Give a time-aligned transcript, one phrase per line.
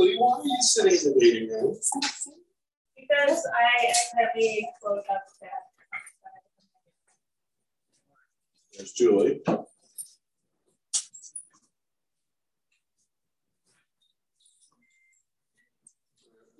[0.00, 1.76] Lee, why are you sitting in the waiting room?
[2.96, 3.86] Because I
[4.18, 5.50] have a close up staff.
[8.72, 9.42] There's Julie.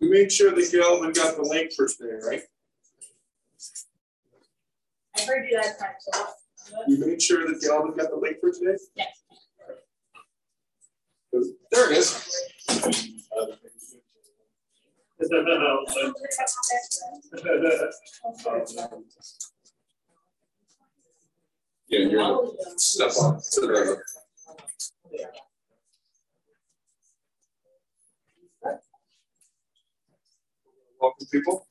[0.00, 2.42] We made sure that Gallivan got the link for today, right?
[5.16, 6.26] I heard you that time, so.
[6.88, 8.78] We made sure that Gallivan got the link for today?
[8.96, 9.19] Yes.
[11.32, 12.36] There it is.
[21.88, 24.02] Yeah, you're step up to the.
[31.00, 31.66] Welcome, people.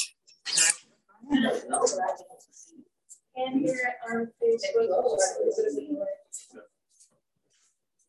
[3.36, 5.18] And here on Facebook.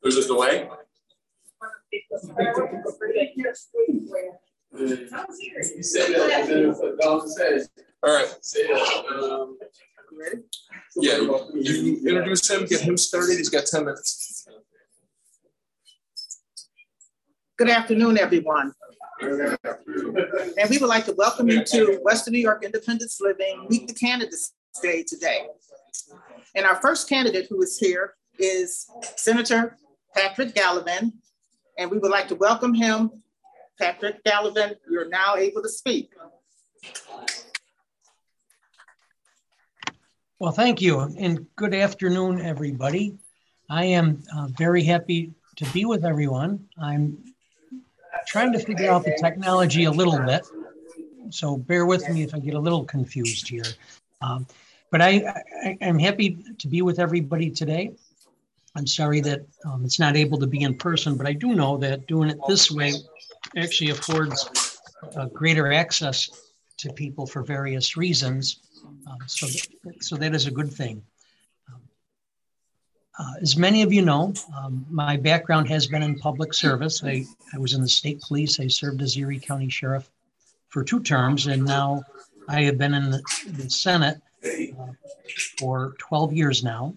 [0.02, 0.68] There's a delay?
[1.92, 2.02] You
[5.82, 7.68] said that.
[8.02, 8.34] All right.
[10.96, 11.18] Yeah,
[11.54, 13.36] you introduce him, get him started.
[13.36, 14.46] He's got 10 minutes.
[17.56, 18.72] Good afternoon, everyone.
[19.20, 23.94] And we would like to welcome you to Western New York Independence Living Meet the
[23.94, 25.46] Candidates Day today.
[26.54, 29.76] And our first candidate who is here is Senator
[30.14, 31.12] Patrick Gallivan.
[31.78, 33.10] And we would like to welcome him.
[33.78, 36.12] Patrick Gallivan, you're now able to speak.
[40.38, 43.18] Well, thank you, and good afternoon, everybody.
[43.68, 46.66] I am uh, very happy to be with everyone.
[46.80, 47.18] I'm
[48.26, 50.46] trying to figure out the technology a little bit,
[51.28, 53.64] so bear with me if I get a little confused here.
[54.22, 54.46] Um,
[54.90, 57.92] but I, I, am happy to be with everybody today.
[58.76, 61.76] I'm sorry that um, it's not able to be in person, but I do know
[61.78, 62.92] that doing it this way
[63.56, 64.78] actually affords
[65.16, 66.30] uh, greater access
[66.78, 68.60] to people for various reasons.
[69.06, 69.46] Um, so,
[70.00, 71.02] so that is a good thing.
[71.68, 71.80] Um,
[73.18, 77.02] uh, as many of you know, um, my background has been in public service.
[77.04, 78.60] I, I was in the state police.
[78.60, 80.08] I served as Erie County Sheriff
[80.68, 82.02] for two terms, and now
[82.48, 84.92] I have been in the, the Senate uh,
[85.58, 86.94] for 12 years now.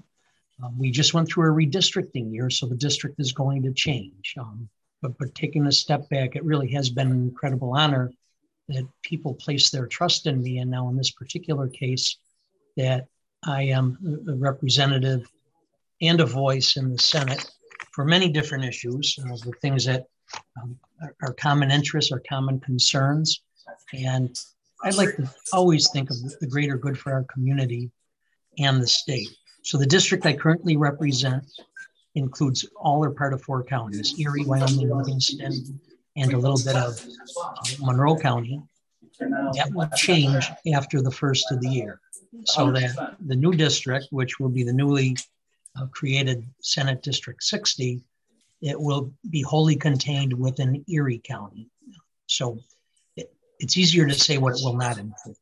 [0.63, 4.35] Um, we just went through a redistricting year, so the district is going to change.
[4.40, 4.69] Um,
[5.01, 8.12] but, but taking a step back, it really has been an incredible honor
[8.69, 10.59] that people place their trust in me.
[10.59, 12.18] And now, in this particular case,
[12.78, 13.07] that
[13.46, 15.29] I am a representative
[16.02, 17.52] and a voice in the Senate
[17.91, 20.06] for many different issues, uh, the things that
[20.62, 23.41] um, are, are, common interests are common concerns.
[23.94, 24.38] And
[24.84, 27.91] I'd like to always think of the greater good for our community
[28.57, 29.29] and the state.
[29.63, 31.44] So the district I currently represent
[32.16, 35.79] includes all or part of four counties, Erie, Wyoming, Livingston,
[36.16, 37.03] and a little bit of
[37.41, 38.62] uh, Monroe County.
[39.19, 42.00] That will change after the first of the year.
[42.46, 45.16] So that the new district, which will be the newly
[45.79, 48.02] uh, created Senate District 60,
[48.62, 51.69] it will be wholly contained within Erie County.
[52.28, 52.59] So
[53.16, 55.38] it, it's easier to say what it will not include.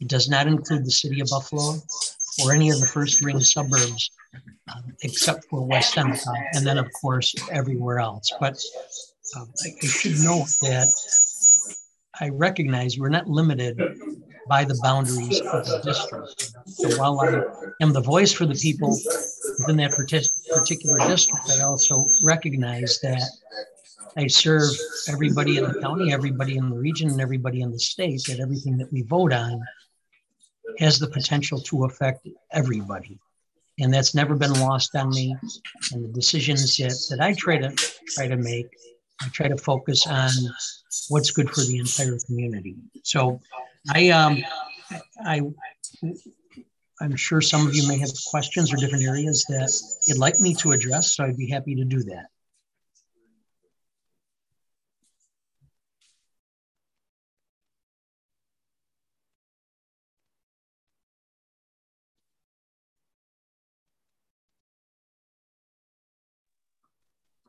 [0.00, 1.80] It does not include the city of Buffalo
[2.42, 4.10] or any of the first ring suburbs
[4.74, 8.32] um, except for West Endicott, and then of course everywhere else.
[8.40, 8.60] But
[9.36, 10.88] um, I, I should note that
[12.20, 13.80] I recognize we're not limited
[14.48, 16.52] by the boundaries of the district.
[16.66, 17.42] So while I
[17.82, 18.98] am the voice for the people
[19.58, 23.22] within that particular district, I also recognize that
[24.16, 24.70] I serve
[25.08, 28.76] everybody in the county, everybody in the region, and everybody in the state, that everything
[28.78, 29.60] that we vote on
[30.78, 33.18] has the potential to affect everybody.
[33.80, 35.36] And that's never been lost on me.
[35.92, 37.70] And the decisions that, that I try to
[38.08, 38.68] try to make,
[39.20, 40.30] I try to focus on
[41.08, 42.76] what's good for the entire community.
[43.02, 43.40] So
[43.92, 44.44] I um
[45.24, 45.42] I
[47.00, 49.72] I'm sure some of you may have questions or different areas that
[50.06, 52.26] you'd like me to address, so I'd be happy to do that.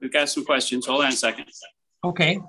[0.06, 0.86] We've got some questions.
[0.86, 1.46] Hold on a second.
[2.04, 2.40] Okay.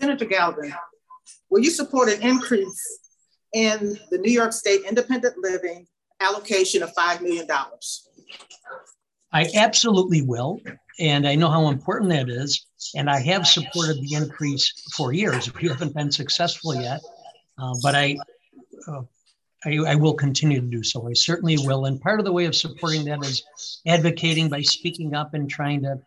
[0.00, 0.72] Senator Gallivan,
[1.50, 3.00] will you support an increase
[3.52, 5.86] in the New York State Independent Living
[6.18, 7.46] allocation of $5 million?
[9.34, 10.62] I absolutely will.
[11.00, 12.66] And I know how important that is.
[12.96, 15.52] And I have supported the increase for years.
[15.54, 17.00] We haven't been successful yet.
[17.58, 18.16] Uh, but I,
[18.86, 19.02] uh,
[19.64, 21.08] I, I will continue to do so.
[21.08, 21.86] I certainly will.
[21.86, 23.42] And part of the way of supporting that is
[23.86, 26.00] advocating by speaking up and trying to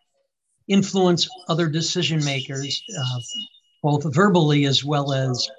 [0.68, 3.20] influence other decision makers, uh,
[3.84, 5.50] both verbally as well as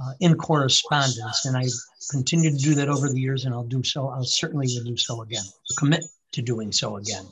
[0.00, 1.46] uh, in correspondence.
[1.46, 1.64] And I
[2.10, 4.08] continue to do that over the years, and I'll do so.
[4.08, 5.44] I'll certainly will do so again.
[5.78, 7.24] Commit to doing so again.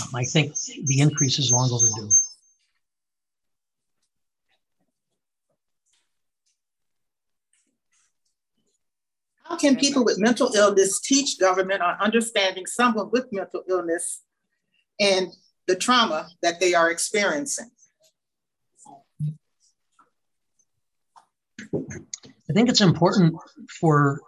[0.00, 0.54] Um, I think
[0.84, 2.10] the increase is long overdue.
[9.44, 14.22] How can people with mental illness teach government on understanding someone with mental illness
[14.98, 15.28] and
[15.66, 17.70] the trauma that they are experiencing?
[21.74, 23.36] I think it's important
[23.78, 24.20] for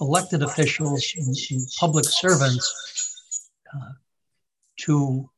[0.00, 3.92] elected officials and, and public servants uh,
[4.78, 5.28] to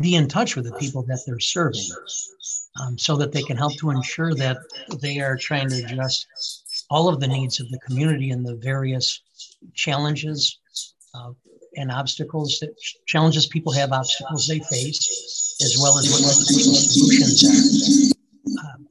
[0.00, 1.86] be in touch with the people that they're serving
[2.80, 4.58] um, so that they can help to ensure that
[5.00, 6.26] they are trying to address
[6.90, 9.22] all of the needs of the community and the various
[9.74, 10.58] challenges
[11.14, 11.32] uh,
[11.76, 12.74] and obstacles that
[13.06, 18.74] challenges people have, obstacles they face, as well as what the solutions are.
[18.74, 18.88] Um,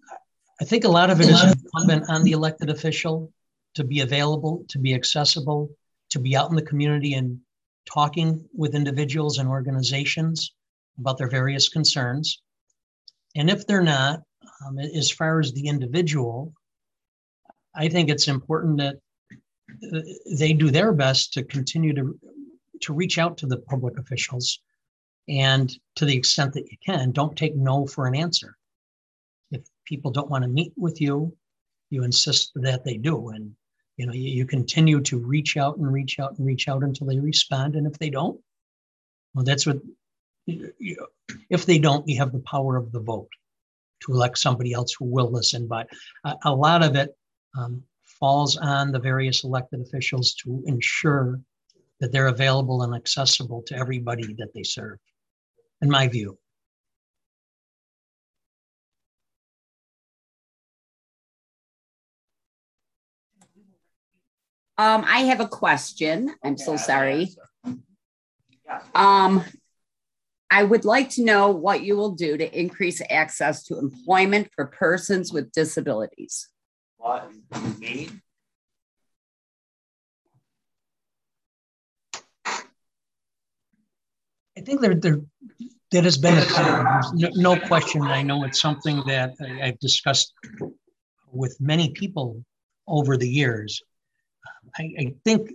[0.61, 3.31] I think a lot of it is incumbent on the elected official
[3.75, 5.69] to be available, to be accessible,
[6.09, 7.39] to be out in the community and
[7.85, 10.53] talking with individuals and organizations
[10.99, 12.41] about their various concerns.
[13.35, 14.21] And if they're not,
[14.65, 16.53] um, as far as the individual,
[17.75, 18.97] I think it's important that
[19.93, 20.01] uh,
[20.37, 22.19] they do their best to continue to
[22.81, 24.59] to reach out to the public officials
[25.29, 28.57] and to the extent that you can don't take no for an answer
[29.51, 31.33] if people don't want to meet with you
[31.89, 33.55] you insist that they do and
[33.97, 37.07] you know you, you continue to reach out and reach out and reach out until
[37.07, 38.39] they respond and if they don't
[39.33, 39.77] well that's what
[40.45, 41.07] you, you,
[41.49, 43.29] if they don't you have the power of the vote
[44.01, 45.87] to elect somebody else who will listen but
[46.25, 47.15] a, a lot of it
[47.57, 47.83] um,
[48.19, 51.41] falls on the various elected officials to ensure
[51.99, 54.97] that they're available and accessible to everybody that they serve,
[55.81, 56.37] in my view.
[64.77, 66.33] Um, I have a question.
[66.43, 67.29] I'm so sorry.
[68.95, 69.43] Um,
[70.49, 74.65] I would like to know what you will do to increase access to employment for
[74.65, 76.49] persons with disabilities
[77.03, 78.21] what you mean?
[84.57, 85.19] I think there, there,
[85.91, 88.03] that has been a no, no question.
[88.03, 90.33] I know it's something that I've discussed
[91.31, 92.43] with many people
[92.87, 93.81] over the years.
[94.77, 95.51] I, I think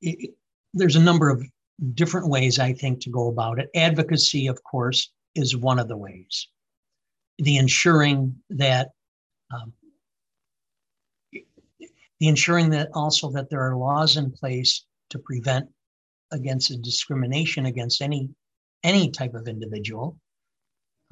[0.00, 0.34] it,
[0.74, 1.44] there's a number of
[1.94, 3.70] different ways I think to go about it.
[3.74, 6.48] Advocacy, of course, is one of the ways.
[7.38, 8.90] The ensuring that
[9.54, 9.72] um,
[11.32, 15.68] the ensuring that also that there are laws in place to prevent
[16.32, 18.28] against discrimination against any
[18.82, 20.16] any type of individual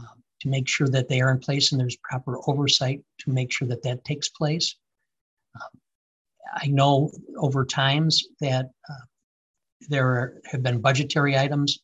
[0.01, 3.53] um, to make sure that they are in place and there's proper oversight to make
[3.53, 4.77] sure that that takes place
[6.55, 9.05] i know over times that uh,
[9.89, 11.81] there have been budgetary items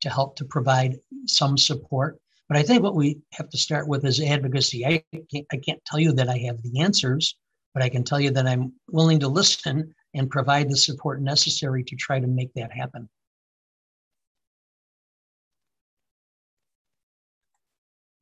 [0.00, 2.18] to help to provide some support
[2.48, 5.84] but i think what we have to start with is advocacy i can't, I can't
[5.84, 7.36] tell you that i have the answers
[7.76, 11.84] but I can tell you that I'm willing to listen and provide the support necessary
[11.84, 13.06] to try to make that happen.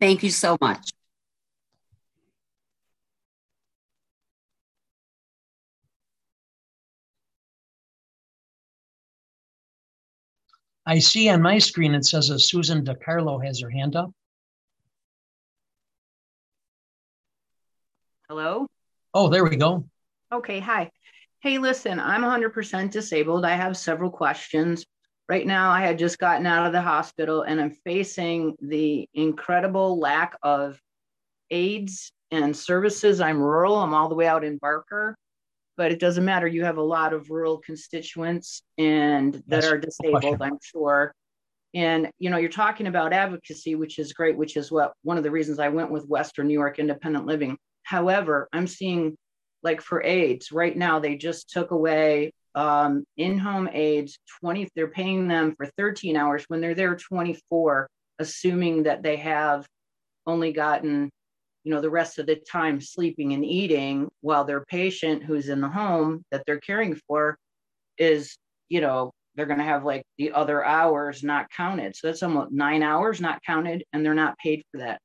[0.01, 0.91] Thank you so much.
[10.87, 14.11] I see on my screen it says that Susan DiCarlo has her hand up.
[18.29, 18.67] Hello?
[19.13, 19.85] Oh, there we go.
[20.33, 20.91] Okay, hi.
[21.41, 23.45] Hey, listen, I'm 100% disabled.
[23.45, 24.85] I have several questions.
[25.29, 29.99] Right now, I had just gotten out of the hospital and I'm facing the incredible
[29.99, 30.79] lack of
[31.51, 33.21] aids and services.
[33.21, 35.17] I'm rural, I'm all the way out in Barker,
[35.77, 36.47] but it doesn't matter.
[36.47, 41.15] You have a lot of rural constituents and that That's are disabled, I'm sure.
[41.75, 45.25] And you know, you're talking about advocacy, which is great, which is what one of
[45.25, 49.17] the reasons I went with Western New York Independent Living However, I'm seeing
[49.63, 55.29] like for aides right now, they just took away um, in-home aides 20, they're paying
[55.29, 57.89] them for 13 hours when they're there 24,
[58.19, 59.67] assuming that they have
[60.27, 61.11] only gotten,
[61.65, 65.61] you know, the rest of the time sleeping and eating while their patient who's in
[65.61, 67.39] the home that they're caring for
[67.99, 68.37] is,
[68.69, 71.97] you know, they're going to have like the other hours not counted.
[71.97, 75.01] So that's almost nine hours not counted and they're not paid for that.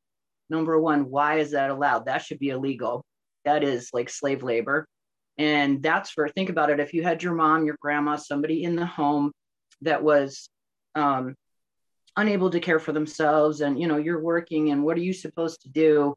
[0.50, 2.06] Number one, why is that allowed?
[2.06, 3.04] That should be illegal.
[3.46, 4.86] that is like slave labor.
[5.38, 6.80] And that's for, think about it.
[6.80, 9.32] If you had your mom, your grandma, somebody in the home
[9.82, 10.50] that was
[10.96, 11.36] um,
[12.18, 15.62] unable to care for themselves and, you know, you're working and what are you supposed
[15.62, 16.14] to do?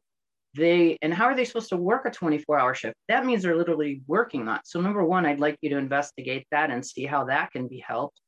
[0.55, 2.95] They, and how are they supposed to work a 24 hour shift?
[3.07, 4.67] That means they're literally working that.
[4.67, 7.83] So number one, I'd like you to investigate that and see how that can be
[7.85, 8.19] helped.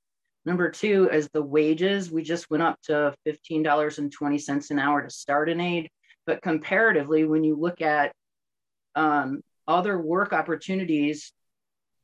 [0.45, 2.11] Number two is the wages.
[2.11, 5.89] We just went up to $15.20 an hour to start an aid.
[6.25, 8.11] But comparatively, when you look at
[8.95, 11.31] um, other work opportunities,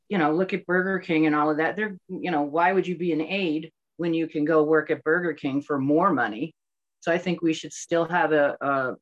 [0.08, 1.76] you know, look at Burger King and all of that.
[1.76, 5.02] They're, you know, why would you be an aide when you can go work at
[5.04, 6.54] Burger King for more money?
[7.00, 8.94] So I think we should still have a, a,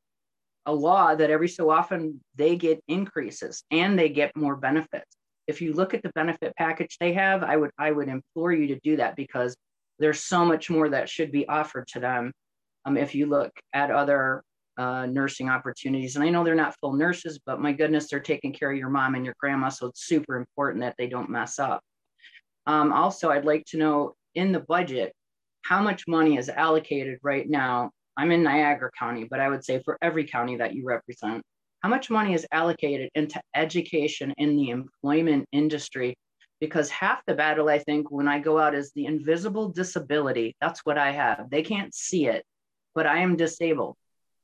[0.65, 5.17] a law that every so often they get increases and they get more benefits.
[5.47, 8.67] If you look at the benefit package they have, I would I would implore you
[8.67, 9.55] to do that because
[9.99, 12.31] there's so much more that should be offered to them.
[12.85, 14.43] Um, if you look at other
[14.77, 16.15] uh, nursing opportunities.
[16.15, 18.89] And I know they're not full nurses, but my goodness, they're taking care of your
[18.89, 19.69] mom and your grandma.
[19.69, 21.81] So it's super important that they don't mess up.
[22.65, 25.13] Um, also, I'd like to know in the budget,
[25.63, 27.91] how much money is allocated right now?
[28.17, 31.41] I'm in Niagara County, but I would say for every county that you represent,
[31.81, 36.15] how much money is allocated into education in the employment industry?
[36.59, 40.55] Because half the battle, I think, when I go out is the invisible disability.
[40.61, 41.49] That's what I have.
[41.49, 42.45] They can't see it,
[42.93, 43.95] but I am disabled.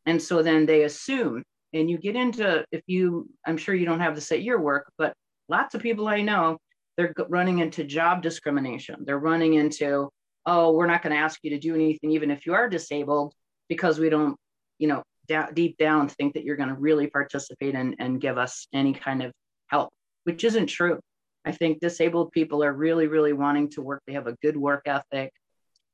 [0.08, 1.44] And so then they assume,
[1.74, 4.92] and you get into, if you, I'm sure you don't have this at your work,
[4.98, 5.14] but
[5.48, 6.58] lots of people I know,
[6.96, 9.04] they're running into job discrimination.
[9.06, 10.10] They're running into,
[10.48, 13.36] oh, we're not going to ask you to do anything, even if you are disabled,
[13.70, 14.36] because we don't,
[14.80, 18.38] you know, da- deep down think that you're going to really participate and, and give
[18.38, 19.32] us any kind of
[19.68, 19.90] help,
[20.24, 21.00] which isn't true.
[21.46, 24.02] I think disabled people are really, really wanting to work.
[24.06, 25.32] They have a good work ethic.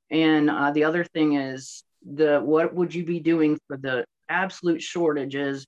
[0.10, 4.82] And uh, the other thing is the what would you be doing for the absolute
[4.82, 5.66] shortages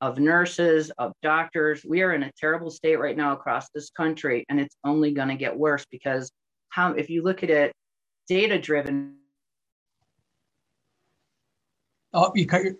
[0.00, 1.84] of nurses, of doctors?
[1.84, 5.28] We are in a terrible state right now across this country, and it's only going
[5.28, 6.30] to get worse because
[6.70, 7.72] how if you look at it
[8.28, 9.16] data driven.
[12.16, 12.74] Oh, you cut your.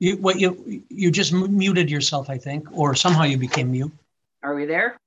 [0.00, 3.92] You what you you just muted yourself, I think, or somehow you became mute.
[4.42, 4.98] Are we there?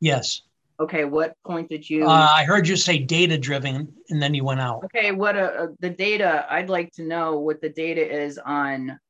[0.00, 0.42] Yes.
[0.78, 2.06] Okay, what point did you?
[2.06, 4.84] Uh, I heard you say data driven, and then you went out.
[4.84, 6.46] Okay, what uh, uh, the data?
[6.48, 9.00] I'd like to know what the data is on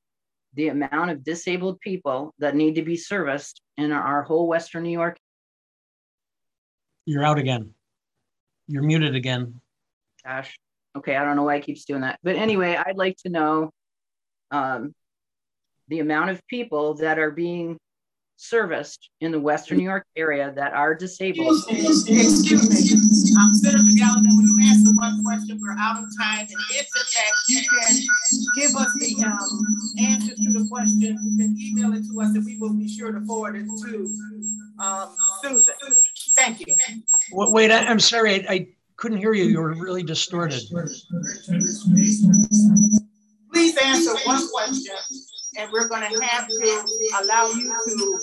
[0.54, 4.90] the amount of disabled people that need to be serviced in our whole Western New
[4.90, 5.18] York.
[7.04, 7.74] You're out again.
[8.68, 9.60] You're muted again.
[10.24, 10.58] Gosh.
[10.98, 13.70] Okay, I don't know why it keeps doing that, but anyway, I'd like to know
[14.50, 14.94] um,
[15.88, 17.78] the amount of people that are being
[18.38, 21.56] serviced in the Western New York area that are disabled.
[21.68, 23.36] Excuse me, excuse me.
[23.36, 26.46] Um, Senator Gallagher, when you answer one question, we're out of time.
[26.46, 27.96] And if in fact you can
[28.56, 32.44] give us the um, answers to the question, you can email it to us and
[32.44, 34.14] we will be sure to forward it to
[34.78, 35.08] um,
[35.42, 35.74] Susan.
[36.34, 36.76] Thank you.
[37.32, 39.44] Wait, I, am sorry, I, I couldn't hear you.
[39.44, 40.62] You were really distorted.
[43.50, 44.94] Please answer one question
[45.56, 46.84] and we're going to have to
[47.22, 48.18] allow you to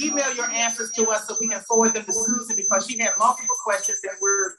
[0.00, 3.10] email your answers to us so we can forward them to Susan because she had
[3.18, 4.54] multiple questions and we're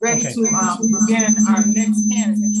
[0.00, 0.32] ready okay.
[0.32, 2.56] to um, begin our next candidate.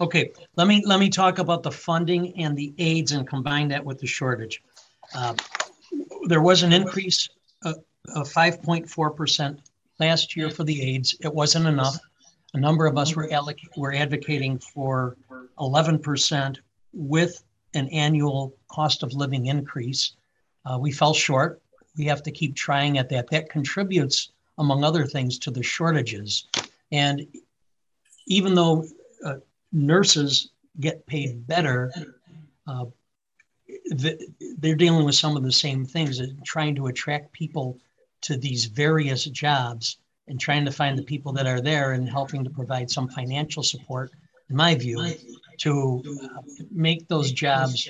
[0.00, 3.84] Okay, let me let me talk about the funding and the aids and combine that
[3.84, 4.62] with the shortage.
[5.14, 5.34] Uh,
[6.26, 7.28] there was an increase
[7.62, 7.76] of,
[8.14, 9.58] of 5.4%
[9.98, 11.14] last year for the aids.
[11.20, 11.98] It wasn't enough.
[12.54, 15.16] A number of us were, alloc- were advocating for
[15.58, 16.56] 11%
[16.92, 17.42] with
[17.74, 20.12] an annual cost of living increase.
[20.64, 21.60] Uh, we fell short.
[21.96, 23.28] We have to keep trying at that.
[23.30, 26.46] That contributes, among other things, to the shortages.
[26.92, 27.26] And
[28.26, 28.86] even though
[29.24, 29.36] uh,
[29.72, 31.92] nurses get paid better,
[32.66, 32.86] uh,
[34.58, 37.78] they're dealing with some of the same things, uh, trying to attract people
[38.24, 42.42] to these various jobs and trying to find the people that are there and helping
[42.44, 44.10] to provide some financial support,
[44.50, 45.14] in my view,
[45.58, 46.40] to uh,
[46.70, 47.88] make those jobs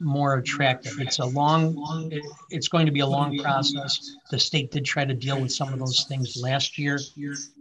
[0.00, 0.94] more attractive.
[0.98, 4.16] It's a long, it, it's going to be a long process.
[4.30, 6.98] The state did try to deal with some of those things last year.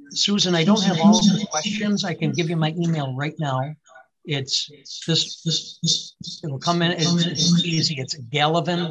[0.10, 2.04] Susan, I don't have all the questions.
[2.06, 3.76] I can give you my email right now.
[4.26, 4.72] It's
[5.06, 7.96] this, this, it'll come in, it's, it's easy.
[8.00, 8.90] It's Gallivan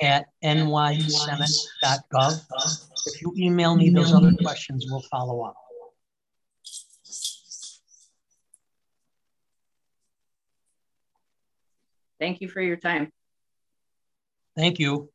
[0.00, 2.40] at nysenate.gov.
[3.06, 5.56] If you email me those other questions, we'll follow up.
[12.18, 13.10] Thank you for your time.
[14.56, 15.10] Thank you.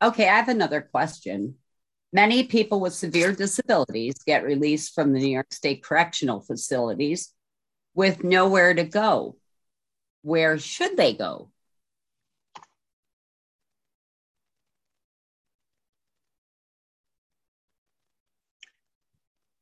[0.00, 1.56] Okay, I have another question.
[2.12, 7.32] Many people with severe disabilities get released from the New York State correctional facilities
[7.94, 9.36] with nowhere to go.
[10.20, 11.50] Where should they go?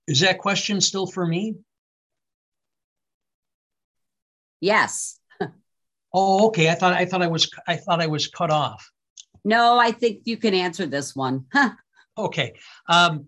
[0.08, 1.56] Is that question still for me?
[4.60, 5.18] Yes.
[6.12, 6.68] Oh, okay.
[6.68, 8.90] I thought I thought I was I thought I was cut off.
[9.44, 11.44] No, I think you can answer this one.
[12.16, 12.54] okay.
[12.88, 13.26] Um,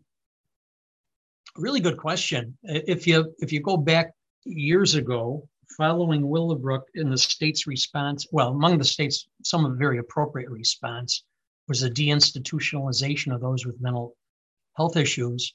[1.57, 2.57] really good question.
[2.63, 4.13] If you if you go back
[4.45, 9.77] years ago, following Willowbrook in the state's response, well, among the states, some of a
[9.77, 11.25] very appropriate response
[11.69, 14.17] was the deinstitutionalization of those with mental
[14.77, 15.55] health issues.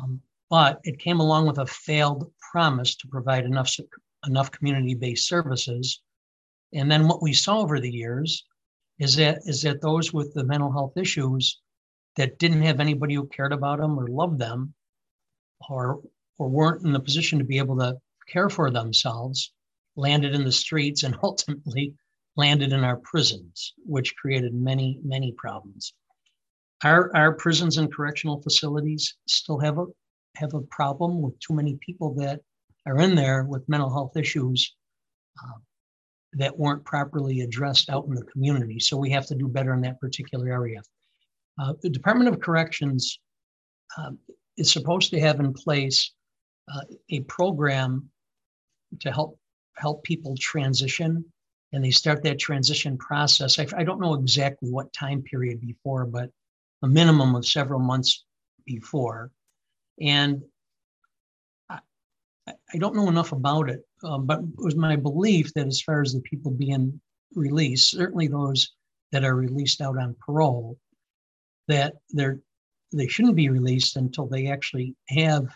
[0.00, 0.20] Um,
[0.50, 3.74] but it came along with a failed promise to provide enough
[4.26, 6.00] enough community-based services.
[6.72, 8.44] And then what we saw over the years
[8.98, 11.60] is that is that those with the mental health issues
[12.18, 14.74] that didn't have anybody who cared about them or loved them
[15.70, 16.00] or
[16.38, 17.96] or weren't in the position to be able to
[18.28, 19.52] care for themselves
[19.96, 21.94] landed in the streets and ultimately
[22.36, 25.94] landed in our prisons which created many many problems
[26.84, 29.86] our our prisons and correctional facilities still have a
[30.36, 32.40] have a problem with too many people that
[32.86, 34.74] are in there with mental health issues
[35.42, 35.58] uh,
[36.34, 38.78] that weren't properly addressed out in the community.
[38.78, 40.80] So we have to do better in that particular area.
[41.58, 43.18] Uh, the Department of Corrections
[43.96, 44.12] uh,
[44.56, 46.12] is supposed to have in place
[46.72, 48.08] uh, a program
[49.00, 49.38] to help
[49.76, 51.24] help people transition,
[51.72, 53.58] and they start that transition process.
[53.58, 56.30] I, I don't know exactly what time period before, but
[56.82, 58.24] a minimum of several months
[58.66, 59.30] before.
[60.00, 60.42] And
[61.70, 61.78] I,
[62.48, 66.02] I don't know enough about it, um, but it was my belief that as far
[66.02, 67.00] as the people being
[67.34, 68.72] released, certainly those
[69.12, 70.76] that are released out on parole,
[71.68, 72.40] that they're
[72.92, 75.46] they shouldn't be released until they actually have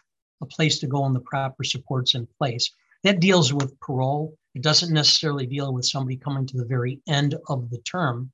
[0.42, 2.70] a place to go and the proper supports in place.
[3.04, 4.36] That deals with parole.
[4.54, 8.30] It doesn't necessarily deal with somebody coming to the very end of the term,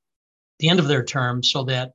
[0.58, 1.92] the end of their term, so that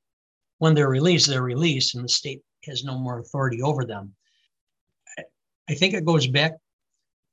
[0.60, 4.15] when they're released, they're released and the state has no more authority over them.
[5.69, 6.53] I think it goes back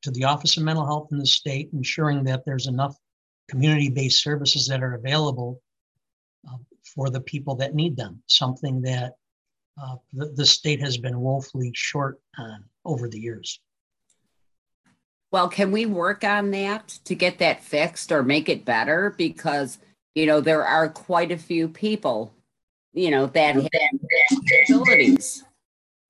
[0.03, 2.97] to the Office of Mental Health in the state, ensuring that there's enough
[3.49, 5.61] community-based services that are available
[6.49, 6.57] uh,
[6.95, 8.23] for the people that need them.
[8.27, 9.15] Something that
[9.81, 13.61] uh, the, the state has been woefully short on over the years.
[15.33, 19.15] Well, can we work on that to get that fixed or make it better?
[19.17, 19.79] Because
[20.15, 22.35] you know there are quite a few people
[22.93, 23.71] you know, that have
[24.47, 25.45] disabilities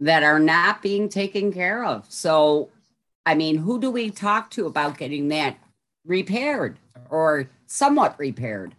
[0.00, 2.06] that are not being taken care of.
[2.08, 2.70] So,
[3.26, 5.58] I mean, who do we talk to about getting that
[6.06, 6.78] repaired
[7.10, 8.74] or somewhat repaired?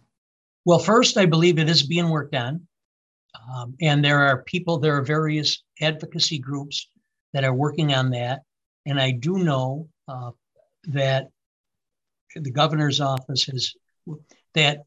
[0.64, 2.66] Well, first, I believe it is being worked on.
[3.52, 6.88] Um, and there are people, there are various advocacy groups
[7.32, 8.42] that are working on that.
[8.86, 10.30] And I do know uh,
[10.84, 11.28] that
[12.34, 13.74] the governor's office has,
[14.54, 14.82] that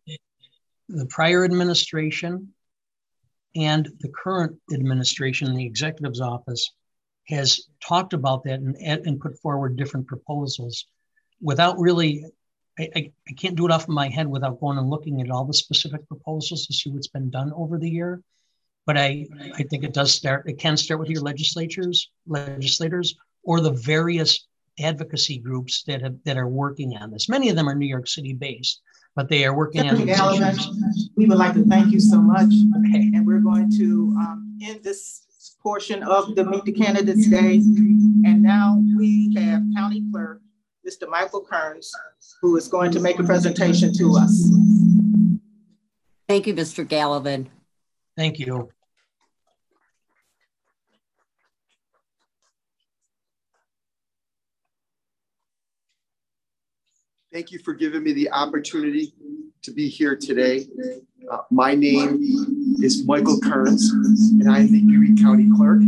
[0.87, 2.53] the prior administration
[3.55, 6.71] and the current administration, the executive's office,
[7.27, 10.85] has talked about that and, and put forward different proposals
[11.41, 12.23] without really,
[12.77, 15.31] I, I, I can't do it off of my head without going and looking at
[15.31, 18.21] all the specific proposals to see what's been done over the year.
[18.85, 23.59] But I, I think it does start, it can start with your legislatures, legislators, or
[23.59, 24.47] the various
[24.79, 27.29] advocacy groups that have that are working on this.
[27.29, 28.81] Many of them are New York City based,
[29.15, 30.19] but they are working on these.
[31.15, 32.51] We would like to thank you so much.
[32.79, 33.11] Okay.
[33.13, 35.23] And we're going to um, end this
[35.63, 37.55] portion of the Meet the Candidates Day.
[37.55, 40.41] And now we have County Clerk,
[40.85, 41.09] Mr.
[41.09, 41.91] Michael Kearns,
[42.41, 44.51] who is going to make a presentation to us.
[46.27, 46.87] Thank you, Mr.
[46.87, 47.47] Gallivan.
[48.15, 48.69] Thank you.
[57.33, 59.13] Thank you for giving me the opportunity
[59.63, 60.67] to be here today.
[61.29, 62.19] Uh, my name
[62.81, 65.81] is Michael Kearns, and I'm the Erie County Clerk.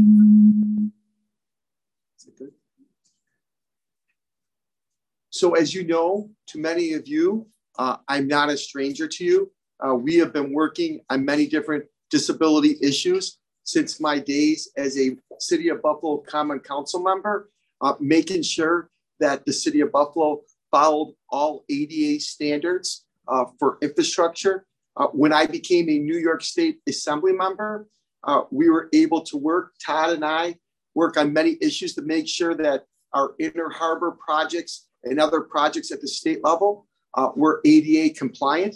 [5.38, 7.46] So, as you know, to many of you,
[7.78, 9.52] uh, I'm not a stranger to you.
[9.80, 15.16] Uh, we have been working on many different disability issues since my days as a
[15.38, 21.14] City of Buffalo Common Council member, uh, making sure that the City of Buffalo followed
[21.30, 24.66] all ADA standards uh, for infrastructure.
[24.96, 27.88] Uh, when I became a New York State Assembly member,
[28.24, 30.56] uh, we were able to work, Todd and I,
[30.96, 35.92] work on many issues to make sure that our inner harbor projects and other projects
[35.92, 38.76] at the state level uh, were ADA compliant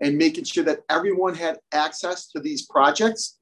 [0.00, 3.38] and making sure that everyone had access to these projects.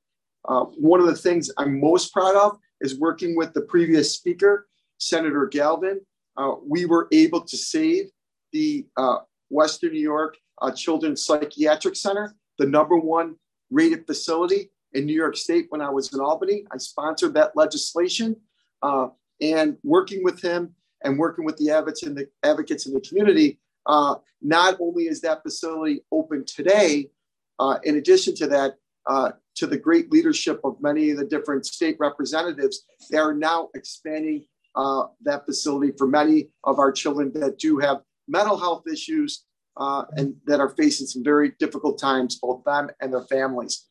[0.49, 4.69] Uh, one of the things I'm most proud of is working with the previous speaker,
[4.99, 5.99] Senator Gallivan.
[6.37, 8.07] Uh, we were able to save
[8.53, 9.19] the uh,
[9.51, 13.37] Western New York uh, Children's Psychiatric Center, the number one
[13.71, 16.65] rated facility in New York State when I was in Albany.
[16.73, 18.37] I sponsored that legislation
[18.83, 19.09] uh,
[19.41, 23.59] and working with him and working with the advocates in the advocates in the community.
[23.87, 27.11] Uh, not only is that facility open today,
[27.59, 28.75] uh, in addition to that,
[29.07, 33.69] uh, to the great leadership of many of the different state representatives, they are now
[33.75, 39.45] expanding uh, that facility for many of our children that do have mental health issues
[39.79, 43.87] uh, and that are facing some very difficult times, both them and their families.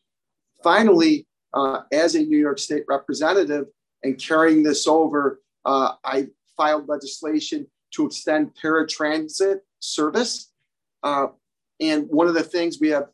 [0.63, 3.65] Finally, uh, as a New York State representative
[4.03, 10.51] and carrying this over, I filed legislation to extend paratransit service.
[11.03, 11.27] Uh,
[11.79, 13.07] and one of the things we have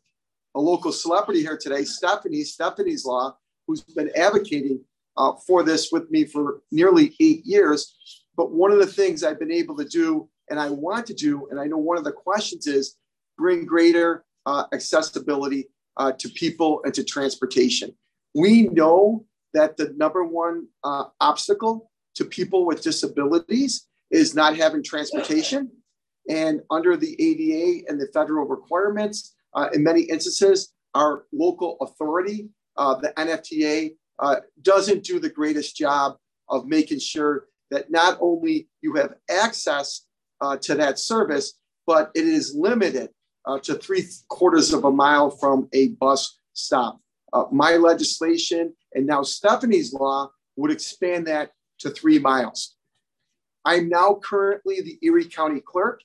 [0.56, 4.80] a local celebrity here today, Stephanie, Stephanie's Law, who's been advocating
[5.16, 7.96] uh, for this with me for nearly eight years.
[8.36, 11.48] But one of the things I've been able to do and I want to do,
[11.50, 12.96] and I know one of the questions is
[13.38, 17.94] bring greater uh, accessibility uh, to people and to transportation.
[18.34, 24.82] We know that the number one uh, obstacle to people with disabilities is not having
[24.82, 25.70] transportation.
[26.28, 32.48] And under the ADA and the federal requirements, uh, in many instances, our local authority,
[32.76, 36.16] uh, the NFTA, uh, doesn't do the greatest job
[36.48, 40.06] of making sure that not only you have access
[40.40, 41.54] uh, to that service,
[41.86, 43.10] but it is limited
[43.46, 47.00] uh, to three quarters of a mile from a bus stop.
[47.32, 51.50] Uh, my legislation and now Stephanie's law would expand that
[51.80, 52.76] to three miles.
[53.64, 56.00] I'm now currently the Erie County Clerk,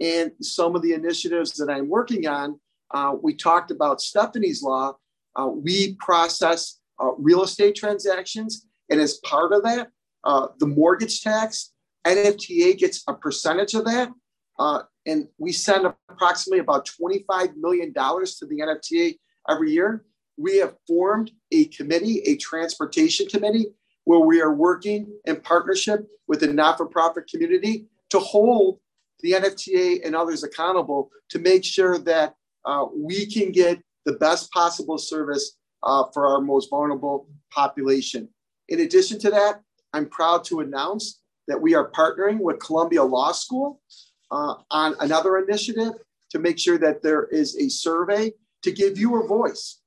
[0.00, 2.60] and some of the initiatives that I'm working on,
[2.92, 4.96] uh, we talked about Stephanie's law.
[5.36, 9.88] Uh, we process uh, real estate transactions, and as part of that,
[10.24, 11.72] uh, the mortgage tax
[12.06, 14.10] NFTA gets a percentage of that.
[14.58, 19.16] Uh, and we send approximately about $25 million to the NFTA
[19.48, 20.04] every year.
[20.36, 23.66] We have formed a committee, a transportation committee,
[24.08, 28.78] where we are working in partnership with the not for profit community to hold
[29.20, 34.50] the NFTA and others accountable to make sure that uh, we can get the best
[34.50, 38.26] possible service uh, for our most vulnerable population.
[38.70, 39.60] In addition to that,
[39.92, 43.82] I'm proud to announce that we are partnering with Columbia Law School
[44.30, 45.92] uh, on another initiative
[46.30, 49.80] to make sure that there is a survey to give you a voice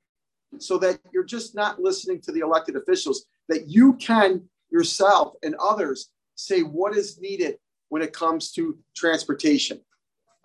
[0.59, 5.55] so that you're just not listening to the elected officials, that you can yourself and
[5.55, 7.57] others say what is needed
[7.89, 9.81] when it comes to transportation.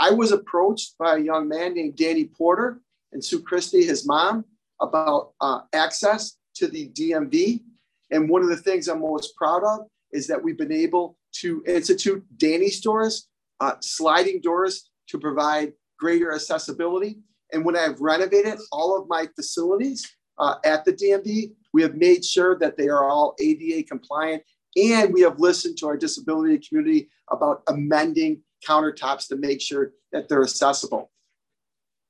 [0.01, 2.81] I was approached by a young man named Danny Porter
[3.13, 4.45] and Sue Christie, his mom,
[4.81, 7.63] about uh, access to the DMV.
[8.11, 11.63] And one of the things I'm most proud of is that we've been able to
[11.65, 13.29] institute Danny's doors,
[13.61, 17.21] uh, sliding doors to provide greater accessibility.
[17.53, 20.05] And when I've renovated all of my facilities
[20.39, 24.43] uh, at the DMV, we have made sure that they are all ADA compliant.
[24.77, 30.27] And we have listened to our disability community about amending countertops to make sure that
[30.27, 31.11] they're accessible.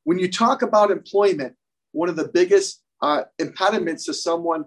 [0.05, 1.57] When you talk about employment,
[1.91, 4.67] one of the biggest uh, impediments to someone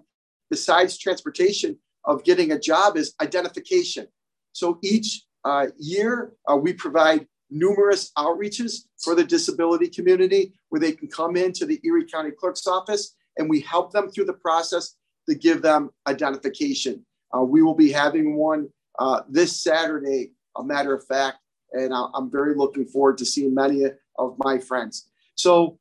[0.50, 4.06] besides transportation of getting a job is identification.
[4.52, 10.92] So each uh, year, uh, we provide numerous outreaches for the disability community where they
[10.92, 14.94] can come into the Erie County Clerk's office and we help them through the process
[15.28, 17.04] to give them identification.
[17.36, 18.68] Uh, we will be having one
[19.00, 21.38] uh, this Saturday, a matter of fact,
[21.72, 23.84] and I'm very looking forward to seeing many
[24.18, 25.10] of my friends.
[25.34, 25.78] So,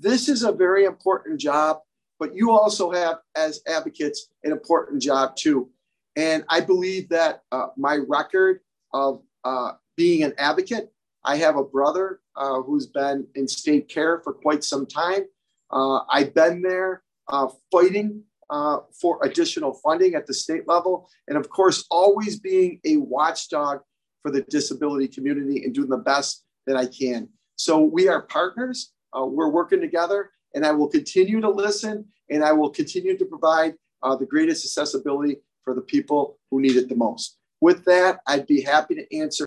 [0.00, 1.78] this is a very important job
[2.18, 5.70] but you also have, as advocates, an important job too.
[6.16, 8.60] And I believe that uh, my record
[8.92, 10.92] of uh, being an advocate,
[11.24, 15.24] I have a brother uh, who's been in state care for quite some time.
[15.70, 21.08] Uh, I've been there uh, fighting uh, for additional funding at the state level.
[21.26, 23.80] And of course, always being a watchdog
[24.22, 27.28] for the disability community and doing the best that I can.
[27.56, 28.92] So we are partners.
[29.14, 33.74] we're working together and I will continue to listen and I will continue to provide
[34.02, 37.36] uh, the greatest accessibility for the people who need it the most.
[37.60, 39.44] With that, I'd be happy to answer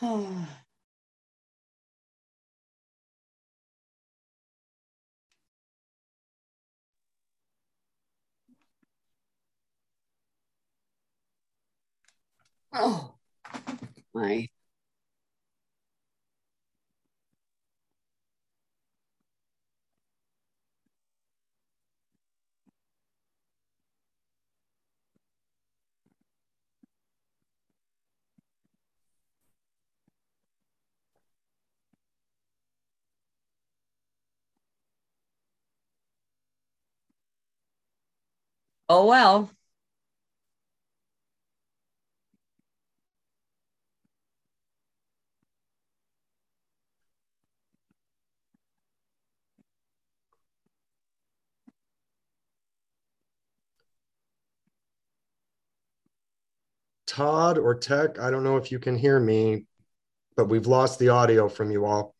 [12.72, 13.14] oh,
[14.14, 14.48] my.
[38.88, 39.50] Oh, well.
[57.06, 59.64] Todd or Tech, I don't know if you can hear me,
[60.36, 62.14] but we've lost the audio from you all.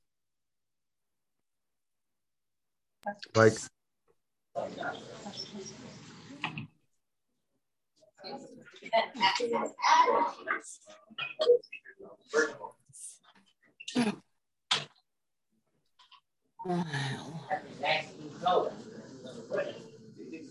[3.35, 3.53] Like,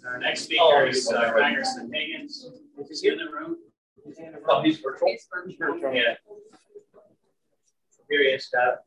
[0.05, 2.47] Our next speaker is uh, Congressman Higgins.
[2.89, 3.57] Is he in the room?
[4.49, 5.13] Oh, he's virtual?
[5.93, 6.15] Yeah.
[8.09, 8.77] Here he is, Scott.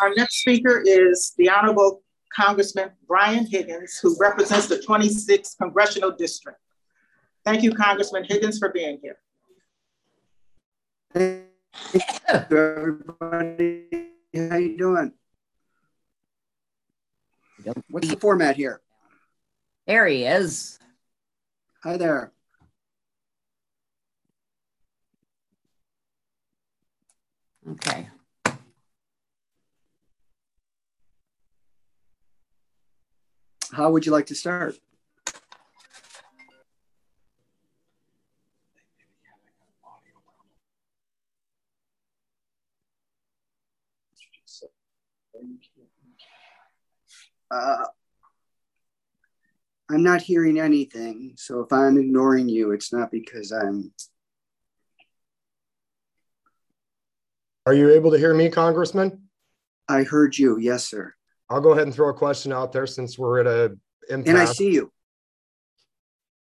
[0.00, 2.02] Our next speaker is the Honorable
[2.38, 6.58] Congressman Brian Higgins, who represents the 26th Congressional District.
[7.44, 9.18] Thank you, Congressman Higgins, for being here.
[11.12, 11.46] Hey,
[12.30, 13.86] everybody.
[14.34, 15.12] How you doing?
[17.90, 18.80] What's the format here?
[19.86, 20.78] There he is.
[21.82, 22.32] Hi there.
[27.72, 28.08] Okay.
[33.78, 34.76] How would you like to start?
[47.48, 47.84] Uh,
[49.88, 51.34] I'm not hearing anything.
[51.36, 53.92] So if I'm ignoring you, it's not because I'm.
[57.64, 59.28] are you able to hear me, Congressman?
[59.88, 60.58] I heard you.
[60.58, 61.14] Yes, sir.
[61.50, 63.76] I'll go ahead and throw a question out there since we're at a
[64.10, 64.28] impasse.
[64.28, 64.92] And I see you.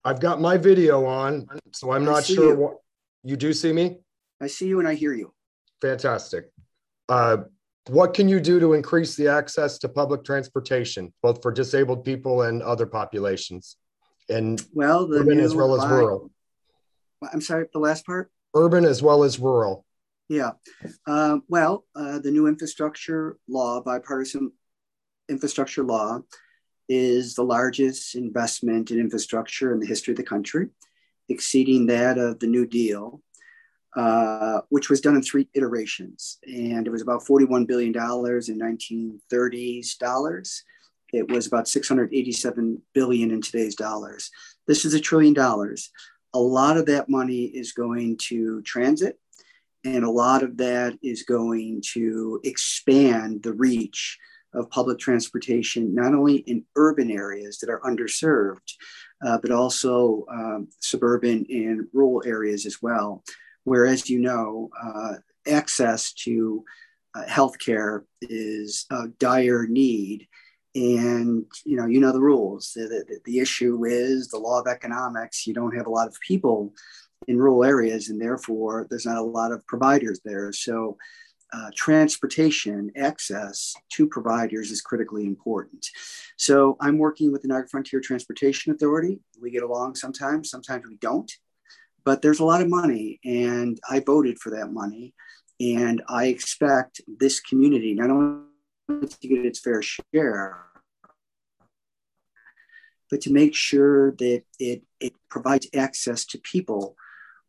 [0.05, 2.57] I've got my video on, so I'm I not sure you.
[2.57, 2.77] what
[3.25, 3.99] you do see me.
[4.41, 5.33] I see you and I hear you.
[5.83, 6.51] Fantastic.
[7.09, 7.39] Uh,
[7.89, 12.43] what can you do to increase the access to public transportation, both for disabled people
[12.43, 13.77] and other populations,
[14.29, 16.31] and Well, the urban as well as bi- rural?
[17.33, 18.31] I'm sorry, the last part.
[18.55, 19.85] Urban as well as rural.
[20.29, 20.53] Yeah.
[21.07, 24.53] Uh, well, uh, the new infrastructure law, bipartisan
[25.29, 26.21] infrastructure law,
[26.89, 30.69] is the largest investment in infrastructure in the history of the country,
[31.29, 33.21] exceeding that of the New Deal,
[33.97, 36.39] uh, which was done in three iterations.
[36.47, 37.99] And it was about $41 billion in
[39.33, 40.63] 1930s dollars.
[41.13, 44.31] It was about 687 billion in today's dollars.
[44.67, 45.91] This is a trillion dollars.
[46.35, 49.19] A lot of that money is going to transit,
[49.85, 54.19] and a lot of that is going to expand the reach
[54.55, 58.73] of public transportation, not only in urban areas that are underserved,
[59.25, 63.23] uh, but also um, suburban and rural areas as well.
[63.65, 65.15] Where, as you know, uh,
[65.47, 66.65] access to
[67.15, 70.27] uh, healthcare is a dire need.
[70.75, 72.73] And you know, you know the rules.
[72.75, 75.47] The, the, the issue is the law of economics.
[75.47, 76.75] You don't have a lot of people
[77.27, 80.53] in rural areas, and therefore there's not a lot of providers there.
[80.53, 80.99] So
[81.53, 85.87] uh, transportation access to providers is critically important.
[86.37, 89.21] So I'm working with the Niagara Frontier Transportation Authority.
[89.41, 91.31] We get along sometimes, sometimes we don't,
[92.05, 95.15] but there's a lot of money, and I voted for that money.
[95.59, 100.59] And I expect this community not only to get its fair share,
[103.11, 106.97] but to make sure that it, it provides access to people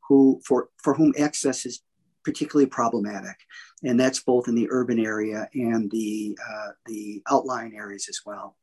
[0.08, 1.82] who for, for whom access is
[2.28, 3.38] particularly problematic
[3.84, 8.58] and that's both in the urban area and the uh, the outlying areas as well.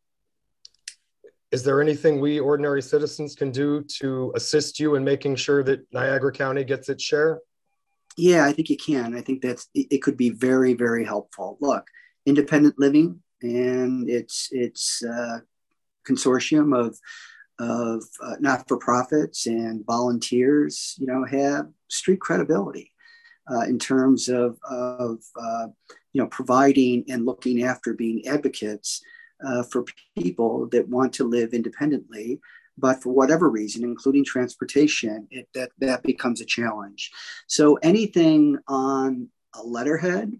[1.50, 5.80] Is there anything we ordinary citizens can do to assist you in making sure that
[5.92, 7.40] Niagara County gets its share?
[8.16, 9.14] Yeah, I think you can.
[9.14, 11.56] I think that's it, could be very very helpful.
[11.60, 11.86] Look,
[12.26, 15.38] independent living and its its uh,
[16.08, 16.98] consortium of
[17.60, 22.93] of uh, not-for-profits and volunteers, you know, have street credibility
[23.68, 25.66] in terms of, of uh,
[26.12, 29.02] you know, providing and looking after being advocates
[29.46, 29.84] uh, for
[30.16, 32.40] people that want to live independently,
[32.78, 37.10] but for whatever reason, including transportation, it, that, that becomes a challenge.
[37.46, 40.32] So anything on a letterhead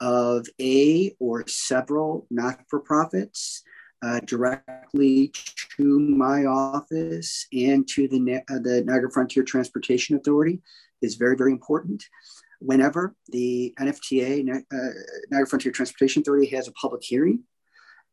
[0.00, 3.62] of a or several not-for-profits
[4.02, 5.30] uh, directly
[5.76, 10.62] to my office and to the, uh, the Niagara Frontier Transportation Authority
[11.02, 12.04] is very, very important.
[12.60, 14.76] Whenever the NFTA, uh,
[15.30, 17.44] Niagara Frontier Transportation Authority, has a public hearing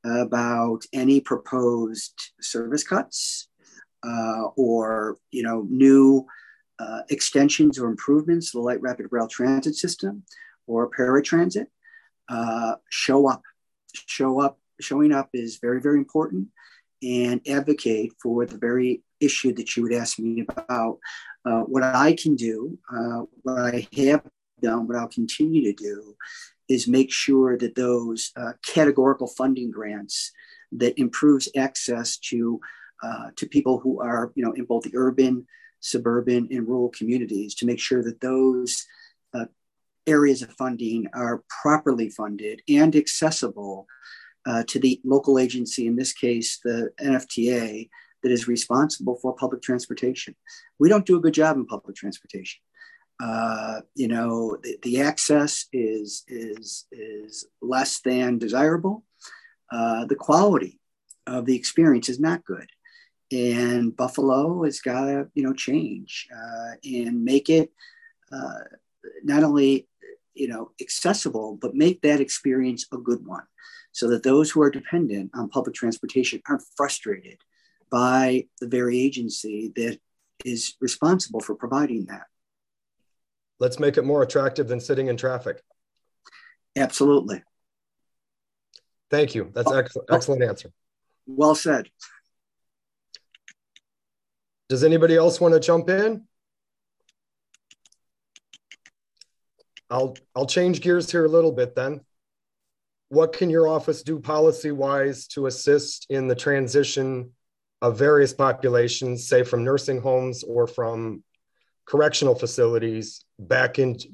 [0.05, 3.49] about any proposed service cuts
[4.03, 6.25] uh, or you know new
[6.79, 10.23] uh, extensions or improvements to the light rapid rail transit system
[10.65, 11.67] or paratransit,
[12.29, 13.41] uh, show up.
[14.05, 16.47] Show up showing up is very, very important
[17.01, 20.99] and advocate for the very issue that you would ask me about.
[21.47, 24.23] Uh, what I can do, uh, what I have
[24.61, 26.15] done, what I'll continue to do,
[26.67, 30.33] is make sure that those uh, categorical funding grants
[30.73, 32.59] that improves access to
[33.01, 35.45] uh, to people who are, you know, in both the urban,
[35.79, 38.85] suburban, and rural communities, to make sure that those
[39.33, 39.45] uh,
[40.05, 43.87] areas of funding are properly funded and accessible
[44.65, 47.89] to the local agency, in this case, the NFTA,
[48.23, 50.35] that is responsible for public transportation.
[50.79, 52.59] We don't do a good job in public transportation.
[53.19, 59.03] Uh, you know, the, the, access is, is, is less than desirable.
[59.71, 60.79] Uh, the quality
[61.25, 62.69] of the experience is not good.
[63.31, 67.71] And Buffalo has got to, you know, change uh, and make it
[68.31, 68.59] uh,
[69.23, 69.87] not only,
[70.33, 73.43] you know, accessible, but make that experience a good one
[73.91, 77.39] so that those who are dependent on public transportation aren't frustrated
[77.89, 79.99] by the very agency that
[80.45, 82.23] is responsible for providing that.
[83.59, 85.61] Let's make it more attractive than sitting in traffic.
[86.75, 87.43] Absolutely.
[89.09, 89.51] Thank you.
[89.53, 90.71] That's excellent, excellent answer.
[91.25, 91.89] Well said.
[94.69, 96.23] Does anybody else want to jump in?
[99.89, 102.01] I'll I'll change gears here a little bit then
[103.09, 107.31] what can your office do policy wise to assist in the transition
[107.81, 111.23] of various populations, say from nursing homes or from
[111.85, 114.09] correctional facilities back into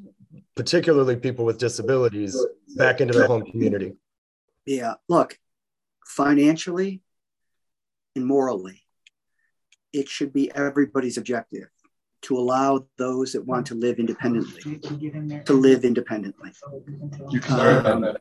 [0.56, 2.38] particularly people with disabilities
[2.76, 3.93] back into their home community?
[4.65, 5.38] Yeah, look,
[6.06, 7.02] financially
[8.15, 8.82] and morally,
[9.91, 11.69] it should be everybody's objective
[12.23, 14.80] to allow those that want to live independently
[15.45, 16.52] to live independently.
[17.49, 18.15] Um,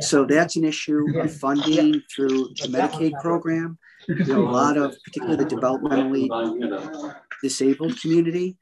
[0.00, 3.78] so that's an issue of funding through the Medicaid program.
[4.08, 8.56] A lot of, particularly the developmentally disabled community,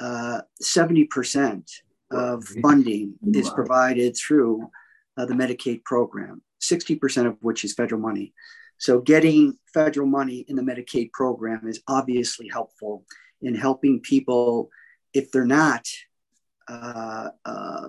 [0.00, 1.62] uh, 70%
[2.10, 4.68] of funding is provided through
[5.16, 8.32] uh, the Medicaid program, 60% of which is federal money.
[8.78, 13.04] So getting federal money in the Medicaid program is obviously helpful
[13.42, 14.70] in helping people,
[15.12, 15.86] if they're not
[16.68, 17.88] uh, uh,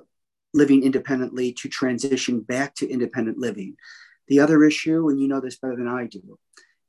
[0.54, 3.77] living independently, to transition back to independent living.
[4.27, 6.38] The other issue, and you know this better than I do,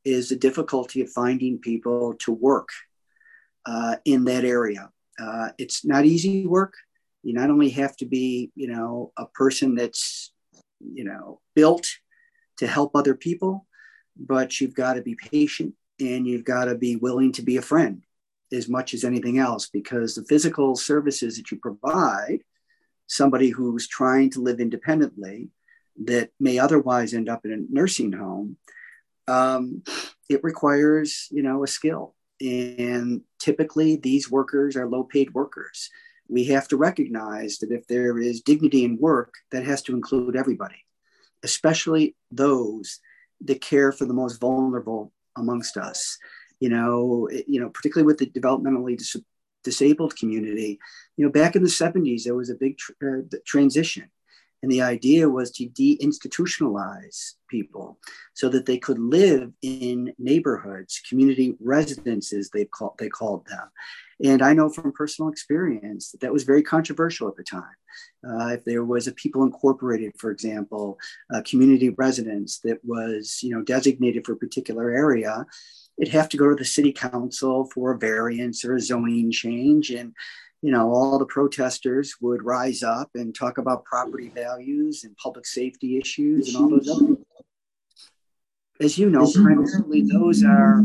[0.05, 2.69] is the difficulty of finding people to work
[3.67, 4.91] uh, in that area.
[5.19, 6.75] Uh, it's not easy work.
[7.23, 10.33] You not only have to be, you know, a person that's,
[10.81, 11.87] you know, built
[12.59, 13.67] to help other people,
[14.17, 17.63] but you've got to be patient and you've got to be willing to be a
[17.63, 18.03] friend
[18.53, 22.41] as much as anything else because the physical services that you provide
[23.07, 25.49] somebody who's trying to live independently
[26.05, 28.57] that may otherwise end up in a nursing home
[29.29, 29.83] um,
[30.29, 35.91] it requires you know a skill and typically these workers are low paid workers
[36.29, 40.37] we have to recognize that if there is dignity in work that has to include
[40.37, 40.85] everybody
[41.43, 43.01] especially those
[43.41, 46.19] that care for the most vulnerable amongst us
[46.63, 49.17] you know, you know, particularly with the developmentally dis-
[49.65, 50.79] disabled community.
[51.17, 54.09] You know, back in the 70s, there was a big tr- uh, transition.
[54.63, 57.99] And the idea was to deinstitutionalize people
[58.35, 63.69] so that they could live in neighborhoods, community residences, they, call, they called them.
[64.25, 67.65] And I know from personal experience that that was very controversial at the time.
[68.25, 70.97] Uh, if there was a People Incorporated, for example,
[71.33, 75.45] a community residence that was, you know, designated for a particular area,
[75.99, 79.91] it'd have to go to the city council for a variance or a zoning change.
[79.91, 80.15] And,
[80.63, 85.45] you know, all the protesters would rise up and talk about property values and public
[85.45, 87.17] safety issues and all those other
[88.81, 90.85] As you know, primarily those are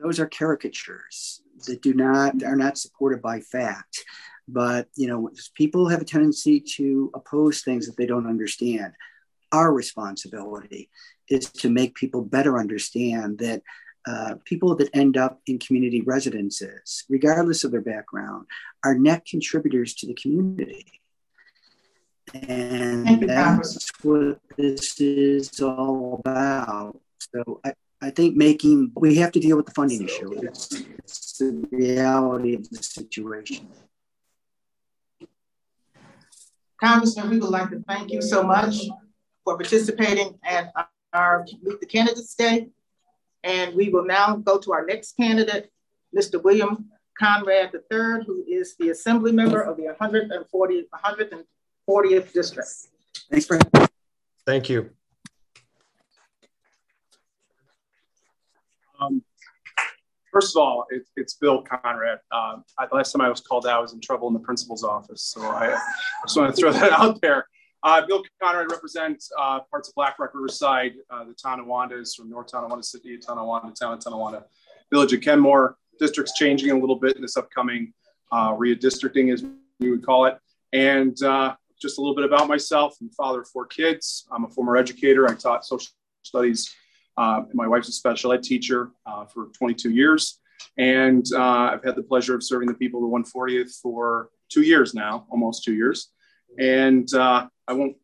[0.00, 4.02] those are caricatures that do not are not supported by fact.
[4.48, 8.94] But you know, people have a tendency to oppose things that they don't understand.
[9.52, 10.88] Our responsibility
[11.28, 13.62] is to make people better understand that
[14.08, 18.46] uh, people that end up in community residences, regardless of their background,
[18.82, 20.86] are net contributors to the community.
[22.32, 26.98] And that's what this is all about.
[27.18, 30.32] So I, I think making, we have to deal with the funding issue.
[30.42, 33.68] It's, it's the reality of the situation.
[36.82, 38.76] Congressman, we would like to thank you so much
[39.44, 40.72] for participating at
[41.12, 42.68] our Meet the Candidates Day.
[43.44, 45.70] And we will now go to our next candidate,
[46.16, 46.42] Mr.
[46.42, 52.68] William Conrad III, who is the Assembly member of the 140, 140th District.
[53.30, 53.58] Thanks for
[54.46, 54.90] Thank you.
[59.00, 59.22] Um,
[60.32, 62.18] first of all, it, it's Bill Conrad.
[62.30, 64.84] Uh, I, last time I was called out, I was in trouble in the principal's
[64.84, 65.22] office.
[65.22, 65.76] So I
[66.24, 67.46] just want to throw that out there.
[67.82, 72.48] Uh, Bill Conrad represents uh, parts of Black Rock Riverside, uh, the is from North
[72.48, 74.44] Tonawanda City, Tonawanda, Town Tonawanda,
[74.90, 75.76] Village of Kenmore.
[76.00, 77.92] District's changing a little bit in this upcoming
[78.32, 79.44] uh, redistricting, as
[79.78, 80.38] we would call it.
[80.72, 82.96] And uh, just a little bit about myself.
[83.00, 84.26] I'm father of four kids.
[84.32, 85.28] I'm a former educator.
[85.28, 86.74] I taught social studies.
[87.16, 88.90] Uh, my wife's a special ed teacher
[89.32, 90.40] for 22 years.
[90.76, 94.94] And I've had the pleasure of serving the people of the 140th for two years
[94.94, 96.10] now, almost two years.
[96.58, 97.96] And uh, I won't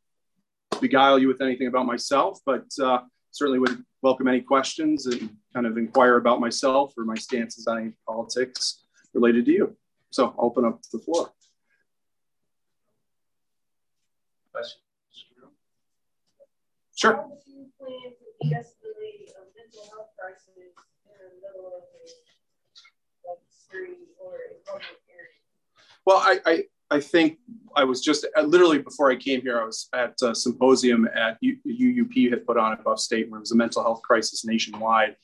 [0.81, 5.67] beguile you with anything about myself, but uh, certainly would welcome any questions and kind
[5.67, 8.85] of inquire about myself or my stances on any politics
[9.15, 9.77] related to you.
[10.11, 11.33] So I'll open up the floor.
[14.53, 14.81] Questions?
[16.95, 17.27] Sure.
[26.07, 27.39] Well, I, I, I think
[27.77, 31.39] I was just uh, literally before I came here, I was at a symposium at
[31.43, 35.17] UUP had put on above state where it was a mental health crisis nationwide.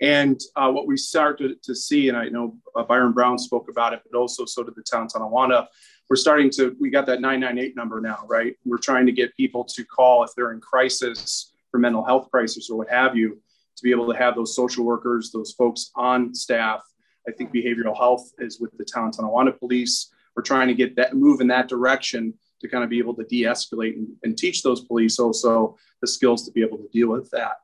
[0.00, 3.92] And uh, what we started to see, and I know uh, Byron Brown spoke about
[3.92, 5.68] it, but also so did the town Tonawanda.
[6.08, 8.56] We're starting to, we got that 998 number now, right?
[8.64, 12.70] We're trying to get people to call if they're in crisis for mental health crisis
[12.70, 13.40] or what have you,
[13.76, 16.82] to be able to have those social workers, those folks on staff.
[17.28, 21.14] I think behavioral health is with the town Tonawanda police we're trying to get that
[21.14, 24.82] move in that direction to kind of be able to de-escalate and, and teach those
[24.82, 27.54] police also the skills to be able to deal with that.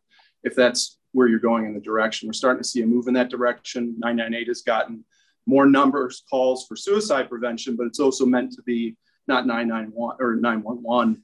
[0.43, 3.15] If that's where you're going in the direction we're starting to see a move in
[3.15, 3.95] that direction.
[3.99, 5.03] 998 has gotten
[5.47, 8.97] more numbers calls for suicide prevention but it's also meant to be
[9.27, 11.23] not 991 or 911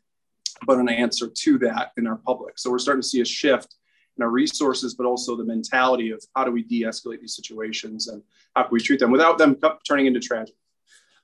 [0.66, 2.58] but an answer to that in our public.
[2.58, 3.74] So we're starting to see a shift
[4.16, 8.22] in our resources, but also the mentality of how do we de-escalate these situations and
[8.54, 10.56] how can we treat them without them turning into tragedy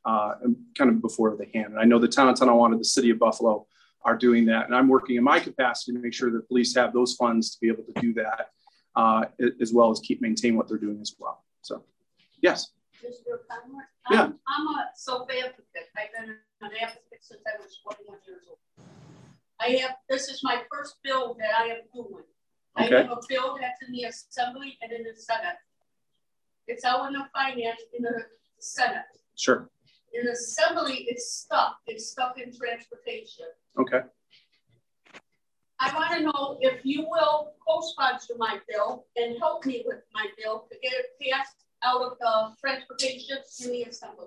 [0.05, 0.35] uh,
[0.77, 1.73] kind of before the hand.
[1.73, 3.67] And I know the town of Tonawanda, the city of Buffalo,
[4.03, 4.67] are doing that.
[4.67, 7.61] And I'm working in my capacity to make sure that police have those funds to
[7.61, 8.51] be able to do that,
[8.97, 9.27] uh,
[9.61, 11.45] as well as keep maintain what they're doing as well.
[11.63, 11.85] So,
[12.41, 12.71] yes.
[14.11, 14.23] Yeah.
[14.23, 15.65] I'm, I'm a self advocate.
[15.97, 18.59] I've been an advocate since I was 21 years old.
[19.61, 22.25] I have, this is my first bill that I am doing.
[22.81, 22.97] Okay.
[22.97, 25.57] I have a bill that's in the Assembly and in the Senate.
[26.69, 28.23] It's out in the finance in the
[28.59, 29.03] Senate.
[29.37, 29.69] Sure.
[30.13, 31.77] In assembly, it's stuck.
[31.87, 33.47] It's stuck in transportation.
[33.79, 34.01] Okay.
[35.81, 40.27] I want to know if you will co-sponsor my bill and help me with my
[40.37, 44.27] bill to get it passed out of the transportation in the assembly.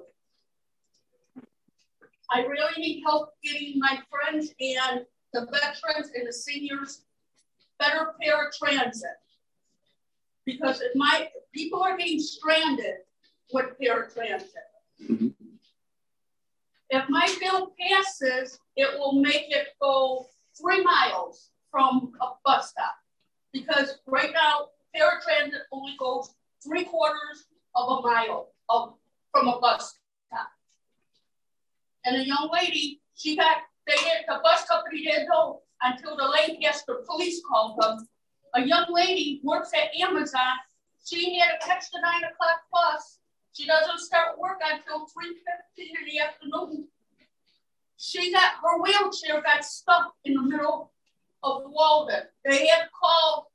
[2.34, 7.04] I really need help getting my friends and the veterans and the seniors
[7.80, 9.20] better paratransit.
[10.46, 13.00] Because if my people are being stranded
[13.54, 14.70] with paratransit.
[15.02, 15.41] Mm -hmm.
[16.92, 20.28] If my bill passes, it will make it go
[20.60, 22.96] three miles from a bus stop.
[23.54, 28.96] Because right now, paratransit only goes three quarters of a mile of,
[29.32, 30.50] from a bus stop.
[32.04, 36.26] And a young lady, she got, they did, the bus company didn't know until the
[36.26, 38.06] Lancaster police called them.
[38.56, 40.58] A young lady works at Amazon.
[41.06, 43.20] She had to catch the nine o'clock bus
[43.54, 45.08] she doesn't start work until 3.15
[45.78, 46.88] in the afternoon.
[47.98, 50.92] She got, her wheelchair got stuck in the middle
[51.44, 52.24] of the Walden.
[52.46, 53.46] They had called,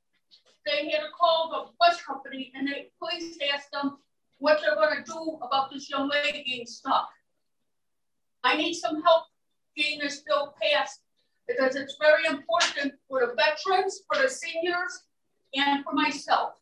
[0.65, 3.97] they had to call the bus company and they police asked them
[4.37, 7.09] what they're gonna do about this young lady getting stuck.
[8.43, 9.23] I need some help
[9.75, 11.01] getting this bill passed
[11.47, 15.03] because it's very important for the veterans, for the seniors,
[15.55, 16.53] and for myself.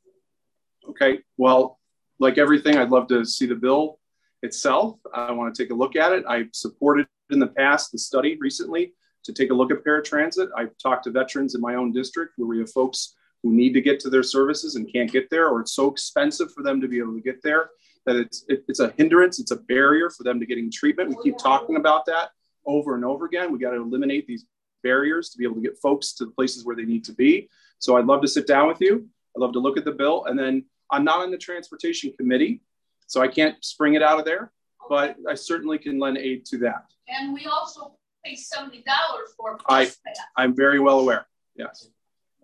[0.89, 1.79] Okay, well,
[2.20, 3.99] like everything, I'd love to see the bill
[4.41, 4.99] itself.
[5.13, 6.24] I want to take a look at it.
[6.28, 8.93] I supported in the past the study recently
[9.24, 10.49] to take a look at paratransit.
[10.55, 13.82] I've talked to veterans in my own district where we have folks who need to
[13.82, 16.88] get to their services and can't get there, or it's so expensive for them to
[16.88, 17.70] be able to get there
[18.05, 21.09] that it's it, it's a hindrance, it's a barrier for them to getting treatment.
[21.09, 22.30] We keep talking about that
[22.66, 23.51] over and over again.
[23.51, 24.45] We got to eliminate these
[24.84, 27.49] barriers to be able to get folks to the places where they need to be.
[27.80, 29.07] So I'd love to sit down with you.
[29.36, 32.61] I'd love to look at the bill, and then I'm not on the transportation committee,
[33.07, 34.53] so I can't spring it out of there,
[34.87, 36.85] but I certainly can lend aid to that.
[37.09, 39.59] And we also pay seventy dollars for.
[39.67, 39.91] I
[40.37, 41.27] I'm very well aware.
[41.57, 41.89] Yes,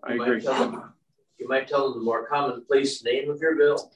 [0.04, 0.40] I agree.
[0.40, 0.92] them-
[1.38, 3.90] You might tell them the more commonplace name of your bill.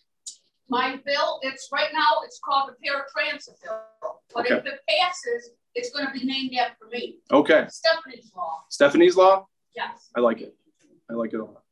[0.68, 5.90] My bill, it's right now, it's called the paratransit bill, but if it passes, it's
[5.90, 7.20] gonna be named after me.
[7.30, 9.46] Okay, Stephanie's Law, Stephanie's law.
[9.76, 10.08] yes.
[10.16, 10.56] I like it.
[11.10, 11.62] I like it a lot.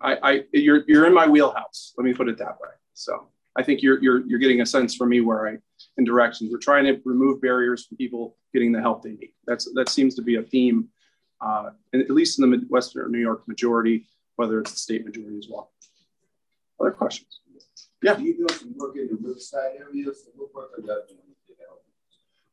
[0.00, 1.94] I, I you're you're in my wheelhouse.
[1.96, 2.70] Let me put it that way.
[2.94, 5.58] So I think you're you're you're getting a sense from me where I
[5.98, 6.50] in directions.
[6.50, 9.32] We're trying to remove barriers from people getting the help they need.
[9.46, 10.88] That's that seems to be a theme,
[11.40, 15.38] uh, in, at least in the Midwestern New York majority, whether it's the state majority
[15.38, 15.72] as well.
[16.80, 17.40] Other questions?
[18.02, 18.16] Yeah.
[18.16, 21.30] You doing some work in the Riverside area, so what work are you doing?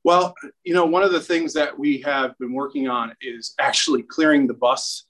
[0.08, 4.04] Well, you know, one of the things that we have been working on is actually
[4.04, 5.07] clearing the bus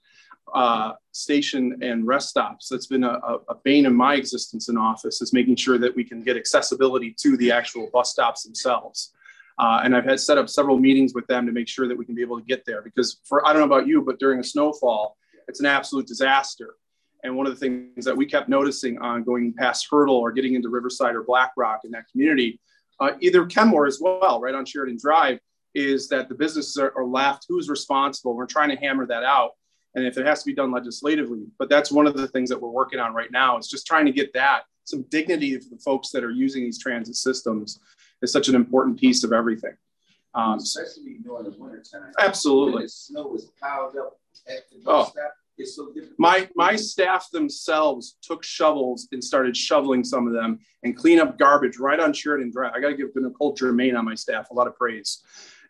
[0.53, 2.69] uh, station and rest stops.
[2.69, 3.19] That's been a,
[3.49, 7.13] a, bane in my existence in office is making sure that we can get accessibility
[7.19, 9.13] to the actual bus stops themselves.
[9.59, 12.05] Uh, and I've had set up several meetings with them to make sure that we
[12.05, 14.39] can be able to get there because for, I don't know about you, but during
[14.39, 15.17] a snowfall,
[15.47, 16.75] it's an absolute disaster.
[17.23, 20.53] And one of the things that we kept noticing on going past Hertel or getting
[20.53, 22.59] into Riverside or Black Rock in that community,
[22.99, 25.39] uh, either Kenmore as well, right on Sheridan Drive,
[25.73, 27.45] is that the businesses are, are left.
[27.49, 28.35] Who's responsible?
[28.35, 29.51] We're trying to hammer that out.
[29.97, 32.61] And if it has to be done legislatively, but that's one of the things that
[32.61, 35.79] we're working on right now is just trying to get that some dignity for the
[35.79, 37.79] folks that are using these transit systems
[38.21, 39.73] is such an important piece of everything.
[40.35, 42.11] Um, Especially during the winter time.
[42.19, 42.83] Absolutely.
[42.83, 45.05] The snow is piled up at the Oh.
[45.05, 46.19] stop, it's so difficult.
[46.19, 51.39] my my staff themselves took shovels and started shoveling some of them and clean up
[51.39, 52.73] garbage right on Sheridan Drive.
[52.75, 55.23] I got to give Nicole Germain on my staff a lot of praise,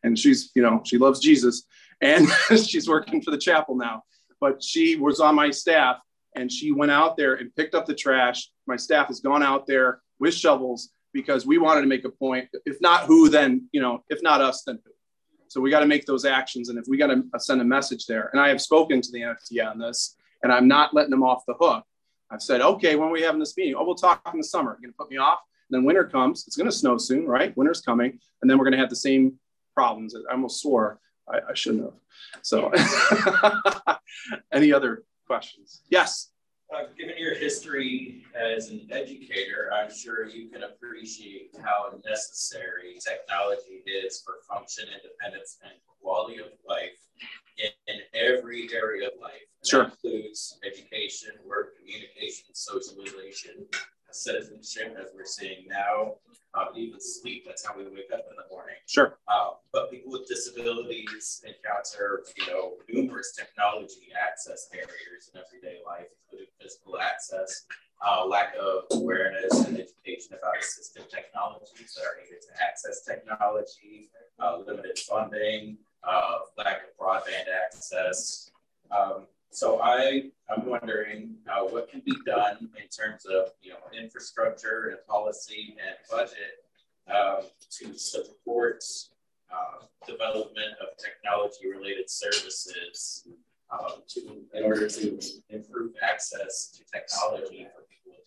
[0.03, 1.63] and she's you know she loves Jesus
[2.01, 2.27] and
[2.65, 4.03] she's working for the chapel now.
[4.39, 5.97] But she was on my staff
[6.35, 8.49] and she went out there and picked up the trash.
[8.67, 12.47] My staff has gone out there with shovels because we wanted to make a point.
[12.65, 14.91] If not who, then you know if not us, then who.
[15.49, 16.69] So we got to make those actions.
[16.69, 19.21] And if we got to send a message there, and I have spoken to the
[19.21, 21.85] NFT on this, and I'm not letting them off the hook.
[22.29, 23.75] I've said, okay, when are we having this meeting?
[23.75, 24.71] Oh, we'll talk in the summer.
[24.71, 25.39] You're going to put me off.
[25.69, 26.45] And then winter comes.
[26.45, 27.55] It's going to snow soon, right?
[27.55, 28.19] Winter's coming.
[28.41, 29.39] And then we're going to have the same
[29.73, 30.13] problems.
[30.15, 30.99] I almost swore.
[31.29, 31.93] I, I shouldn't have.
[32.41, 32.71] So,
[34.51, 35.81] any other questions?
[35.89, 36.31] Yes.
[36.73, 43.83] Uh, given your history as an educator, I'm sure you can appreciate how necessary technology
[43.85, 45.71] is for function, independence, and
[46.01, 46.97] quality of life
[47.57, 49.47] in, in every area of life.
[49.61, 49.83] And Sure.
[49.85, 53.65] Includes education, work, communication, socialization,
[54.11, 56.15] citizenship, as we're seeing now,
[56.75, 57.43] even sleep.
[57.45, 58.75] That's how we wake up in the morning.
[58.85, 59.17] Sure.
[59.27, 66.07] Uh, but people with disabilities encounter, you know, numerous technology access barriers in everyday life,
[66.25, 67.65] including physical access,
[68.05, 74.09] uh, lack of awareness and education about assistive technologies that are needed to access technology,
[74.39, 78.51] uh, limited funding, uh, lack of broadband access.
[78.91, 83.77] Um, so I, I'm wondering uh, what can be done in terms of, you know,
[83.97, 86.63] infrastructure and policy and budget
[87.07, 88.83] um, to support
[89.51, 93.27] uh, development of technology related services
[93.71, 95.19] um, to, in order to
[95.49, 98.26] improve access to technology for people with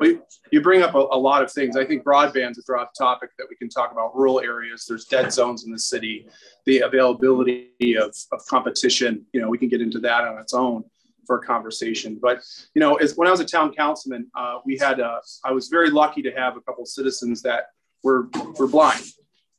[0.00, 0.18] Well,
[0.50, 1.76] you- bring up a, a lot of things.
[1.76, 4.14] I think broadband's a broad topic that we can talk about.
[4.14, 6.26] Rural areas, there's dead zones in the city,
[6.66, 9.24] the availability of, of competition.
[9.32, 10.84] You know, we can get into that on its own
[11.26, 12.18] for a conversation.
[12.20, 12.42] But
[12.74, 15.68] you know, as when I was a town councilman, uh, we had uh, I was
[15.68, 17.66] very lucky to have a couple citizens that
[18.02, 19.04] were were blind,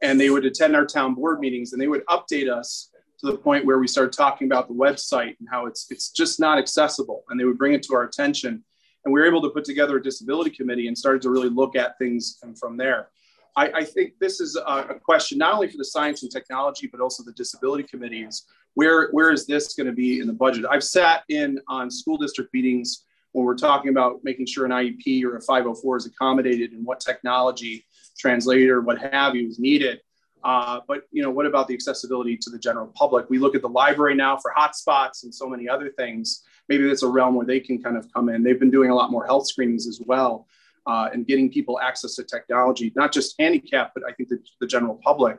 [0.01, 2.89] and they would attend our town board meetings and they would update us
[3.19, 6.39] to the point where we started talking about the website and how it's it's just
[6.39, 8.63] not accessible, and they would bring it to our attention
[9.05, 11.75] and we were able to put together a disability committee and started to really look
[11.75, 13.09] at things from there.
[13.55, 16.87] I, I think this is a, a, question not only for the science and technology,
[16.87, 18.45] but also the disability committees.
[18.73, 20.65] Where, where is this going to be in the budget?
[20.69, 25.23] I've sat in on school district meetings when we're talking about making sure an IEP
[25.23, 27.85] or a 504 is accommodated and what technology,
[28.17, 29.99] translator, what have you, is needed.
[30.43, 33.29] Uh, but you know, what about the accessibility to the general public?
[33.29, 37.03] We look at the library now for hotspots and so many other things maybe that's
[37.03, 38.43] a realm where they can kind of come in.
[38.43, 40.47] They've been doing a lot more health screenings as well
[40.85, 44.67] uh, and getting people access to technology, not just handicapped, but I think the, the
[44.67, 45.37] general public,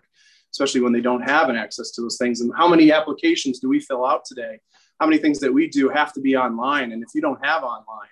[0.52, 2.40] especially when they don't have an access to those things.
[2.40, 4.60] And how many applications do we fill out today?
[5.00, 6.92] How many things that we do have to be online?
[6.92, 8.08] And if you don't have online,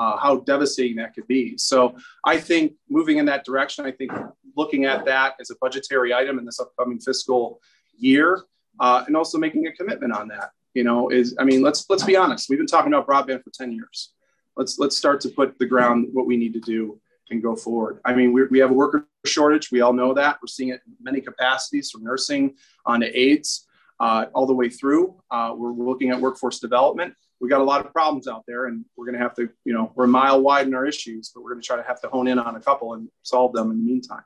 [0.00, 1.56] uh, how devastating that could be.
[1.56, 4.10] So I think moving in that direction, I think
[4.56, 7.60] looking at that as a budgetary item in this upcoming fiscal
[7.96, 8.42] year,
[8.80, 12.04] uh, and also making a commitment on that, you know, is I mean, let's let's
[12.04, 12.48] be honest.
[12.48, 14.12] We've been talking about broadband for 10 years.
[14.56, 17.00] Let's let's start to put the ground what we need to do
[17.30, 18.00] and go forward.
[18.04, 19.70] I mean, we we have a worker shortage.
[19.70, 20.38] We all know that.
[20.42, 22.54] We're seeing it in many capacities from nursing
[22.84, 23.66] on to aides
[24.00, 25.16] uh, all the way through.
[25.30, 27.14] Uh, we're looking at workforce development
[27.44, 29.74] we got a lot of problems out there and we're going to have to you
[29.74, 32.00] know we're a mile wide in our issues but we're going to try to have
[32.00, 34.24] to hone in on a couple and solve them in the meantime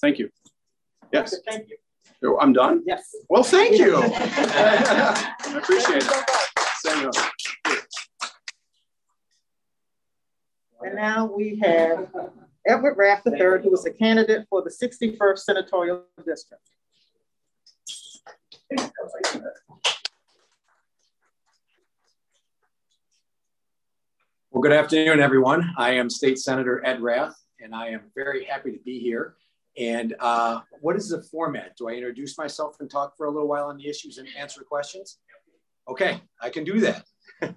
[0.00, 0.28] thank you
[1.12, 1.76] yes thank you
[2.40, 2.82] i'm done?
[2.86, 3.14] Yes.
[3.28, 3.96] Well thank you.
[4.02, 6.34] I appreciate it.
[10.80, 12.08] And now we have
[12.66, 16.62] edward Rath iii who is a candidate for the 61st senatorial district.
[24.50, 25.74] Well, good afternoon, everyone.
[25.76, 29.34] I am State Senator Ed Rath, and I am very happy to be here.
[29.76, 31.76] And uh, what is the format?
[31.76, 34.62] Do I introduce myself and talk for a little while on the issues and answer
[34.62, 35.18] questions?
[35.88, 37.04] Okay, I can do that.
[37.42, 37.54] uh,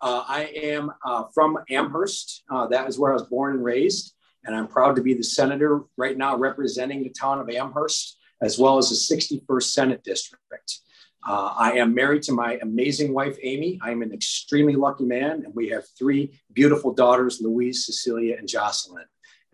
[0.00, 2.42] I am uh, from Amherst.
[2.50, 4.14] Uh, that is where I was born and raised.
[4.44, 8.58] And I'm proud to be the senator right now representing the town of Amherst, as
[8.58, 10.80] well as the 61st Senate District.
[11.24, 13.78] Uh, I am married to my amazing wife, Amy.
[13.80, 18.48] I am an extremely lucky man, and we have three beautiful daughters, Louise, Cecilia, and
[18.48, 19.04] Jocelyn.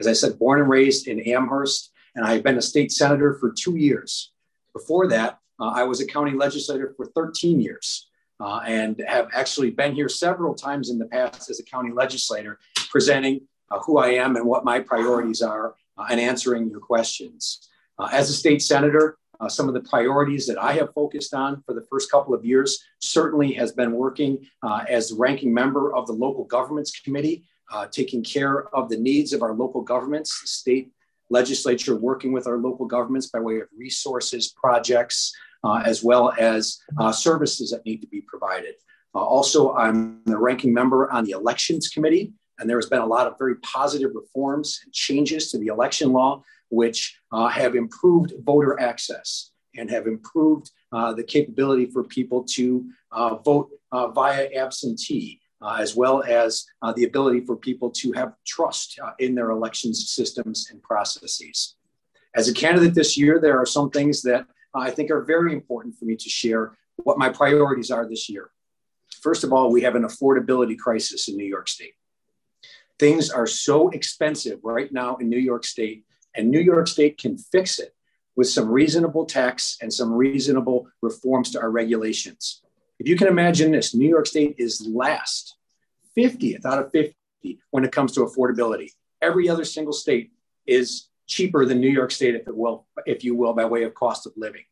[0.01, 3.53] As I said, born and raised in Amherst, and I've been a state senator for
[3.53, 4.33] two years.
[4.73, 8.09] Before that, uh, I was a county legislator for 13 years
[8.41, 12.59] uh, and have actually been here several times in the past as a county legislator,
[12.91, 13.41] presenting
[13.71, 17.69] uh, who I am and what my priorities are uh, and answering your questions.
[17.99, 21.63] Uh, as a state senator, uh, some of the priorities that I have focused on
[21.63, 24.47] for the first couple of years certainly has been working
[24.89, 29.33] as the ranking member of the local governments committee, uh, taking care of the needs
[29.33, 30.91] of our local governments, the state
[31.31, 35.33] legislature working with our local governments by way of resources, projects,
[35.65, 38.75] uh, as well as uh, services that need to be provided.
[39.15, 43.07] Uh, also, I'm the ranking member on the elections committee, and there has been a
[43.07, 48.35] lot of very positive reforms and changes to the election law which uh, have improved
[48.45, 52.85] voter access and have improved uh, the capability for people to
[53.45, 53.71] vote
[54.15, 59.11] via absentee, Uh, as well as uh, the ability for people to have trust uh,
[59.19, 61.75] in their elections systems and processes.
[62.33, 64.43] As a candidate this year, there are some things that
[64.75, 68.29] uh, I think are very important for me to share what my priorities are this
[68.29, 68.51] year.
[69.21, 71.95] First of all, we have an affordability crisis in New York State.
[73.01, 76.05] Things are so expensive right now in New York State
[76.35, 77.95] and New York State can fix it
[78.37, 82.63] with some reasonable tax and some reasonable reforms to our regulations.
[82.99, 85.57] If you can imagine this, New York State is last,
[86.17, 87.15] 50th out of 50
[87.71, 88.91] when it comes to affordability.
[89.23, 90.33] Every other single state
[90.67, 93.95] is cheaper than New York State, if it will, if you will, by way of
[93.95, 94.65] cost of living.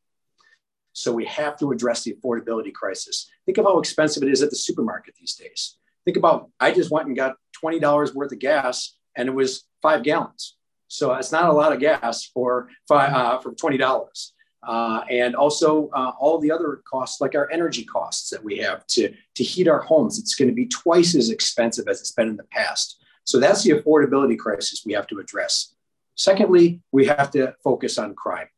[0.93, 3.31] So we have to address the affordability crisis.
[3.45, 5.77] Think of how expensive it is at the supermarket these days.
[6.05, 10.03] Think about I just went and got $20 worth of gas and it was five
[10.03, 10.57] gallons.
[10.89, 14.33] So it's not a lot of gas for five, uh, for twenty dollars.
[14.67, 18.85] Uh, and also uh, all the other costs, like our energy costs that we have
[18.89, 20.19] to, to heat our homes.
[20.19, 23.01] It's going to be twice as expensive as it's been in the past.
[23.23, 25.75] So that's the affordability crisis we have to address.
[26.17, 28.49] Secondly, we have to focus on crime.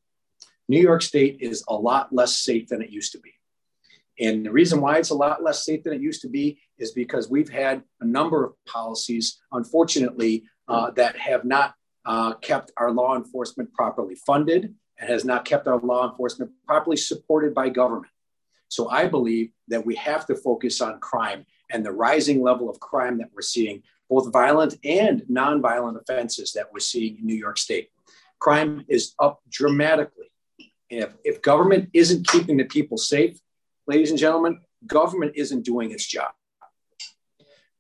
[0.66, 3.34] New York State is a lot less safe than it used to be.
[4.18, 6.92] And the reason why it's a lot less safe than it used to be is
[6.92, 11.74] because we've had a number of policies, unfortunately, uh, that have not
[12.06, 16.96] uh, kept our law enforcement properly funded and has not kept our law enforcement properly
[16.96, 18.12] supported by government.
[18.68, 22.80] So I believe that we have to focus on crime and the rising level of
[22.80, 27.59] crime that we're seeing, both violent and nonviolent offenses that we're seeing in New York
[27.59, 27.90] State.
[28.40, 30.30] Crime is up dramatically.
[30.90, 33.38] If, if government isn't keeping the people safe,
[33.86, 36.30] ladies and gentlemen, government isn't doing its job.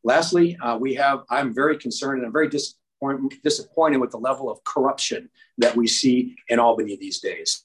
[0.04, 2.74] Lastly, uh, we have, I'm very concerned and I'm very dis-
[3.42, 5.28] disappointed with the level of corruption
[5.58, 7.64] that we see in Albany these days.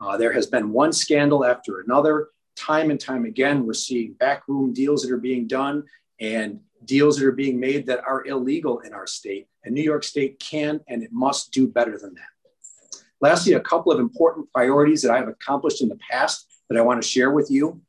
[0.00, 2.28] Uh, there has been one scandal after another.
[2.56, 5.84] Time and time again, we're seeing backroom deals that are being done
[6.20, 9.48] and deals that are being made that are illegal in our state.
[9.64, 13.00] And New York State can and it must do better than that.
[13.20, 16.82] Lastly, a couple of important priorities that I have accomplished in the past that I
[16.82, 17.80] want to share with you.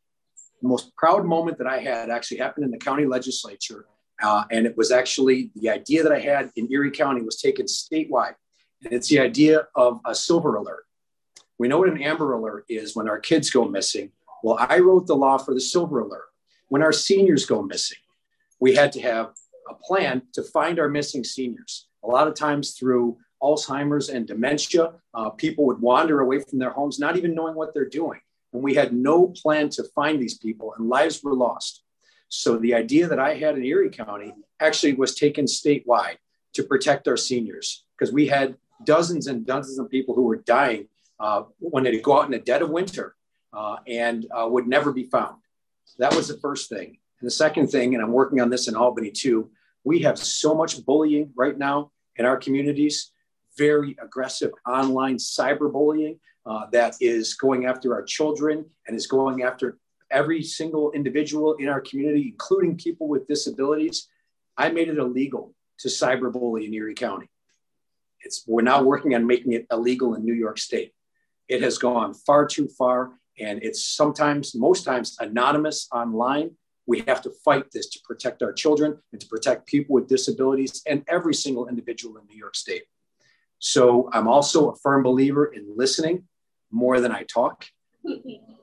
[0.62, 3.86] the most proud moment that I had actually happened in the county legislature.
[4.22, 7.66] Uh, and it was actually the idea that I had in Erie County was taken
[7.66, 8.36] statewide.
[8.84, 10.86] And it's the idea of a silver alert.
[11.58, 14.12] We know what an amber alert is when our kids go missing.
[14.44, 16.26] Well, I wrote the law for the silver alert.
[16.68, 17.98] When our seniors go missing,
[18.60, 19.34] we had to have
[19.70, 21.88] a plan to find our missing seniors.
[22.04, 26.70] A lot of times through Alzheimer's and dementia, uh, people would wander away from their
[26.70, 28.20] homes, not even knowing what they're doing.
[28.54, 31.84] And we had no plan to find these people, and lives were lost.
[32.30, 36.18] So the idea that I had in Erie County actually was taken statewide
[36.54, 40.88] to protect our seniors because we had dozens and dozens of people who were dying
[41.20, 43.16] uh, when they go out in the dead of winter
[43.54, 45.38] uh, and uh, would never be found.
[46.00, 46.98] That was the first thing.
[47.20, 49.50] And the second thing, and I'm working on this in Albany too,
[49.84, 53.12] we have so much bullying right now in our communities,
[53.58, 59.78] very aggressive online cyberbullying uh, that is going after our children and is going after
[60.16, 64.08] every single individual in our community, including people with disabilities.
[64.58, 67.30] I made it illegal to cyberbully in Erie County.
[68.22, 70.94] It's, we're now working on making it illegal in New York State.
[71.50, 76.52] It has gone far too far, and it's sometimes, most times, anonymous online.
[76.88, 80.82] We have to fight this to protect our children and to protect people with disabilities
[80.88, 82.84] and every single individual in New York State.
[83.60, 86.24] So I'm also a firm believer in listening
[86.72, 87.66] more than I talk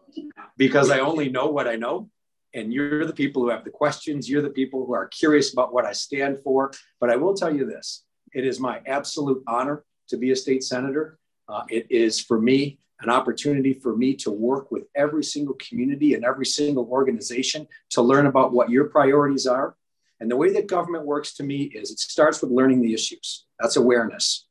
[0.57, 2.11] because I only know what I know.
[2.55, 4.29] And you're the people who have the questions.
[4.29, 6.71] You're the people who are curious about what I stand for.
[7.01, 10.63] But I will tell you this it is my absolute honor to be a state
[10.63, 11.19] senator.
[11.49, 16.15] Uh, it is for me an opportunity for me to work with every single community
[16.15, 19.77] and every single organization to learn about what your priorities are.
[20.21, 23.45] And the way that government works to me is it starts with learning the issues.
[23.59, 24.47] That's awareness.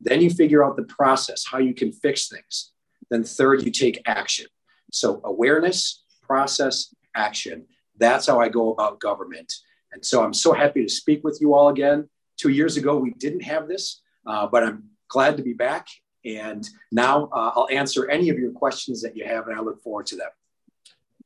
[0.00, 2.72] Then you figure out the process, how you can fix things.
[3.08, 4.46] Then, third, you take action.
[4.94, 7.66] So, awareness, process, action.
[7.98, 9.52] That's how I go about government.
[9.92, 12.08] And so, I'm so happy to speak with you all again.
[12.36, 15.88] Two years ago, we didn't have this, uh, but I'm glad to be back.
[16.24, 19.82] And now uh, I'll answer any of your questions that you have, and I look
[19.82, 20.30] forward to them.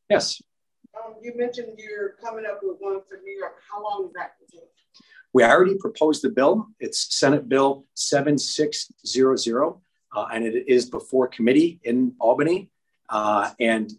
[0.08, 0.40] Yes.
[0.96, 3.56] Um, you mentioned you're coming up with one for New York.
[3.70, 4.70] How long is that going to take?
[5.34, 6.68] We already proposed the bill.
[6.80, 9.74] It's Senate Bill 7600,
[10.16, 12.70] uh, and it is before committee in Albany.
[13.08, 13.92] Uh, and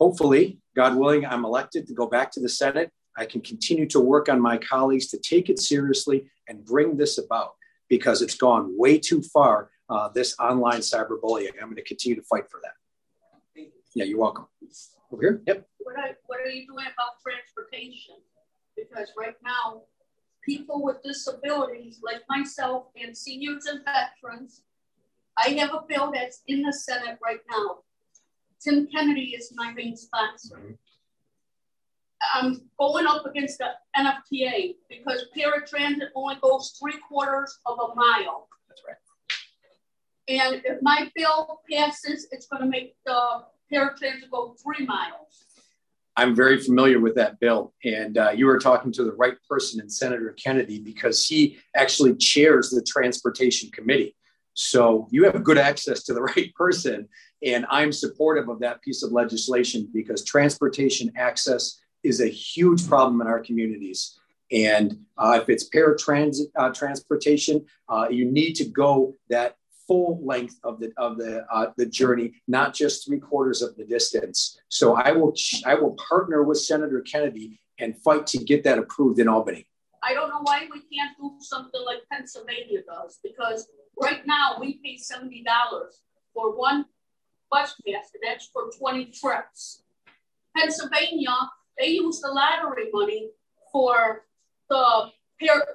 [0.00, 2.90] hopefully, God willing, I'm elected to go back to the Senate.
[3.16, 7.18] I can continue to work on my colleagues to take it seriously and bring this
[7.18, 7.52] about
[7.88, 11.52] because it's gone way too far, uh, this online cyberbullying.
[11.60, 13.66] I'm going to continue to fight for that.
[13.94, 14.46] Yeah, you're welcome.
[15.12, 15.42] Over here.
[15.46, 15.68] Yep.
[15.78, 18.16] What are, what are you doing about transportation?
[18.76, 19.82] Because right now,
[20.44, 24.62] people with disabilities like myself and seniors and veterans,
[25.38, 27.78] I have a bill that's in the Senate right now.
[28.64, 30.78] Tim Kennedy is my main sponsor.
[32.34, 38.48] I'm going up against the NFTA because paratransit only goes three quarters of a mile.
[38.68, 38.96] That's right.
[40.26, 45.44] And if my bill passes, it's going to make the paratransit go three miles.
[46.16, 47.74] I'm very familiar with that bill.
[47.84, 52.14] And uh, you were talking to the right person in Senator Kennedy because he actually
[52.16, 54.14] chairs the Transportation Committee.
[54.54, 57.08] So you have good access to the right person.
[57.44, 63.20] And I'm supportive of that piece of legislation because transportation access is a huge problem
[63.20, 64.18] in our communities.
[64.50, 70.58] And uh, if it's paratransit uh, transportation, uh, you need to go that full length
[70.64, 74.58] of the of the uh, the journey, not just three quarters of the distance.
[74.68, 75.34] So I will
[75.66, 79.66] I will partner with Senator Kennedy and fight to get that approved in Albany.
[80.02, 83.68] I don't know why we can't do something like Pennsylvania does, because
[84.00, 86.00] right now we pay seventy dollars
[86.32, 86.84] for one
[87.52, 89.82] and that's for twenty trips.
[90.56, 91.34] Pennsylvania,
[91.78, 93.30] they use the lottery money
[93.72, 94.24] for
[94.68, 95.10] the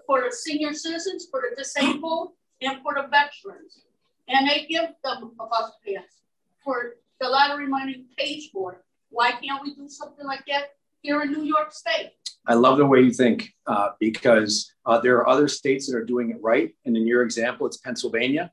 [0.05, 3.83] for the senior citizens, for the disabled, and for the veterans
[4.29, 6.21] and they give them a bus pass
[6.63, 8.79] for the lottery money pays for it.
[9.09, 12.11] Why can't we do something like that here in New York State?
[12.47, 16.05] I love the way you think uh, because uh, there are other states that are
[16.05, 16.73] doing it right.
[16.85, 18.51] And in your example, it's Pennsylvania.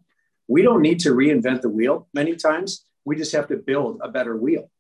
[0.48, 2.85] We don't need to reinvent the wheel many times.
[3.06, 4.70] We just have to build a better wheel.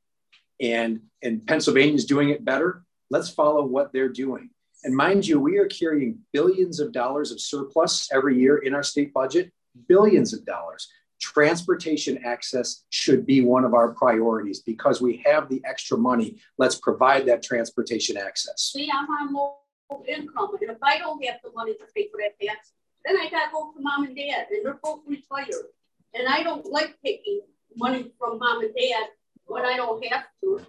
[0.60, 2.82] And, and Pennsylvania is doing it better.
[3.08, 4.50] Let's follow what they're doing.
[4.84, 8.82] And mind you, we are carrying billions of dollars of surplus every year in our
[8.82, 9.52] state budget
[9.88, 10.88] billions of dollars.
[11.20, 16.36] Transportation access should be one of our priorities because we have the extra money.
[16.58, 18.70] Let's provide that transportation access.
[18.72, 19.56] See, I'm on low
[20.06, 22.72] income, and if I don't have the money to pay for that tax,
[23.04, 25.54] then I got to go to mom and dad, and they're both retired.
[26.14, 27.40] And I don't like taking
[27.74, 29.06] money from mom and dad
[29.46, 30.60] when I don't have to.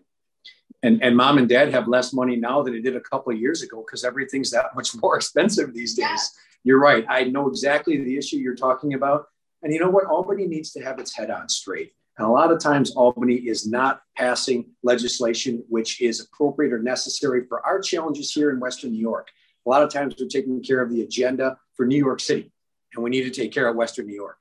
[0.83, 3.39] And, and mom and dad have less money now than they did a couple of
[3.39, 6.05] years ago because everything's that much more expensive these days.
[6.07, 6.17] Yeah.
[6.63, 7.05] You're right.
[7.09, 9.27] I know exactly the issue you're talking about.
[9.63, 10.05] And you know what?
[10.05, 11.93] Albany needs to have its head on straight.
[12.17, 17.45] And a lot of times, Albany is not passing legislation which is appropriate or necessary
[17.47, 19.29] for our challenges here in Western New York.
[19.65, 22.51] A lot of times, we're taking care of the agenda for New York City,
[22.93, 24.39] and we need to take care of Western New York.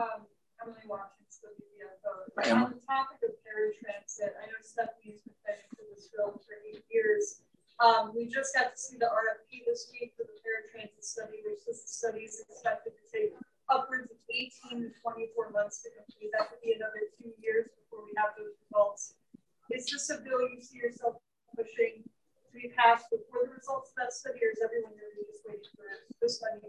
[0.00, 0.26] Um,
[0.60, 1.38] Emily Watkins,
[2.36, 6.56] the On the topic of paratransit, I know Stephanie's been fighting for this bill for
[6.64, 7.44] eight years.
[7.80, 11.66] Um, we just got to see the RFP this week for the paratransit study, which
[11.66, 13.36] this study is expected to take
[13.68, 16.32] upwards of 18 to 24 months to complete.
[16.32, 19.18] That could be another two years before we have those results.
[19.68, 21.20] Is this a bill you see yourself
[21.52, 25.44] pushing to be passed before the results of that study, or is everyone really just
[25.44, 25.84] waiting for
[26.20, 26.64] this money?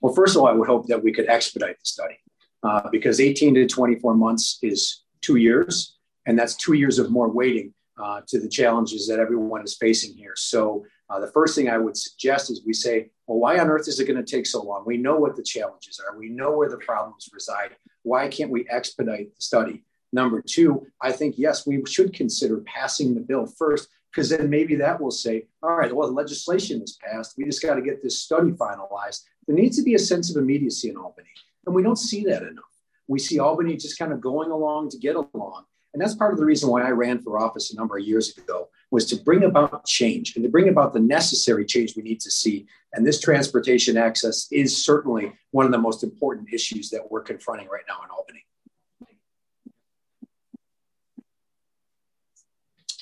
[0.00, 2.18] Well, first of all, I would hope that we could expedite the study
[2.62, 5.96] uh, because 18 to 24 months is two years,
[6.26, 10.14] and that's two years of more waiting uh, to the challenges that everyone is facing
[10.14, 10.34] here.
[10.36, 13.88] So uh, the first thing I would suggest is we say, well, why on earth
[13.88, 14.84] is it going to take so long?
[14.86, 16.16] We know what the challenges are.
[16.16, 17.76] We know where the problems reside.
[18.02, 19.84] Why can't we expedite the study?
[20.12, 24.74] Number two, I think, yes, we should consider passing the bill first, because then maybe
[24.76, 27.34] that will say, all right, well, the legislation is passed.
[27.36, 29.22] We just got to get this study finalized.
[29.46, 31.28] There needs to be a sense of immediacy in Albany.
[31.66, 32.64] And we don't see that enough.
[33.08, 35.64] We see Albany just kind of going along to get along.
[35.92, 38.36] And that's part of the reason why I ran for office a number of years
[38.38, 42.20] ago was to bring about change and to bring about the necessary change we need
[42.20, 42.66] to see.
[42.92, 47.68] And this transportation access is certainly one of the most important issues that we're confronting
[47.68, 48.44] right now in Albany.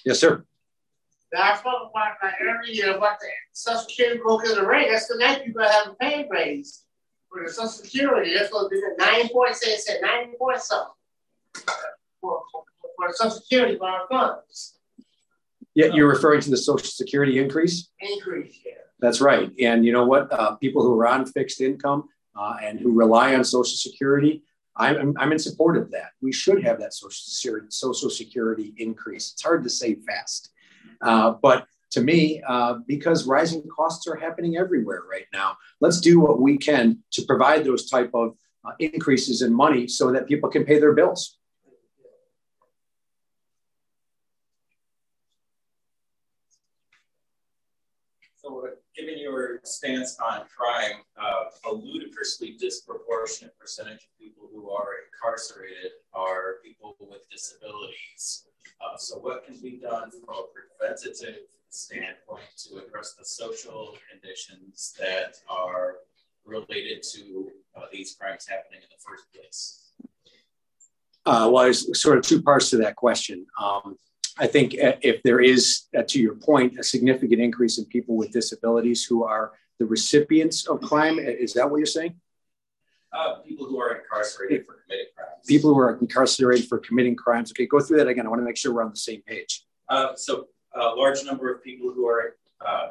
[0.05, 0.45] Yes, sir.
[1.37, 4.89] I spoke about that earlier about the Social Security in the rate.
[4.91, 6.85] That's the next have a pay raise
[7.31, 8.35] for the Social Security.
[8.35, 10.93] That's gonna be the nine point say it said nine point something
[12.21, 12.65] for, for,
[12.97, 14.79] for Social Security for our funds.
[15.75, 17.91] Yeah, you're referring to the Social Security increase?
[18.01, 18.73] Increase, yeah.
[19.01, 19.53] That's right.
[19.61, 20.33] And you know what?
[20.33, 24.43] Uh, people who are on fixed income uh, and who rely on Social Security,
[24.77, 26.11] I'm, I'm in support of that.
[26.21, 29.33] We should have that Social Security, Social Security increase.
[29.33, 30.51] It's hard to say fast.
[31.01, 36.21] Uh, but to me, uh, because rising costs are happening everywhere right now, let's do
[36.21, 40.51] what we can to provide those type of uh, increases in money so that people
[40.51, 41.39] can pay their bills.
[48.37, 54.89] So, given your stance on crime, uh, a ludicrously disproportionate percentage of people who are
[55.07, 58.47] incarcerated are people with disabilities.
[58.81, 60.45] Uh, so, what can be done from a
[60.79, 61.41] preventative
[61.71, 65.97] standpoint to address the social conditions that are
[66.45, 69.91] related to uh, these crimes happening in the first place?
[71.27, 73.47] Uh, well, there's sort of two parts to that question.
[73.61, 73.99] Um,
[74.39, 78.17] I think uh, if there is, uh, to your point, a significant increase in people
[78.17, 82.15] with disabilities who are the recipients of crime, is that what you're saying?
[83.13, 85.47] Uh, people who are incarcerated for committing crimes.
[85.47, 87.53] People who are incarcerated for committing crimes.
[87.53, 88.27] Okay, go through that again.
[88.27, 89.65] I want to make sure we're on the same page.
[89.89, 92.89] Uh, so, a large number of people who are uh,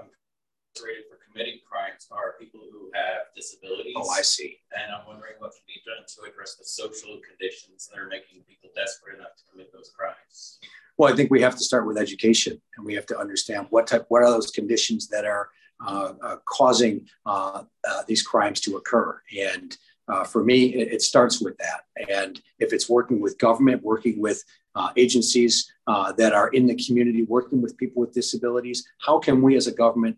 [0.78, 3.94] incarcerated for committing crimes are people who have disabilities.
[3.96, 4.60] Oh, I see.
[4.76, 8.44] And I'm wondering what can be done to address the social conditions that are making
[8.48, 10.60] people desperate enough to commit those crimes.
[10.98, 13.88] Well, I think we have to start with education, and we have to understand what
[13.88, 15.50] type, what are those conditions that are
[15.86, 19.22] uh, uh, causing uh, uh these crimes to occur.
[19.40, 21.82] And uh, for me, it, it, starts with that.
[22.10, 24.44] And if it's working with government, working with
[24.76, 29.56] uh, agencies that are in the community, working with people with disabilities, how can we
[29.58, 30.18] as a government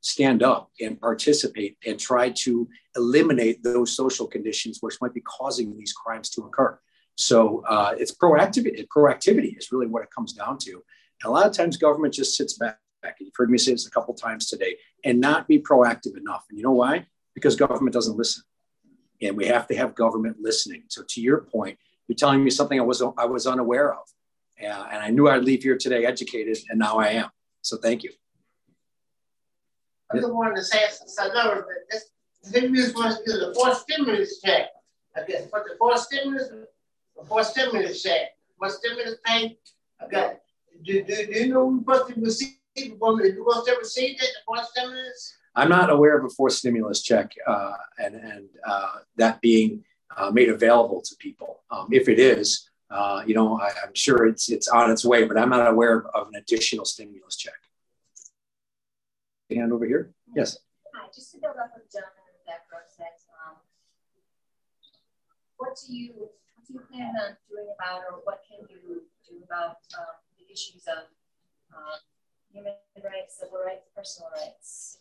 [0.00, 5.76] stand up and participate and try to eliminate those social conditions which might be causing
[5.78, 6.78] these crimes to occur?
[7.16, 8.86] So uh, it's proactivity.
[8.88, 10.72] Proactivity is really what it comes down to.
[10.72, 12.78] And a lot of times, government just sits back.
[13.02, 16.44] And You've heard me say this a couple times today, and not be proactive enough.
[16.48, 17.06] And you know why?
[17.34, 18.42] Because government doesn't listen,
[19.22, 20.84] and we have to have government listening.
[20.88, 24.06] So to your point, you're telling me something I was I was unaware of,
[24.62, 27.30] uh, and I knew I'd leave here today educated, and now I am.
[27.62, 28.10] So thank you.
[30.12, 30.84] I just wanted to say
[31.18, 31.66] another.
[31.90, 32.10] This,
[32.50, 34.68] this was the fourth stimulus check.
[35.16, 36.50] I guess, but the fourth stimulus
[37.28, 38.30] for stimulus check.
[38.58, 39.58] What stimulus pay?
[40.02, 40.34] Okay.
[40.84, 44.40] Do, do, do you know who's supposed to receive you supposed to receive it, the
[44.46, 45.34] fourth stimulus?
[45.56, 49.84] I'm not aware of a fourth stimulus check uh, and, and uh, that being
[50.16, 51.60] uh, made available to people.
[51.70, 55.24] Um, if it is, uh, you know, I, am sure it's it's on its way,
[55.24, 57.54] but I'm not aware of, of an additional stimulus check.
[59.50, 60.12] Hand over here.
[60.34, 60.58] Yes.
[60.94, 63.56] Hi, just to build up on John and background sex, um,
[65.56, 69.44] what do you what do you plan on doing about, or what can you do
[69.44, 71.06] about um, the issues of
[71.76, 71.98] um,
[72.52, 72.74] human
[73.04, 74.98] rights, civil rights, personal rights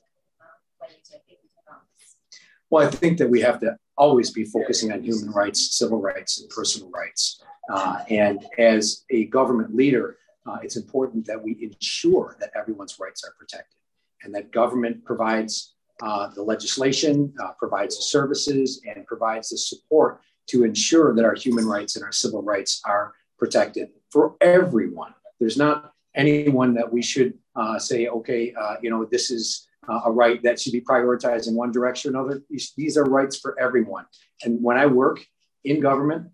[2.70, 6.42] Well, I think that we have to always be focusing on human rights, civil rights,
[6.42, 7.42] and personal rights.
[7.70, 13.24] Uh, and as a government leader, uh, it's important that we ensure that everyone's rights
[13.24, 13.78] are protected
[14.24, 20.22] and that government provides uh, the legislation, uh, provides the services, and provides the support
[20.48, 25.14] to ensure that our human rights and our civil rights are protected for everyone.
[25.40, 30.02] There's not anyone that we should uh, say, okay, uh, you know, this is uh,
[30.06, 32.42] a right that should be prioritized in one direction or another.
[32.78, 34.06] These, are rights for everyone.
[34.44, 35.26] And when I work
[35.64, 36.28] in government,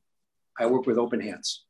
[0.60, 1.66] I work with open hands.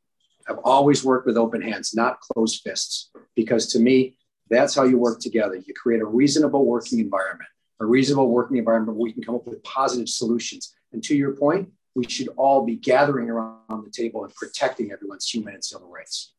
[0.47, 4.15] I've always worked with open hands, not closed fists, because to me,
[4.49, 5.55] that's how you work together.
[5.55, 7.49] You create a reasonable working environment,
[7.79, 10.73] a reasonable working environment where we can come up with positive solutions.
[10.91, 15.29] And to your point, we should all be gathering around the table and protecting everyone's
[15.29, 16.33] human and civil rights.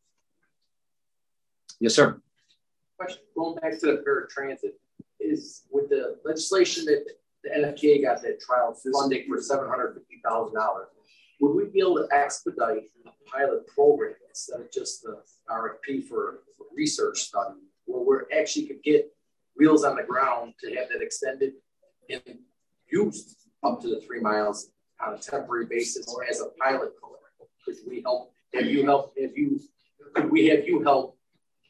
[1.78, 2.20] Yes, sir.
[2.98, 4.72] Question going back to the paratransit
[5.30, 7.04] is with the legislation that
[7.42, 10.88] the NFTA got that trial funding for seven hundred fifty thousand dollars.
[11.40, 16.40] Would we be able to expedite a pilot program instead of just the RFP for,
[16.56, 19.10] for research study, where we actually could get
[19.56, 21.52] wheels on the ground to have that extended
[22.10, 22.22] and
[22.92, 24.70] used up to the three miles
[25.04, 27.20] on a temporary basis as a pilot program?
[27.64, 28.32] Could we help?
[28.54, 29.14] Have you help?
[29.20, 29.60] Have you?
[30.14, 31.16] Could we have you help?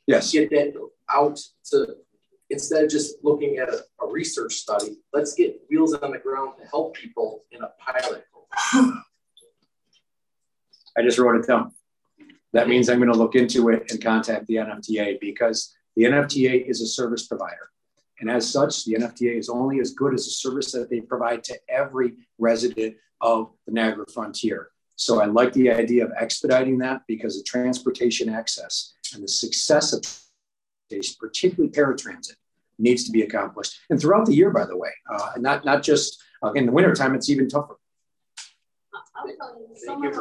[0.06, 0.32] Yes.
[0.32, 0.74] Get that
[1.08, 1.96] out to
[2.50, 4.98] instead of just looking at a, a research study.
[5.12, 8.26] Let's get wheels on the ground to help people in a pilot.
[10.96, 11.72] I just wrote it down.
[12.52, 16.68] That means I'm going to look into it and contact the NFTA because the NFTA
[16.68, 17.70] is a service provider.
[18.20, 21.44] And as such, the NFTA is only as good as the service that they provide
[21.44, 24.70] to every resident of the Niagara frontier.
[24.96, 29.92] So I like the idea of expediting that because of transportation access and the success
[29.94, 30.02] of
[31.18, 32.34] particularly paratransit,
[32.80, 33.78] needs to be accomplished.
[33.90, 37.14] And throughout the year, by the way, uh, not, not just uh, in the wintertime,
[37.14, 37.76] it's even tougher.
[39.14, 40.14] I'm telling you, some, of,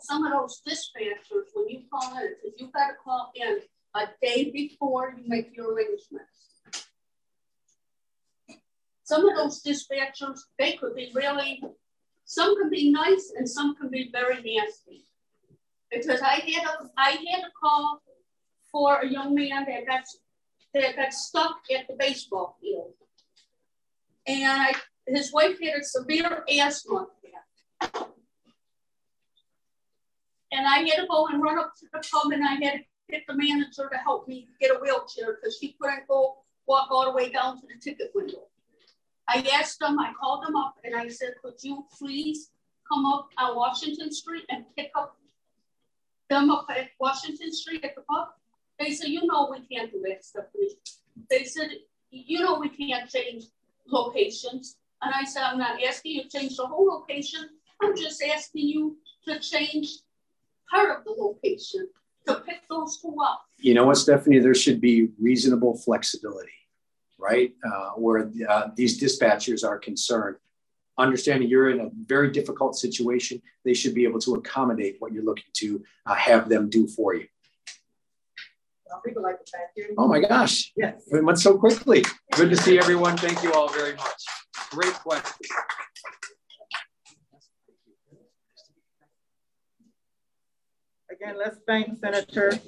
[0.00, 3.60] some of those dispatchers, when you call in, because you've got to call in
[3.94, 6.62] a day before you make your arrangements.
[9.04, 11.62] Some of those dispatchers, they could be really,
[12.24, 15.06] some can be nice and some can be very nasty.
[15.90, 18.02] Because I had a, I had a call
[18.72, 20.04] for a young man that got
[20.80, 22.92] that got stuck at the baseball field,
[24.26, 24.74] and
[25.06, 28.06] his wife had a severe asthma attack.
[30.56, 32.78] and I had to go and run up to the pub and I had to
[33.10, 37.04] get the manager to help me get a wheelchair because she couldn't go walk all
[37.04, 38.44] the way down to the ticket window.
[39.28, 42.50] I asked them, I called them up and I said, could you please
[42.90, 45.16] come up on Washington Street and pick up
[46.30, 48.28] them up at Washington Street at the pub?
[48.78, 50.44] They said, you know, we can't do that stuff.
[51.30, 51.70] They said,
[52.10, 53.44] you know, we can't change
[53.86, 54.76] locations.
[55.02, 57.48] And I said, I'm not asking you to change the whole location.
[57.82, 58.96] I'm just asking you
[59.28, 59.88] to change
[60.70, 61.88] part of the location
[62.26, 63.44] to pick those two up.
[63.58, 64.38] You know what, Stephanie?
[64.38, 66.50] There should be reasonable flexibility,
[67.18, 67.52] right?
[67.64, 70.36] Uh, where uh, these dispatchers are concerned.
[70.98, 75.24] Understanding you're in a very difficult situation, they should be able to accommodate what you're
[75.24, 77.26] looking to uh, have them do for you.
[79.98, 80.72] Oh my gosh.
[80.76, 81.02] Yes.
[81.08, 82.04] It went so quickly.
[82.32, 83.16] Good to see everyone.
[83.16, 84.24] Thank you all very much.
[84.70, 85.46] Great question.
[91.10, 92.58] Again, let's thank Senator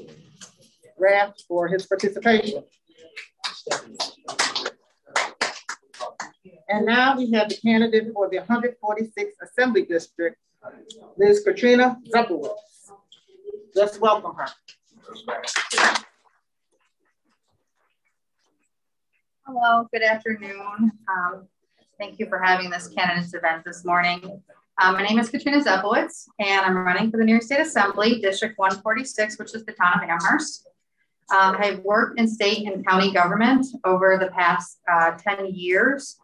[0.99, 2.65] Rath for his participation.
[6.69, 10.37] And now we have the candidate for the 146th Assembly District,
[11.17, 11.43] Ms.
[11.45, 12.55] Katrina Zupowitz.
[13.75, 14.49] Let's welcome her.
[19.51, 20.93] Hello, good afternoon.
[21.09, 21.49] Um,
[21.99, 24.43] thank you for having this candidates event this morning.
[24.77, 28.21] Um, my name is Katrina Zepowitz, and I'm running for the New York State Assembly,
[28.21, 30.69] District 146, which is the town of Amherst.
[31.31, 36.19] Um, I've worked in state and county government over the past uh, 10 years.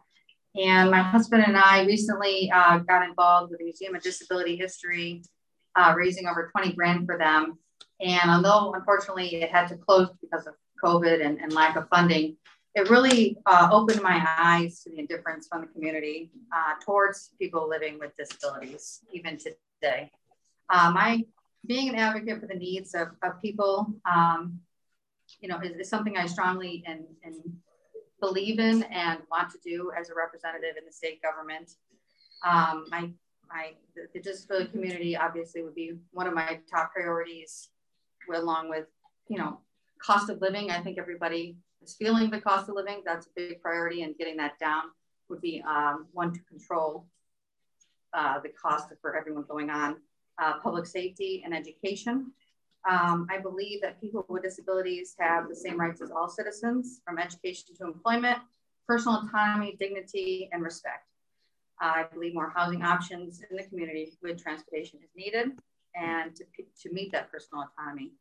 [0.53, 5.23] And my husband and I recently uh, got involved with the Museum of Disability History,
[5.75, 7.57] uh, raising over 20 grand for them.
[7.99, 10.53] And although unfortunately it had to close because of
[10.83, 12.37] COVID and, and lack of funding,
[12.75, 17.69] it really uh, opened my eyes to the indifference from the community uh, towards people
[17.69, 20.11] living with disabilities, even today.
[20.69, 21.23] Um, my
[21.65, 24.59] being an advocate for the needs of, of people, um,
[25.39, 27.35] you know, is, is, something I strongly and, and
[28.19, 31.71] believe in and want to do as a representative in the state government.
[32.45, 33.09] Um, my
[33.51, 37.69] I the, the, disability community obviously would be one of my top priorities,
[38.33, 38.85] along with
[39.29, 39.59] you know
[40.01, 40.71] cost of living.
[40.71, 43.01] I think everybody is feeling the cost of living.
[43.05, 44.83] That's a big priority, and getting that down
[45.29, 47.07] would be um, one to control
[48.13, 49.97] uh, the cost for everyone going on.
[50.41, 52.31] Uh, public safety and education.
[52.89, 57.17] Um, I believe that people with disabilities have the same rights as all citizens, from
[57.17, 58.39] education to employment,
[58.87, 61.07] personal autonomy, dignity, and respect.
[61.79, 65.51] I believe more housing options in the community with transportation is needed
[65.95, 66.43] and to,
[66.81, 68.11] to meet that personal autonomy.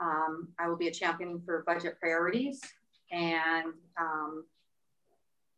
[0.00, 2.60] Um, I will be a champion for budget priorities
[3.10, 4.44] and um,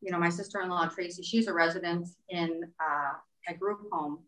[0.00, 3.14] you know, my sister-in-law, Tracy, she's a resident in uh,
[3.48, 4.20] a group home.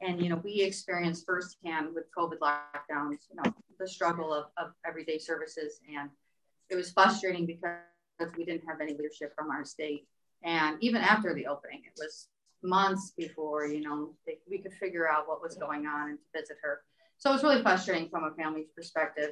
[0.00, 4.72] And, you know, we experienced firsthand with COVID lockdowns, you know, the struggle of, of
[4.86, 5.80] everyday services.
[5.92, 6.10] And
[6.70, 10.06] it was frustrating because we didn't have any leadership from our state.
[10.44, 12.28] And even after the opening, it was
[12.62, 16.40] months before, you know, they, we could figure out what was going on and to
[16.40, 16.82] visit her.
[17.18, 19.30] So it was really frustrating from a family's perspective.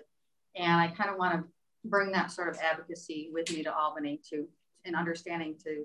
[0.56, 1.44] And I kind of want to
[1.84, 4.46] bring that sort of advocacy with me to Albany to
[4.84, 5.84] and understanding to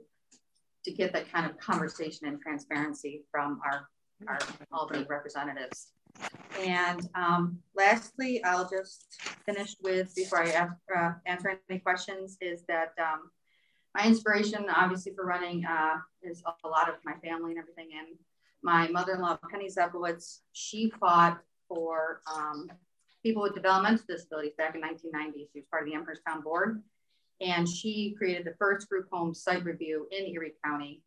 [0.86, 3.90] to get that kind of conversation and transparency from our,
[4.28, 4.40] our
[4.72, 5.92] Albany representatives.
[6.58, 12.64] And um, lastly, I'll just finish with, before I ask, uh, answer any questions, is
[12.68, 13.30] that um,
[13.94, 17.90] my inspiration, obviously, for running uh, is a lot of my family and everything.
[17.98, 18.18] And
[18.64, 22.68] my mother-in-law, Penny Zeblowitz, she fought for um,
[23.24, 25.50] people with developmental disabilities back in 1990.
[25.52, 26.82] She was part of the Amherst Town Board.
[27.42, 31.02] And she created the first group home site review in Erie County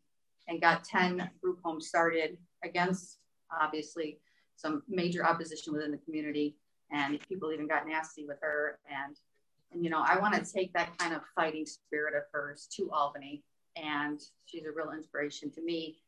[0.49, 3.19] and got 10 group homes started against,
[3.61, 4.19] obviously,
[4.57, 6.57] some major opposition within the community.
[6.91, 8.79] And people even got nasty with her.
[8.91, 9.17] And,
[9.73, 12.91] and you know, I want to take that kind of fighting spirit of hers to
[12.91, 13.43] Albany.
[13.77, 15.99] And she's a real inspiration to me.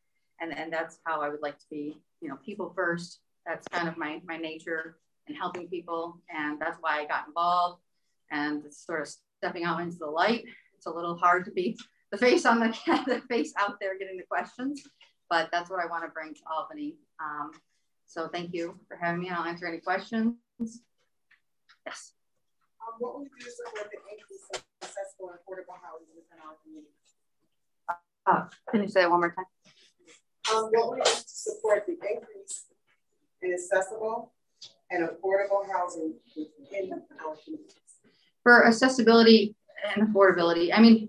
[0.41, 3.21] And, and that's how I would like to be, you know, people first.
[3.47, 4.97] That's kind of my, my nature
[5.27, 6.20] and helping people.
[6.31, 7.81] And that's why I got involved
[8.31, 9.09] and sort of
[9.39, 10.45] stepping out into the light.
[10.77, 11.79] It's a little hard to be
[12.11, 12.68] the face on the,
[13.07, 14.83] the face out there getting the questions,
[15.29, 16.97] but that's what I want to bring to Albany.
[17.20, 17.51] Um,
[18.07, 19.29] so thank you for having me.
[19.29, 20.37] And I'll answer any questions.
[21.87, 22.12] Yes.
[22.81, 26.39] Um, what would you do to support the increase of accessible and affordable housing within
[26.45, 26.93] our community?
[28.27, 29.45] Uh, can you say that one more time?
[30.55, 32.66] Um, what would you do to support the increase
[33.43, 34.33] in accessible
[34.91, 37.74] and affordable housing within our community?
[38.45, 39.57] for accessibility
[39.97, 41.09] and affordability, I mean,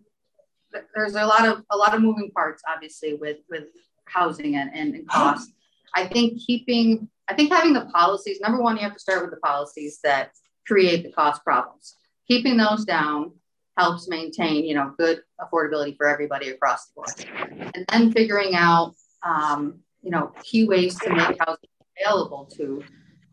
[0.96, 3.66] there's a lot of a lot of moving parts, obviously, with with
[4.06, 5.52] housing and, and, and cost.
[5.94, 9.32] I think keeping, I think having the policies, number one, you have to start with
[9.32, 10.32] the policies that
[10.68, 11.96] create the cost problems.
[12.28, 13.32] Keeping those down
[13.78, 17.72] helps maintain, you know, good affordability for everybody across the board.
[17.74, 21.70] And then figuring out, um, you know, key ways to make housing
[22.02, 22.84] available to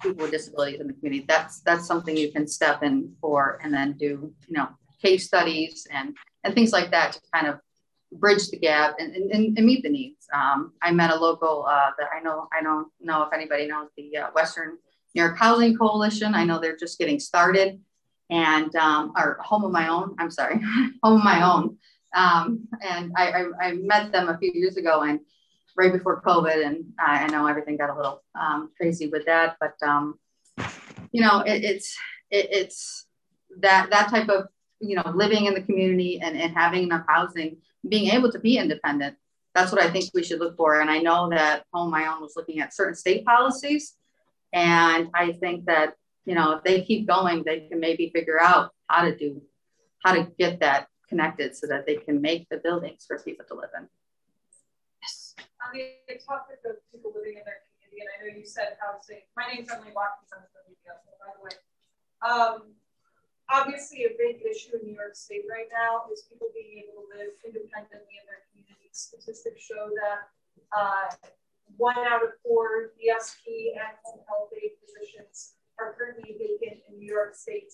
[0.03, 1.25] people with disabilities in the community.
[1.29, 4.69] That's that's something you can step in for and then do, you know,
[5.01, 7.61] case studies and and things like that to kind of
[8.15, 10.27] bridge the gap and, and, and meet the needs.
[10.33, 13.89] Um, I met a local uh, that I know I don't know if anybody knows
[13.97, 14.79] the uh, Western
[15.15, 16.35] New York Housing Coalition.
[16.35, 17.81] I know they're just getting started,
[18.31, 20.15] and um, or Home of My Own.
[20.19, 20.61] I'm sorry,
[21.03, 21.77] Home of My Own.
[22.15, 25.21] Um, and I, I, I met them a few years ago, and
[25.77, 29.57] right before COVID, and I know everything got a little um, crazy with that.
[29.61, 30.19] But um,
[31.13, 31.97] you know, it, it's
[32.31, 33.07] it, it's
[33.61, 34.47] that that type of
[34.81, 37.59] you know living in the community and, and having enough housing,
[37.89, 39.17] being able to be independent.
[39.55, 40.81] That's what I think we should look for.
[40.81, 43.95] And I know that Home My Own was looking at certain state policies,
[44.53, 45.95] and I think that
[46.25, 49.43] you know if they keep going, they can maybe figure out how to do
[50.05, 53.55] how to get that connected so that they can make the buildings for people to
[53.55, 53.87] live in
[55.63, 59.23] on the topic of people living in their community, and I know you said housing.
[59.39, 60.35] My name's Emily Watkins.
[60.35, 60.67] I'm from
[61.23, 61.57] by the way.
[62.19, 62.75] Um,
[63.47, 67.15] obviously, a big issue in New York State right now is people being able to
[67.15, 68.99] live independently in their communities.
[68.99, 70.35] Statistics show that
[70.75, 71.15] uh,
[71.79, 77.07] one out of four DSP and home health aide positions are currently vacant in New
[77.07, 77.71] York State.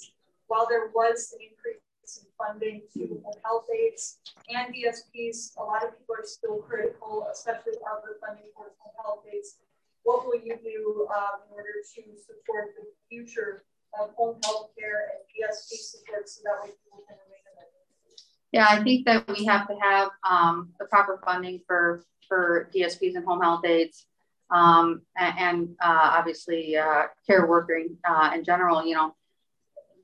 [0.49, 4.19] While there was an increase some funding to home health aides
[4.49, 5.57] and DSPs.
[5.59, 9.57] A lot of people are still critical, especially ARPA funding for home health aides.
[10.05, 13.65] What will you do um, in order to support the future
[14.01, 18.21] of home health care and DSP support so that way people can remain in it?
[18.53, 23.17] Yeah, I think that we have to have um, the proper funding for for DSPs
[23.17, 24.07] and home health aides,
[24.51, 28.85] um, and, and uh, obviously uh, care working uh, in general.
[28.85, 29.17] You know,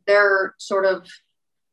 [0.06, 1.06] they're sort of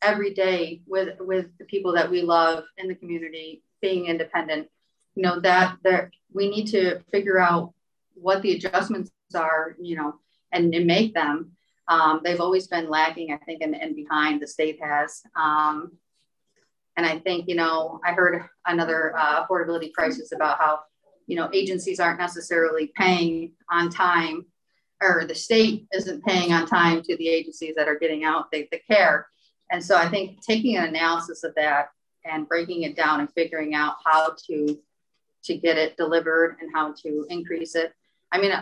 [0.01, 4.67] every day with with the people that we love in the community being independent
[5.15, 7.73] you know that there we need to figure out
[8.15, 10.15] what the adjustments are, you know,
[10.51, 11.51] and, and make them.
[11.87, 15.23] Um, they've always been lacking I think, and, and behind the state has.
[15.35, 15.93] Um,
[16.97, 20.79] and I think, you know, I heard another uh, affordability crisis about how,
[21.25, 24.45] you know, agencies aren't necessarily paying on time
[25.01, 28.67] or the state isn't paying on time to the agencies that are getting out the,
[28.71, 29.27] the care.
[29.71, 31.89] And so I think taking an analysis of that
[32.25, 34.77] and breaking it down and figuring out how to
[35.43, 37.93] to get it delivered and how to increase it.
[38.31, 38.53] I mean,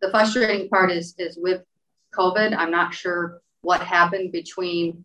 [0.00, 1.62] the frustrating part is is with
[2.14, 2.56] COVID.
[2.56, 5.04] I'm not sure what happened between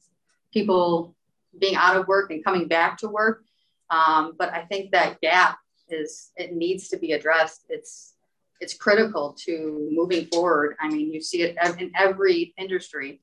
[0.51, 1.15] people
[1.59, 3.43] being out of work and coming back to work,
[3.89, 5.59] um, but I think that gap
[5.89, 7.65] is it needs to be addressed.
[7.69, 8.15] It's
[8.59, 10.75] it's critical to moving forward.
[10.79, 13.19] I mean, you see it in every industry,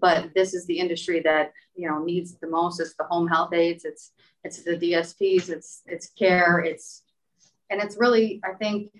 [0.00, 2.80] but this is the industry that you know needs the most.
[2.80, 3.84] It's the home health aides.
[3.84, 4.12] It's
[4.44, 5.48] it's the DSPs.
[5.48, 6.60] It's it's care.
[6.60, 7.02] It's
[7.70, 8.92] and it's really I think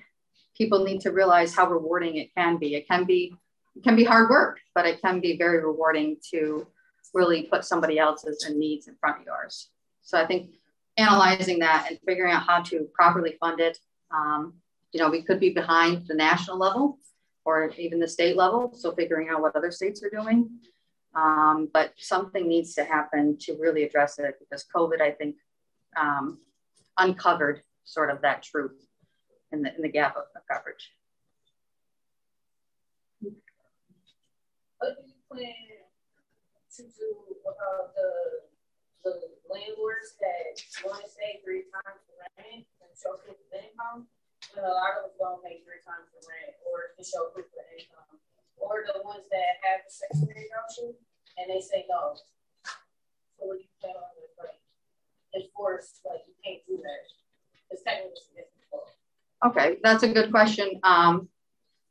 [0.56, 2.74] people need to realize how rewarding it can be.
[2.74, 3.34] It can be
[3.76, 6.66] it can be hard work, but it can be very rewarding to
[7.14, 9.70] really put somebody else's needs in front of yours.
[10.02, 10.50] So I think
[10.96, 13.78] analyzing that and figuring out how to properly fund it.
[14.10, 14.54] Um,
[14.92, 16.98] you know, we could be behind the national level
[17.44, 18.72] or even the state level.
[18.74, 20.50] So figuring out what other states are doing.
[21.18, 25.36] Um, but something needs to happen to really address it because COVID, I think,
[25.98, 26.38] um,
[26.96, 28.86] uncovered sort of that truth
[29.50, 30.92] in the, in the gap of, coverage.
[34.78, 35.52] What do you plan
[36.76, 37.10] to do
[37.42, 38.10] about the
[39.04, 39.14] the
[39.50, 40.54] landlords that
[40.86, 44.06] want to stay three times the rent and show proof of income?
[44.54, 47.50] And a lot of them don't pay three times the rent or to show proof
[47.50, 48.22] of income.
[48.60, 50.94] Or the ones that have a secondary option
[51.38, 52.14] and they say no.
[53.38, 54.02] So what you plan on
[54.38, 54.58] like
[55.34, 57.02] enforce like you can't do that?
[57.70, 58.22] It's technically
[59.44, 60.80] Okay, that's a good question.
[60.82, 61.28] Um,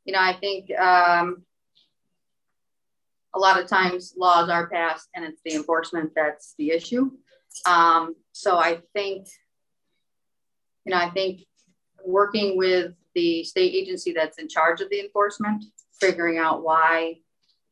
[0.04, 1.44] you know, I think um,
[3.34, 7.10] a lot of times laws are passed and it's the enforcement that's the issue.
[7.64, 9.28] Um, so I think,
[10.84, 11.40] you know, I think
[12.04, 15.64] working with the state agency that's in charge of the enforcement,
[16.00, 17.16] figuring out why,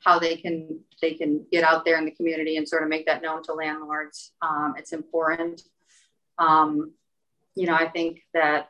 [0.00, 3.06] how they can they can get out there in the community and sort of make
[3.06, 4.32] that known to landlords.
[4.40, 5.62] Um, it's important.
[6.38, 6.92] Um,
[7.54, 8.68] you know, I think that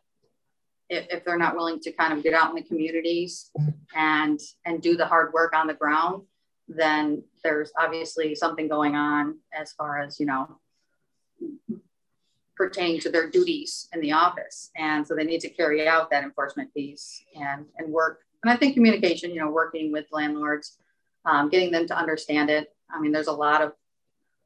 [0.88, 3.50] if, if they're not willing to kind of get out in the communities
[3.94, 6.22] and and do the hard work on the ground,
[6.68, 10.58] then there's obviously something going on as far as you know
[12.56, 16.24] pertaining to their duties in the office and so they need to carry out that
[16.24, 20.78] enforcement piece and and work and i think communication you know working with landlords
[21.24, 22.68] um, getting them to understand it.
[22.88, 23.72] I mean there's a lot of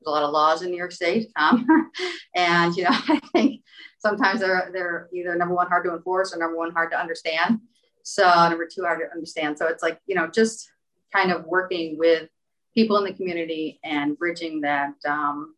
[0.01, 1.67] there's a lot of laws in new york state um,
[2.35, 3.63] and you know i think
[4.01, 7.61] sometimes they're they're either number one hard to enforce or number one hard to understand.
[8.03, 9.59] So number two hard to understand.
[9.59, 10.71] So it's like you know just
[11.13, 12.29] kind of working with
[12.75, 15.55] people in the community and bridging that um,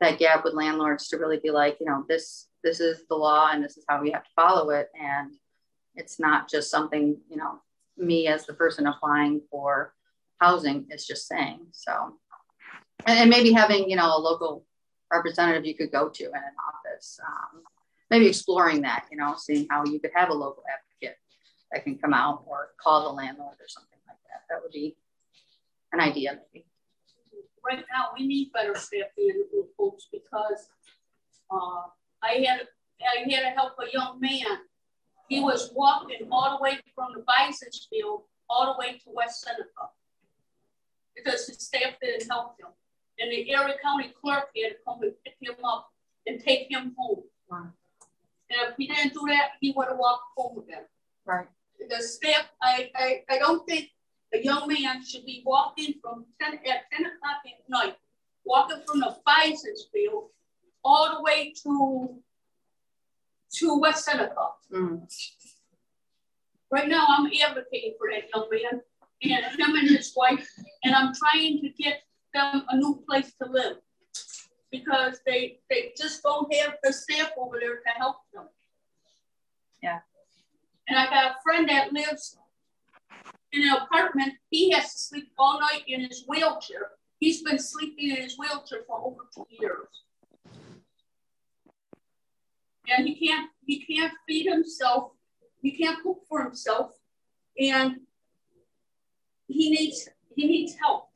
[0.00, 3.50] that gap with landlords to really be like, you know, this this is the law
[3.52, 5.32] and this is how we have to follow it, and
[5.94, 7.60] it's not just something you know
[7.96, 9.94] me as the person applying for
[10.38, 11.60] housing is just saying.
[11.72, 12.14] So,
[13.06, 14.64] and, and maybe having you know a local
[15.12, 17.18] representative you could go to in an office.
[17.26, 17.62] Um,
[18.10, 21.16] maybe exploring that, you know, seeing how you could have a local advocate
[21.72, 24.96] that can come out or call the landlord or something like that That would be
[25.92, 26.66] an idea maybe.
[27.64, 29.44] Right now, we need better staffing
[29.76, 30.68] folks because
[31.50, 31.82] uh,
[32.22, 32.66] I had
[33.00, 34.58] I had to help a young man.
[35.30, 39.42] He was walking all the way from the bison field all the way to West
[39.42, 39.90] Seneca
[41.14, 42.66] because his staff didn't help him.
[43.20, 45.88] And the Erie County clerk had to come and pick him up
[46.26, 47.22] and take him home.
[47.48, 47.68] Wow.
[48.50, 50.82] And if he didn't do that, he would have walked home again.
[51.24, 51.46] Right.
[51.88, 53.88] The staff, I, I, I don't think
[54.34, 57.96] a young man should be walking from 10 at 10 o'clock at night,
[58.44, 60.30] walking from the Bison's field
[60.82, 62.20] all the way to
[63.54, 64.48] to West Seneca.
[64.72, 65.02] Mm.
[66.70, 68.80] Right now, I'm advocating for that young man
[69.22, 70.48] and him and his wife,
[70.84, 72.02] and I'm trying to get
[72.32, 73.76] them a new place to live
[74.70, 78.44] because they they just don't have the staff over there to help them.
[79.82, 79.98] Yeah.
[80.88, 82.36] And I got a friend that lives
[83.52, 86.90] in an apartment, he has to sleep all night in his wheelchair.
[87.18, 89.88] He's been sleeping in his wheelchair for over two years.
[92.88, 95.12] And he can't he can't feed himself,
[95.62, 96.92] he can't cook for himself,
[97.58, 98.00] and
[99.46, 101.08] he needs he needs help.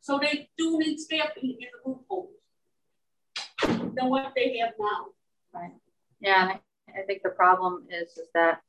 [0.00, 5.06] So they do need staff in, in the group homes than what they have now.
[5.54, 5.72] Right.
[6.20, 6.56] Yeah,
[6.88, 8.60] I think the problem is, is that,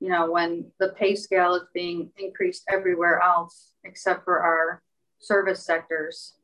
[0.00, 4.82] you know, when the pay scale is being increased everywhere else except for our
[5.18, 6.34] service sectors,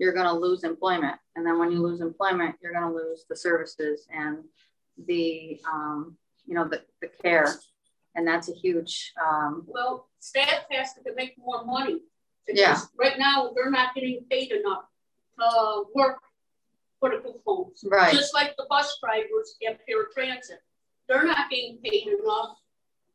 [0.00, 1.16] you're going to lose employment.
[1.36, 4.38] And then when you lose employment, you're going to lose the services and
[5.06, 6.16] the, um,
[6.46, 7.54] you know, the, the care.
[8.16, 9.12] And that's a huge.
[9.22, 12.00] Um, well, staff has to make more money.
[12.48, 12.78] Yeah.
[12.98, 14.84] Right now, they're not getting paid enough
[15.38, 16.18] to work
[16.98, 17.84] for the group homes.
[17.86, 18.14] Right.
[18.14, 20.60] Just like the bus drivers at paratransit.
[21.10, 22.56] They're not getting paid enough.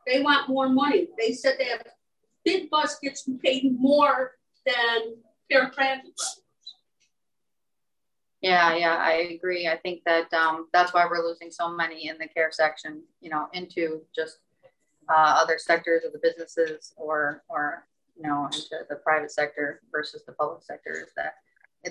[0.06, 1.07] They want more money.
[1.18, 1.88] They said that
[2.44, 4.34] big bus gets paid more
[4.68, 5.16] than
[5.52, 6.41] paratransit
[8.46, 9.68] Yeah, yeah, I agree.
[9.68, 13.32] I think that um, that's why we're losing so many in the care section, you
[13.32, 14.38] know, into just
[15.10, 20.22] uh, other sectors of the businesses or, or, you know, into the private sector versus
[20.28, 21.38] the public sector is that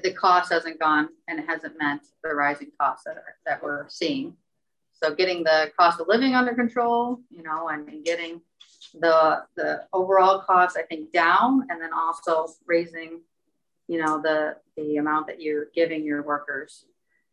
[0.04, 3.88] the cost hasn't gone and it hasn't met the rising costs that, are, that we're
[3.88, 4.36] seeing.
[4.92, 8.40] So getting the cost of living under control, you know, and, and getting
[9.00, 13.22] the the overall cost, I think, down, and then also raising,
[13.88, 16.86] you know, the the amount that you're giving your workers,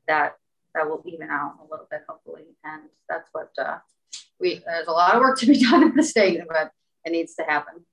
[0.07, 0.37] that
[0.73, 2.43] that will even out a little bit, hopefully.
[2.63, 3.79] And that's what uh,
[4.39, 4.61] we.
[4.65, 6.71] There's a lot of work to be done in the state, but
[7.05, 7.85] it needs to happen.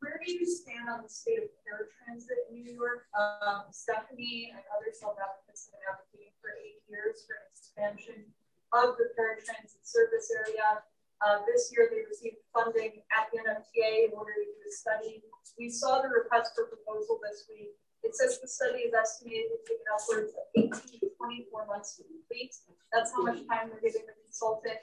[0.00, 3.08] Where do you stand on the state of paratransit in New York?
[3.16, 8.28] Um, Stephanie and other self advocates have been advocating for eight years for an expansion
[8.76, 10.84] of the paratransit service area.
[11.22, 15.22] Uh, this year, they received funding at the NFTA in order to do a study.
[15.58, 17.76] We saw the request for proposal this week.
[18.02, 22.04] It says the study is estimated to take upwards of 18 to 24 months to
[22.04, 22.52] complete.
[22.92, 24.78] That's how much time they're giving the consultant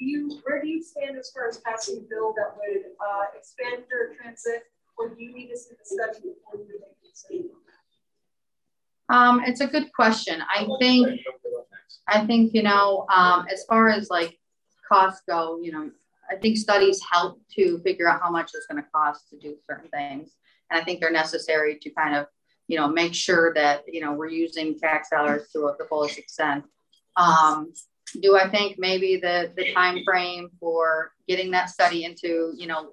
[0.00, 3.24] do you where do you stand as far as passing a bill that would uh,
[3.38, 4.64] expand your transit,
[4.98, 7.50] or do you need to see the study before you make a decision?
[9.10, 10.40] Um, it's a good question.
[10.48, 11.20] I think,
[12.08, 14.38] I think you know, um, as far as like
[14.90, 15.90] costs go, you know,
[16.30, 19.56] I think studies help to figure out how much it's going to cost to do
[19.68, 20.36] certain things,
[20.70, 22.26] and I think they're necessary to kind of,
[22.68, 26.64] you know, make sure that you know we're using tax dollars to the fullest extent.
[27.16, 27.72] Um,
[28.20, 32.90] do I think maybe the the time frame for getting that study into you know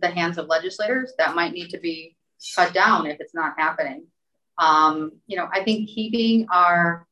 [0.00, 2.16] the hands of legislators that might need to be
[2.54, 4.06] cut down if it's not happening.
[4.58, 7.06] Um, you know, I think keeping our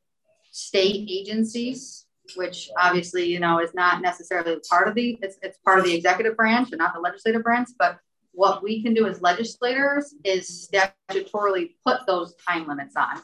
[0.50, 5.78] state agencies, which obviously you know is not necessarily part of the it's it's part
[5.78, 7.98] of the executive branch and not the legislative branch, but
[8.32, 13.22] what we can do as legislators is statutorily put those time limits on.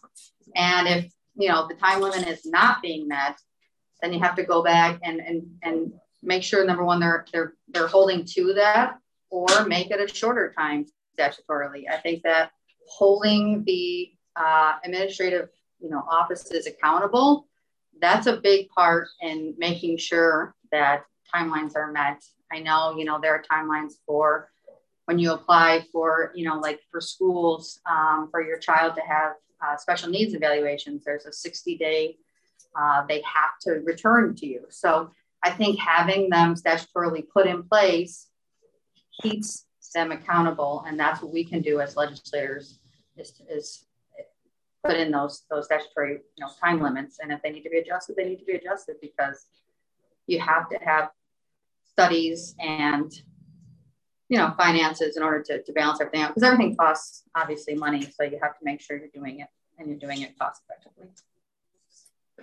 [0.57, 3.37] And if you know the time limit is not being met,
[4.01, 5.93] then you have to go back and and and
[6.23, 8.99] make sure number one they're they're they're holding to that
[9.31, 10.87] or make it a shorter time
[11.19, 11.85] statutorily.
[11.91, 12.51] I think that
[12.89, 15.49] holding the uh, administrative
[15.81, 17.47] you know offices accountable
[18.03, 21.05] that's a big part in making sure that
[21.35, 22.23] timelines are met.
[22.53, 24.51] I know you know there are timelines for
[25.07, 29.33] when you apply for you know like for schools um, for your child to have
[29.65, 31.05] uh, special needs evaluations.
[31.05, 32.17] There's a 60 day
[32.79, 34.63] uh, they have to return to you.
[34.71, 35.11] So
[35.43, 38.29] I think having them statutorily put in place
[39.23, 42.79] keeps them accountable, and that's what we can do as legislators
[43.17, 43.85] is, is
[44.85, 47.19] put in those those statutory you know time limits.
[47.21, 49.47] And if they need to be adjusted, they need to be adjusted because
[50.27, 51.11] you have to have
[51.91, 53.13] studies and
[54.29, 56.29] you know finances in order to, to balance everything out.
[56.35, 58.03] Because everything costs obviously money.
[58.03, 59.49] So you have to make sure you're doing it
[59.79, 61.09] and you're doing it cost effectively.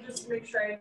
[0.06, 0.80] Just make sure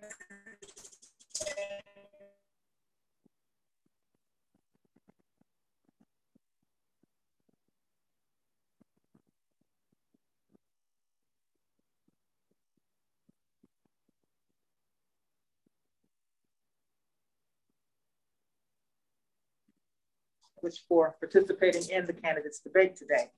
[20.60, 23.30] which for participating in the candidates debate today.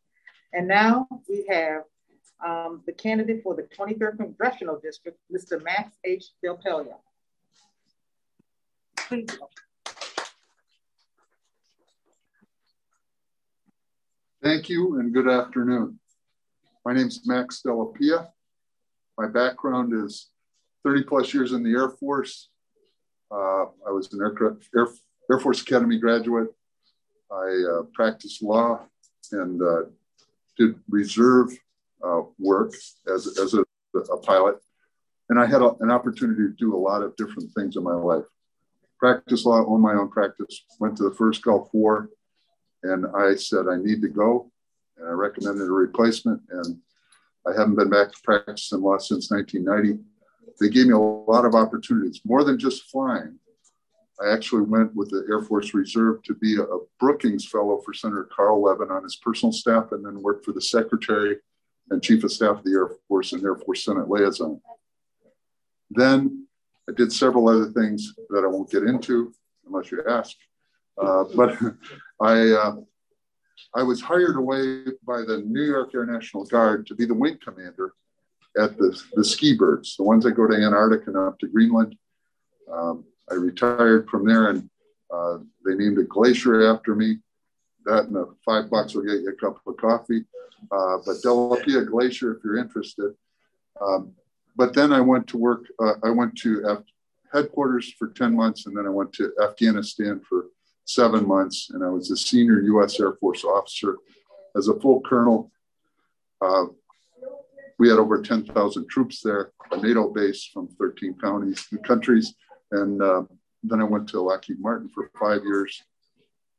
[0.53, 1.83] And now we have
[2.45, 5.63] um, the candidate for the 23rd Congressional District, Mr.
[5.63, 5.97] Max
[6.43, 6.97] Della Pia.
[8.97, 9.39] Please.
[14.43, 15.99] Thank you and good afternoon.
[16.85, 18.31] My name is Max Della Pia.
[19.19, 20.31] My background is
[20.85, 22.49] 30 plus years in the Air Force.
[23.31, 24.89] Uh, I was an Aircraft, Air,
[25.31, 26.49] Air Force Academy graduate.
[27.32, 28.81] I uh, practiced law
[29.32, 29.82] and uh,
[30.59, 31.51] did reserve
[32.05, 32.73] uh, work
[33.12, 33.65] as, as a,
[33.98, 34.57] a, pilot.
[35.28, 37.94] And I had a, an opportunity to do a lot of different things in my
[37.94, 38.24] life.
[38.98, 42.11] Practice law, own my own practice, went to the first Gulf War,
[42.82, 44.51] and I said, I need to go.
[44.97, 46.43] And I recommended a replacement.
[46.51, 46.78] And
[47.47, 50.02] I haven't been back to practice in law since 1990.
[50.61, 53.39] they gave me a lot of opportunities, more than just flying.
[54.21, 57.95] I actually went with the Air Force Reserve to be a, a Brookings Fellow for
[57.95, 61.37] Senator Carl Levin on his personal staff, and then worked for the Secretary
[61.91, 64.61] and Chief of Staff of the Air Force and Air Force Senate liaison.
[65.91, 66.47] Then
[66.89, 69.33] I did several other things that I won't get into
[69.67, 70.37] unless you ask.
[71.01, 71.59] Uh, but
[72.21, 72.77] I, uh,
[73.75, 77.39] I was hired away by the New York Air National Guard to be the wing
[77.43, 77.95] commander
[78.59, 81.97] at the, the ski birds, the ones that go to Antarctica and up to Greenland.
[82.71, 84.69] Um, I retired from there and
[85.12, 87.19] uh, they named a glacier after me.
[87.86, 90.24] That and a five bucks will get you a cup of coffee.
[90.70, 93.15] Uh, but Della Pia Glacier, if you're interested.
[93.81, 94.12] Um,
[94.57, 96.85] but then I went to work, uh, I went to F-
[97.32, 100.47] headquarters for 10 months and then I went to Afghanistan for
[100.85, 101.70] seven months.
[101.70, 103.97] And I was a senior US Air Force officer
[104.57, 105.51] as a full colonel.
[106.43, 106.66] Uh,
[107.78, 112.35] we had over 10,000 troops there, a NATO base from 13 counties and countries.
[112.73, 113.23] And uh,
[113.63, 115.83] then I went to Lockheed Martin for five years.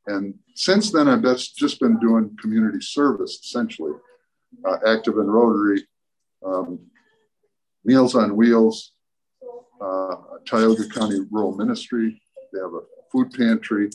[0.06, 3.92] And since then, I've just been doing community service essentially,
[4.64, 5.86] uh, active in Rotary,
[6.44, 6.80] um,
[7.84, 8.92] Meals on Wheels,
[9.80, 10.16] uh,
[10.46, 12.20] Tioga County Rural Ministry.
[12.52, 12.80] They have a
[13.10, 13.90] food pantry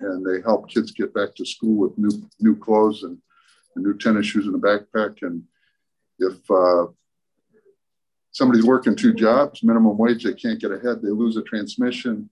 [0.00, 2.10] and they help kids get back to school with new
[2.40, 3.18] new clothes and,
[3.74, 5.22] and new tennis shoes and a backpack.
[5.22, 5.42] And
[6.18, 6.86] if uh,
[8.36, 12.28] somebody's working two jobs, minimum wage, they can't get ahead, they lose a transmission.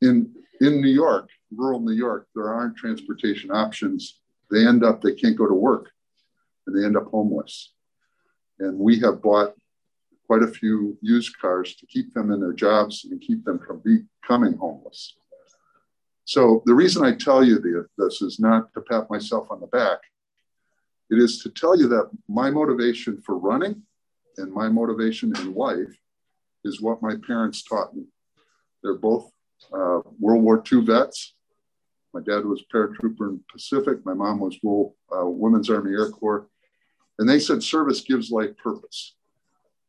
[0.00, 4.20] In in New York, rural New York, there aren't transportation options.
[4.50, 5.90] They end up, they can't go to work
[6.66, 7.72] and they end up homeless.
[8.58, 9.52] And we have bought
[10.26, 13.82] quite a few used cars to keep them in their jobs and keep them from
[13.84, 15.14] becoming homeless.
[16.24, 17.58] So the reason I tell you
[17.98, 19.98] this is not to pat myself on the back.
[21.10, 23.82] It is to tell you that my motivation for running
[24.38, 25.94] and my motivation in life
[26.64, 28.04] is what my parents taught me.
[28.82, 29.30] They're both
[29.72, 31.34] uh, World War II vets.
[32.12, 34.04] My dad was paratrooper in Pacific.
[34.04, 36.48] My mom was World uh, Women's Army Air Corps.
[37.18, 39.14] And they said service gives life purpose.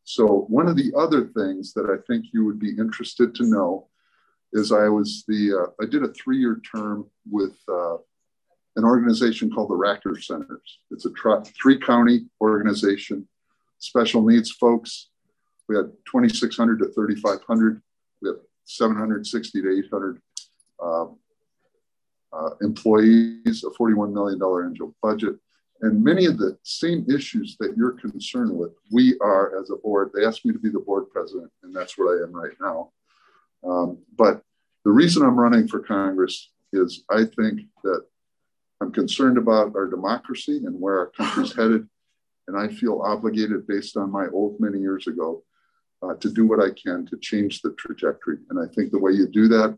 [0.04, 3.88] So one of the other things that I think you would be interested to know
[4.52, 7.96] is I was the uh, I did a three-year term with uh,
[8.76, 10.80] an organization called the Racker Centers.
[10.92, 13.28] It's a three-county organization,
[13.84, 15.10] special needs folks.
[15.68, 17.82] We had 2,600 to 3,500.
[18.22, 20.22] We have 760 to 800
[20.82, 21.06] uh,
[22.32, 25.36] uh, employees, a $41 million annual budget.
[25.82, 30.12] And many of the same issues that you're concerned with, we are as a board.
[30.14, 32.92] They asked me to be the board president, and that's what I am right now.
[33.66, 34.42] Um, but
[34.86, 38.06] the reason I'm running for Congress is I think that
[38.82, 41.88] I'm concerned about our democracy and where our country's headed.
[42.48, 45.44] And I feel obligated, based on my oath many years ago,
[46.02, 48.38] uh, to do what I can to change the trajectory.
[48.50, 49.78] And I think the way you do that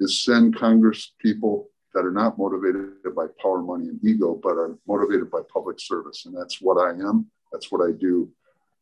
[0.00, 4.76] is send Congress people that are not motivated by power, money, and ego, but are
[4.86, 6.26] motivated by public service.
[6.26, 7.30] And that's what I am.
[7.52, 8.30] That's what I do.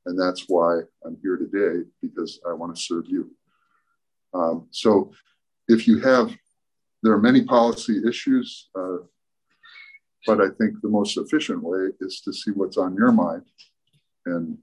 [0.07, 3.31] And that's why I'm here today because I want to serve you.
[4.35, 5.13] Um, so
[5.69, 6.37] if you have,
[7.03, 8.99] there are many policy issues, uh,
[10.27, 13.43] but I think the most efficient way is to see what's on your mind.
[14.27, 14.59] And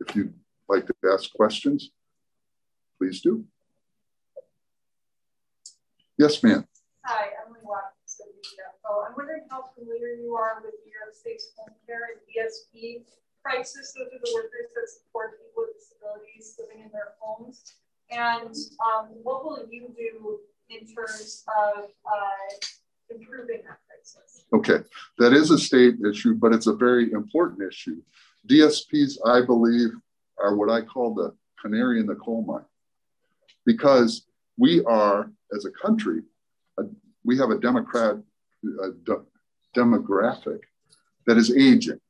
[0.00, 0.34] if you'd
[0.68, 1.90] like to ask questions,
[2.98, 3.44] please do.
[6.18, 6.66] Yes, ma'am.
[7.04, 9.06] Hi, Emily Watkins, WDFO.
[9.06, 13.04] I'm wondering how familiar you are with New York State's home care and DSP
[13.42, 13.94] crisis.
[13.96, 17.76] Those are the workers that support people with disabilities living in their homes.
[18.10, 18.54] And
[18.84, 20.40] um, what will you do
[20.70, 22.66] in terms of uh,
[23.10, 24.44] improving that crisis?
[24.52, 24.78] Okay,
[25.18, 28.00] that is a state issue, but it's a very important issue.
[28.48, 29.90] DSPs, I believe,
[30.38, 32.64] are what I call the canary in the coal mine
[33.66, 34.26] because
[34.56, 36.22] we are, as a country,
[36.78, 36.84] a,
[37.24, 38.16] we have a democrat
[38.64, 39.24] a de-
[39.76, 40.60] demographic
[41.26, 42.00] that is aging.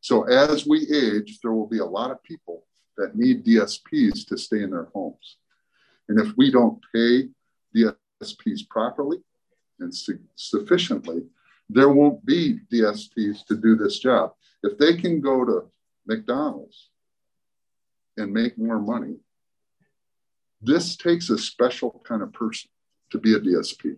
[0.00, 2.64] So as we age, there will be a lot of people
[2.96, 5.36] that need DSPs to stay in their homes.
[6.08, 7.28] And if we don't pay
[7.74, 9.18] DSPs properly
[9.80, 11.22] and su- sufficiently,
[11.68, 14.32] there won't be DSPs to do this job.
[14.62, 15.70] If they can go to
[16.06, 16.90] McDonald's
[18.16, 19.16] and make more money,
[20.60, 22.70] this takes a special kind of person
[23.10, 23.96] to be a DSP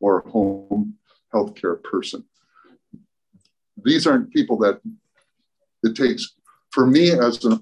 [0.00, 0.94] or a home
[1.32, 2.24] healthcare person.
[3.82, 4.80] These aren't people that
[5.82, 6.34] it takes
[6.70, 7.58] for me as a,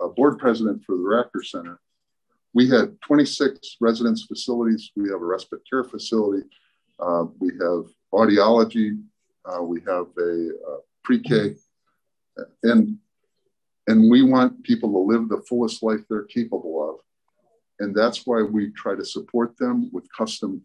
[0.00, 1.80] a board president for the Racker Center,
[2.54, 4.92] we had 26 residence facilities.
[4.96, 6.46] We have a respite care facility.
[7.00, 9.02] Uh, we have audiology.
[9.44, 11.56] Uh, we have a uh, pre-K.
[12.62, 12.98] And
[13.86, 16.96] and we want people to live the fullest life they're capable of.
[17.80, 20.62] And that's why we try to support them with custom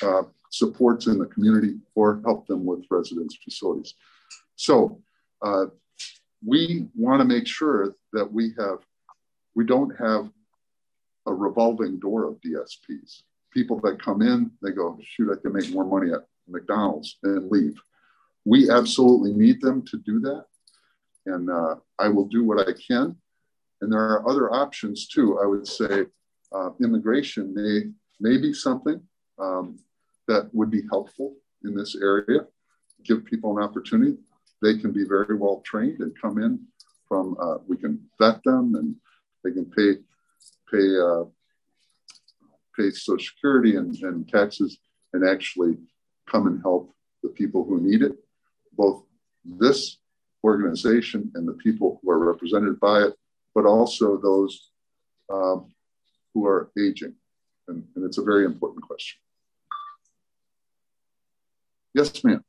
[0.00, 3.92] uh, supports in the community or help them with residence facilities.
[4.56, 5.02] So
[5.42, 5.66] uh,
[6.42, 8.78] we want to make sure that we have,
[9.54, 10.30] we don't have
[11.26, 13.22] a revolving door of DSPs.
[13.52, 17.50] People that come in, they go, shoot, I can make more money at McDonald's and
[17.50, 17.80] leave.
[18.44, 20.44] We absolutely need them to do that.
[21.26, 23.16] And uh, I will do what I can.
[23.80, 25.38] And there are other options too.
[25.42, 26.06] I would say
[26.52, 27.90] uh, immigration may,
[28.20, 29.00] may be something
[29.38, 29.78] um,
[30.28, 31.34] that would be helpful
[31.64, 32.46] in this area,
[33.04, 34.16] give people an opportunity.
[34.62, 36.60] They can be very well trained and come in
[37.08, 38.96] from, uh, we can vet them and
[39.42, 40.00] they can pay,
[40.74, 41.24] pay, uh,
[42.76, 44.78] pay social security and, and taxes
[45.12, 45.76] and actually
[46.28, 46.92] come and help
[47.22, 48.12] the people who need it,
[48.72, 49.04] both
[49.44, 49.98] this
[50.42, 53.14] organization and the people who are represented by it,
[53.54, 54.70] but also those
[55.32, 55.72] um,
[56.32, 57.14] who are aging.
[57.68, 59.18] And, and it's a very important question.
[61.94, 62.44] Yes, ma'am.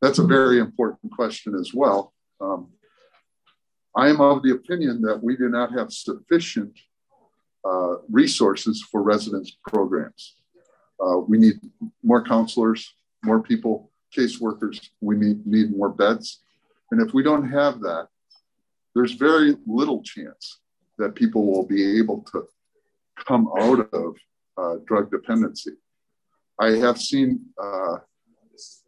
[0.00, 2.14] That's a very important question as well.
[2.40, 2.68] Um,
[3.94, 6.78] I am of the opinion that we do not have sufficient
[7.64, 10.36] uh, resources for residence programs.
[11.04, 11.54] Uh, we need
[12.02, 12.92] more counselors,
[13.24, 14.88] more people, caseworkers.
[15.00, 16.40] We need, need more beds.
[16.90, 18.08] And if we don't have that,
[18.94, 20.60] there's very little chance
[20.98, 22.46] that people will be able to
[23.26, 24.16] come out of
[24.56, 25.72] uh, drug dependency.
[26.60, 27.96] I have seen uh,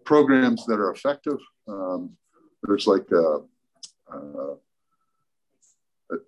[0.05, 1.39] programs that are effective.
[1.69, 2.17] Um,
[2.63, 3.41] there's like a,
[4.13, 4.55] a,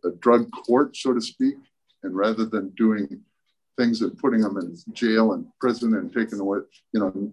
[0.05, 1.57] a, drug court, so to speak,
[2.03, 3.21] and rather than doing
[3.77, 6.59] things and putting them in jail and prison and taking away,
[6.93, 7.33] you know,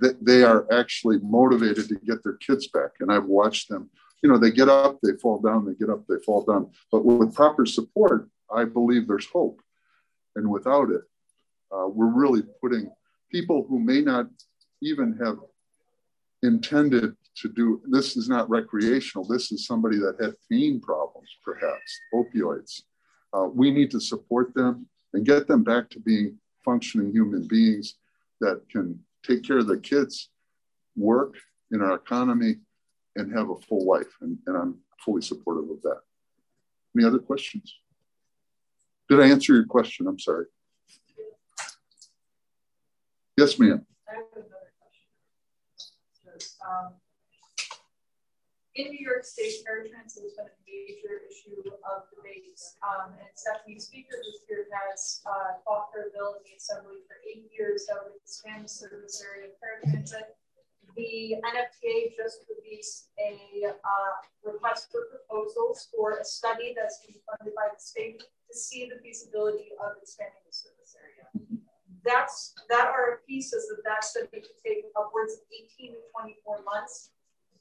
[0.00, 2.90] they, they are actually motivated to get their kids back.
[3.00, 3.90] And I've watched them,
[4.22, 6.70] you know, they get up, they fall down, they get up, they fall down.
[6.90, 9.60] But with proper support, I believe there's hope.
[10.36, 11.02] And without it,
[11.70, 12.90] uh, we're really putting
[13.30, 14.26] people who may not
[14.82, 15.38] even have
[16.42, 22.00] intended to do this is not recreational this is somebody that had pain problems perhaps
[22.14, 22.82] opioids
[23.34, 27.96] uh, we need to support them and get them back to being functioning human beings
[28.40, 30.30] that can take care of their kids
[30.96, 31.34] work
[31.70, 32.56] in our economy
[33.16, 36.00] and have a full life and, and i'm fully supportive of that
[36.96, 37.74] any other questions
[39.12, 40.06] did I answer your question?
[40.06, 40.46] I'm sorry.
[43.36, 43.84] Yes, ma'am.
[46.66, 46.94] Um,
[48.74, 52.56] in New York State, paratransit has been a major issue of debate.
[52.80, 57.04] Um, and Stephanie Speaker this year has uh, fought for a bill in the Assembly
[57.04, 60.36] for eight years that would expand the service area of paratransit
[60.96, 67.54] the NFTA just released a uh, request for proposals for a study that's being funded
[67.54, 71.24] by the state to see the feasibility of expanding the service area.
[72.04, 77.10] That's that RFP says that that study could take upwards of 18 to 24 months.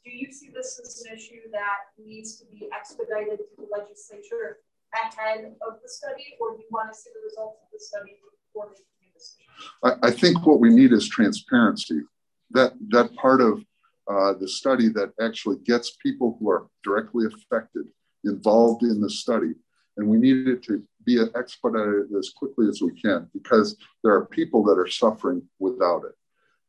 [0.03, 4.57] Do you see this as an issue that needs to be expedited to the legislature
[4.93, 8.17] ahead of the study, or do you want to see the results of the study
[8.47, 9.45] before making a decision?
[9.83, 12.01] I, I think what we need is transparency
[12.53, 13.63] that that part of
[14.09, 17.85] uh, the study that actually gets people who are directly affected
[18.25, 19.53] involved in the study.
[19.97, 24.25] And we need it to be expedited as quickly as we can because there are
[24.25, 26.15] people that are suffering without it.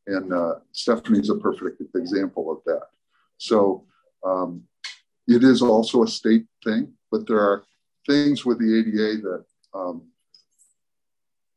[0.07, 2.87] And uh, Stephanie's a perfect example of that.
[3.43, 3.83] So
[4.23, 4.63] um,
[5.27, 7.65] it is also a state thing, but there are
[8.07, 10.03] things with the ADA that um,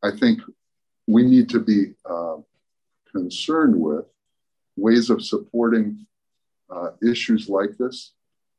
[0.02, 0.40] I think
[1.06, 2.38] we need to be uh,
[3.12, 4.04] concerned with
[4.76, 6.04] ways of supporting
[6.70, 8.14] uh, issues like this,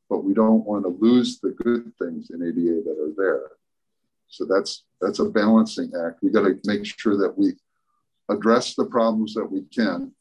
[0.10, 3.52] but we don't want to lose the good things in ADA that are there.
[4.30, 6.24] So that's that's a balancing act.
[6.24, 7.56] We got to make sure that we
[8.30, 10.14] address the problems that we can,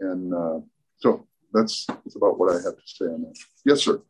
[0.00, 0.58] and uh,
[0.98, 3.36] so that's, that's about what I have to say on that.
[3.64, 4.00] Yes, sir.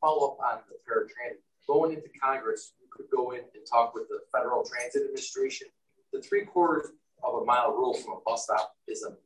[0.00, 1.40] Follow up on the paratransit.
[1.66, 5.68] Going into Congress, you could go in and talk with the Federal Transit Administration.
[6.12, 6.90] The three quarters
[7.24, 9.16] of a mile rule from a bus stop is a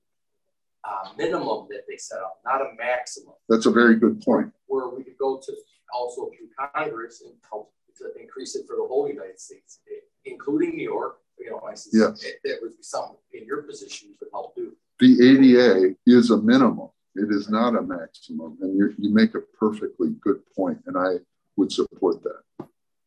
[0.88, 3.34] uh, minimum that they set up, not a maximum.
[3.48, 4.52] That's a very good point.
[4.66, 5.52] Where we could go to
[5.92, 9.80] also through Congress and help to increase it for the whole United States,
[10.24, 11.18] including New York.
[11.38, 12.24] You know, I see yes.
[12.44, 14.72] that would be something in your position you could help do.
[14.98, 16.90] The ADA is a minimum.
[17.16, 21.16] It is not a maximum, and you you make a perfectly good point, and I
[21.56, 22.42] would support that.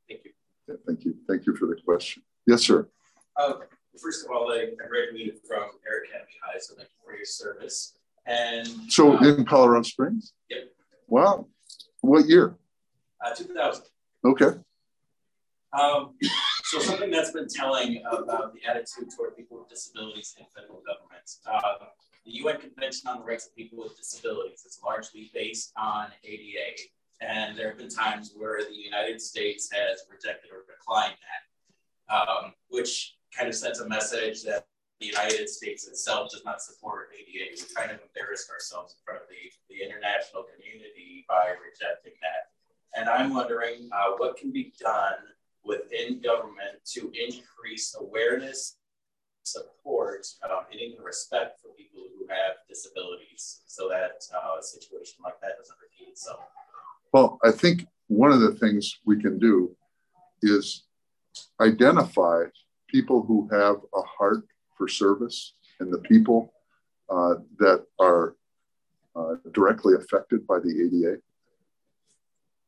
[0.09, 0.31] Thank you.
[0.67, 1.15] Yeah, thank you.
[1.27, 2.23] Thank you for the question.
[2.45, 2.87] Yes, sir.
[3.37, 3.53] Uh,
[4.01, 7.25] First of all, I, I graduated from Air Academy High, so thank you for your
[7.25, 7.93] service.
[8.25, 10.33] And So uh, in Colorado Springs?
[10.49, 10.63] Yep.
[11.07, 11.47] Wow.
[12.01, 12.55] What year?
[13.23, 13.83] uh, 2000.
[14.25, 14.57] Okay.
[15.73, 16.15] Um,
[16.63, 21.29] so something that's been telling about the attitude toward people with disabilities in federal government.
[21.45, 21.85] Uh,
[22.25, 26.81] the UN Convention on the Rights of People with Disabilities is largely based on ADA.
[27.21, 32.53] And there have been times where the United States has rejected or declined that, um,
[32.69, 34.67] which kind of sends a message that
[34.99, 37.51] the United States itself does not support ADA.
[37.51, 42.51] We kind of embarrassed ourselves in front of the, the international community by rejecting that.
[42.95, 45.19] And I'm wondering uh, what can be done
[45.65, 48.77] within government to increase awareness,
[49.43, 55.15] support, um, and even respect for people who have disabilities so that uh, a situation
[55.23, 56.39] like that doesn't repeat itself.
[57.11, 59.75] Well, I think one of the things we can do
[60.41, 60.83] is
[61.61, 62.45] identify
[62.87, 64.45] people who have a heart
[64.77, 66.53] for service and the people
[67.09, 68.35] uh, that are
[69.15, 71.17] uh, directly affected by the ADA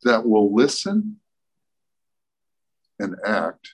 [0.04, 1.18] that will listen
[3.00, 3.74] and act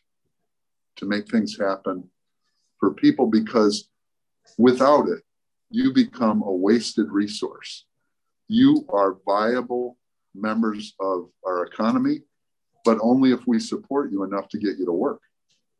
[0.95, 2.09] to make things happen
[2.81, 3.87] for people because
[4.57, 5.21] without it,
[5.69, 7.85] you become a wasted resource.
[8.49, 9.97] You are viable
[10.35, 12.23] members of our economy,
[12.83, 15.21] but only if we support you enough to get you to work.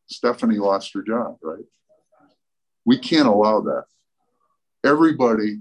[0.07, 1.65] Stephanie lost her job, right?
[2.85, 3.85] We can't allow that.
[4.85, 5.59] Everybody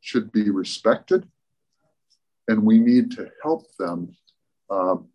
[0.00, 1.28] should be respected,
[2.48, 4.16] and we need to help them.
[4.70, 5.08] Um,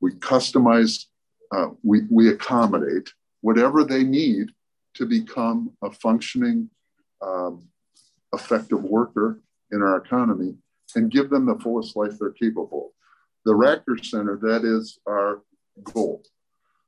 [0.00, 1.04] we customize,
[1.52, 4.50] uh, we, we accommodate whatever they need
[4.98, 6.68] to become a functioning,
[7.22, 7.68] um,
[8.34, 10.54] effective worker in our economy
[10.96, 12.92] and give them the fullest life they're capable.
[13.44, 15.42] The Racker Center, that is our
[15.84, 16.22] goal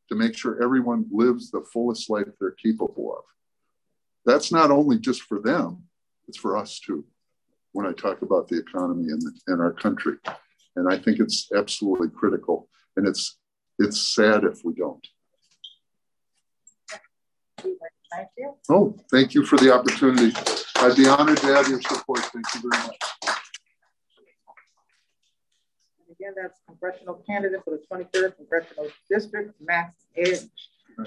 [0.09, 3.25] to make sure everyone lives the fullest life they're capable of.
[4.27, 5.85] That's not only just for them,
[6.27, 7.05] it's for us too,
[7.73, 10.17] when I talk about the economy and, and our country.
[10.75, 12.69] And I think it's absolutely critical.
[12.97, 13.39] And it's
[13.79, 15.07] it's sad if we don't.
[18.13, 18.55] Thank you.
[18.69, 20.35] Oh, thank you for the opportunity.
[20.77, 22.21] I'd be honored to have your support.
[22.21, 22.97] Thank you very much.
[26.11, 30.51] Again, that's congressional candidate for the 23rd Congressional District, Max Edge,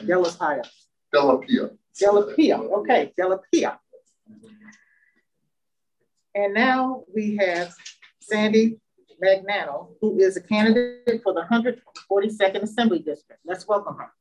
[0.06, 0.64] Della Pia.
[1.14, 1.78] Delapia.
[2.00, 3.80] Della Pia, okay, Della Pia.
[6.34, 7.72] And now we have
[8.20, 8.80] Sandy
[9.24, 13.40] Magnano, who is a candidate for the 142nd Assembly District.
[13.46, 14.12] Let's welcome her.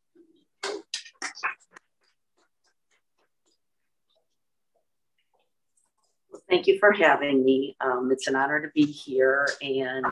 [6.52, 7.78] Thank you for having me.
[7.80, 10.04] Um, it's an honor to be here and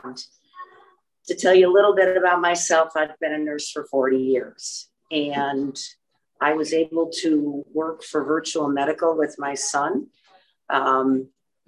[1.27, 2.93] to tell you a little bit about myself.
[2.95, 5.79] I've been a nurse for 40 years and
[6.41, 10.07] I was able to work for virtual medical with my son.
[10.67, 11.27] Um,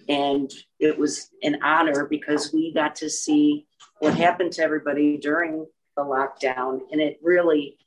[0.10, 3.68] and it was an honor because we got to see
[4.00, 7.78] what happened to everybody during the lockdown and it really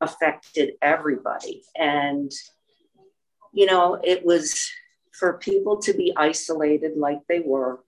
[0.00, 1.62] affected everybody.
[1.76, 2.32] And,
[3.52, 4.72] you know, it was
[5.18, 7.80] for people to be isolated like they were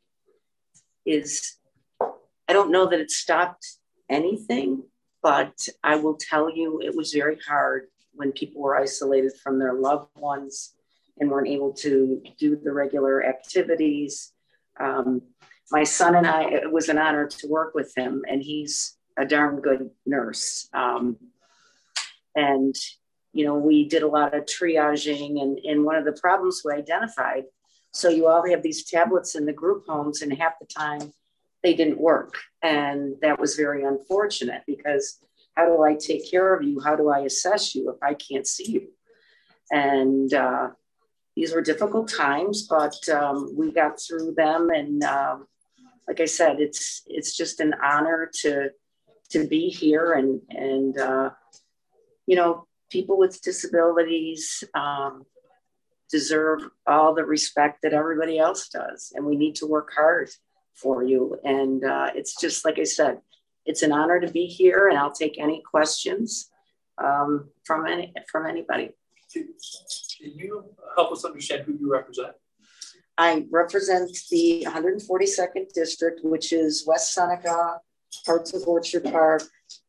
[1.04, 1.56] is
[2.00, 3.66] I don't know that it stopped
[4.08, 4.84] anything,
[5.22, 9.74] but I will tell you it was very hard when people were isolated from their
[9.74, 10.74] loved ones
[11.18, 14.32] and weren't able to do the regular activities.
[14.80, 15.22] Um,
[15.70, 19.26] my son and I, it was an honor to work with him, and he's a
[19.26, 20.68] darn good nurse.
[20.72, 21.16] Um,
[22.34, 22.74] and
[23.32, 26.72] you know, we did a lot of triaging, and, and one of the problems we
[26.72, 27.44] identified.
[27.92, 31.12] So you all have these tablets in the group homes, and half the time
[31.62, 35.18] they didn't work, and that was very unfortunate because
[35.58, 36.78] how do I take care of you?
[36.78, 38.88] How do I assess you if I can't see you?
[39.72, 40.68] And uh,
[41.34, 44.70] these were difficult times, but um, we got through them.
[44.70, 45.48] And um,
[46.06, 48.70] like I said, it's it's just an honor to
[49.30, 51.30] to be here and and uh,
[52.26, 55.24] you know people with disabilities um,
[56.10, 60.30] deserve all the respect that everybody else does, and we need to work hard
[60.74, 61.38] for you.
[61.44, 63.18] And uh, it's just like I said,
[63.66, 66.50] it's an honor to be here, and I'll take any questions
[67.02, 68.90] um, from any from anybody.
[69.32, 69.48] Can
[70.20, 70.64] you
[70.96, 72.32] help us understand who you represent?
[73.18, 77.80] I represent the 142nd district, which is West Seneca,
[78.24, 79.42] parts of Orchard Park,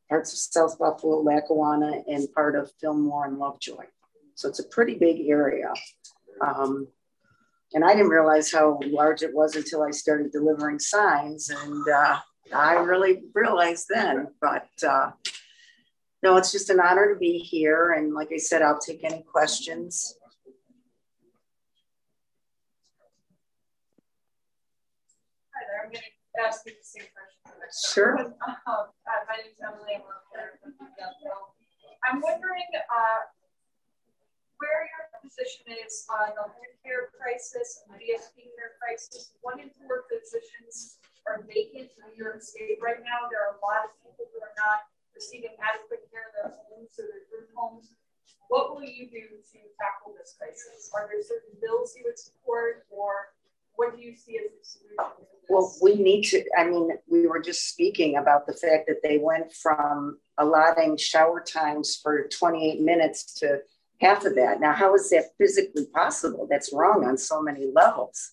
[0.09, 3.85] parts of South Buffalo, Lackawanna, and part of Fillmore and Lovejoy.
[4.35, 5.71] So it's a pretty big area.
[6.41, 6.87] Um,
[7.73, 11.49] and I didn't realize how large it was until I started delivering signs.
[11.49, 12.19] And uh,
[12.53, 14.29] I really realized then.
[14.41, 15.11] But uh,
[16.23, 17.93] no, it's just an honor to be here.
[17.93, 20.15] And like I said, I'll take any questions.
[25.83, 27.39] I'm going to ask you the same question.
[27.69, 28.15] Sure.
[28.15, 28.33] Um,
[28.65, 29.99] uh, my name is Emily.
[32.07, 33.21] I'm wondering uh,
[34.57, 39.35] where your position is on the home care crisis and the DSP care crisis.
[39.43, 43.27] One in four physicians are vacant in New York State right now.
[43.27, 46.95] There are a lot of people who are not receiving adequate care in their homes
[46.95, 47.93] or their group homes.
[48.47, 50.89] What will you do to tackle this crisis?
[50.95, 53.35] Are there certain bills you would support or
[53.79, 55.25] what do you see as the solution?
[55.47, 59.17] Well, we need to, I mean, we were just speaking about the fact that they
[59.17, 63.59] went from allotting shower times for 28 minutes to
[64.01, 64.59] half of that.
[64.59, 66.45] Now, how is that physically possible?
[66.49, 68.31] That's wrong on so many levels.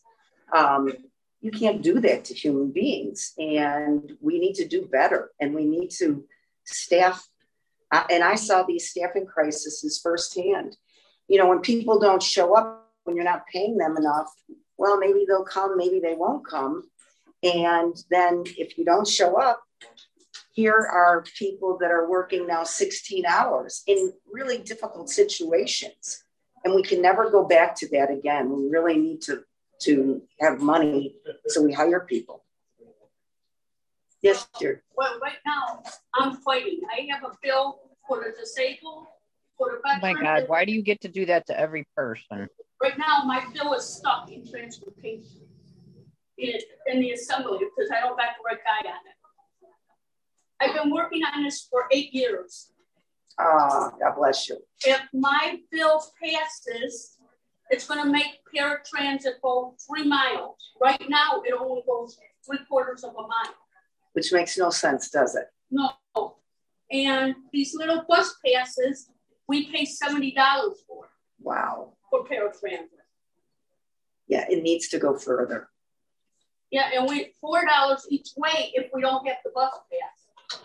[0.52, 0.93] Um,
[1.40, 5.64] you can't do that to human beings, and we need to do better, and we
[5.64, 6.24] need to
[6.64, 7.24] staff.
[7.93, 10.77] Uh, and I saw these staffing crises firsthand.
[11.28, 14.28] You know, when people don't show up, when you're not paying them enough,
[14.78, 16.85] well, maybe they'll come, maybe they won't come.
[17.43, 19.62] And then if you don't show up,
[20.53, 26.24] here are people that are working now 16 hours in really difficult situations.
[26.65, 28.51] And we can never go back to that again.
[28.51, 29.43] We really need to,
[29.82, 31.16] to have money
[31.47, 32.44] so we hire people.
[34.23, 34.82] Yes, dear.
[34.97, 35.82] Well, right now,
[36.15, 36.81] I'm fighting.
[36.90, 39.07] I have a bill for the disabled,
[39.57, 42.48] for the Oh my God, why do you get to do that to every person?
[42.82, 45.40] Right now, my bill is stuck in transportation
[46.39, 46.53] in,
[46.86, 49.16] in the assembly because I don't got the right guy on it.
[50.61, 52.73] I've been working on this for eight years.
[53.39, 54.59] Ah, God bless you.
[54.85, 57.19] If my bill passes,
[57.70, 60.57] it's going to make paratransit go three miles.
[60.81, 63.55] Right now, it only goes three quarters of a mile.
[64.12, 65.47] Which makes no sense, does it?
[65.70, 65.93] No.
[66.90, 69.11] And these little bus passes,
[69.48, 70.35] we pay $70
[70.86, 71.09] for.
[71.40, 71.95] Wow.
[72.16, 72.88] For paratransit.
[74.26, 75.68] Yeah, it needs to go further.
[76.70, 80.60] Yeah, and we four dollars each way if we don't get the bus pass.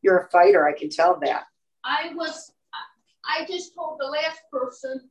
[0.00, 1.44] You're a fighter, I can tell that.
[1.84, 2.52] I was,
[3.24, 5.08] I just told the last person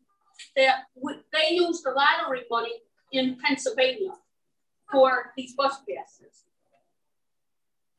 [0.55, 0.83] that
[1.31, 4.13] they used the lottery money in Pennsylvania
[4.91, 6.45] for these bus passes.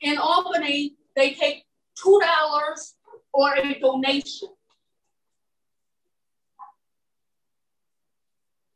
[0.00, 1.64] In Albany, they take
[2.02, 2.94] two dollars
[3.32, 4.48] or a donation.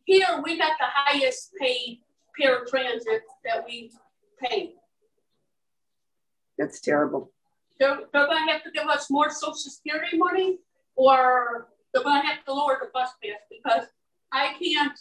[0.07, 2.01] Here we got the highest paid
[2.41, 3.91] paratransit that we
[4.41, 4.75] pay.
[6.57, 7.33] That's terrible.
[7.81, 10.59] They're, they're going to have to give us more Social Security money,
[10.95, 13.89] or they're going to have to lower the bus pass because
[14.31, 14.99] I can't.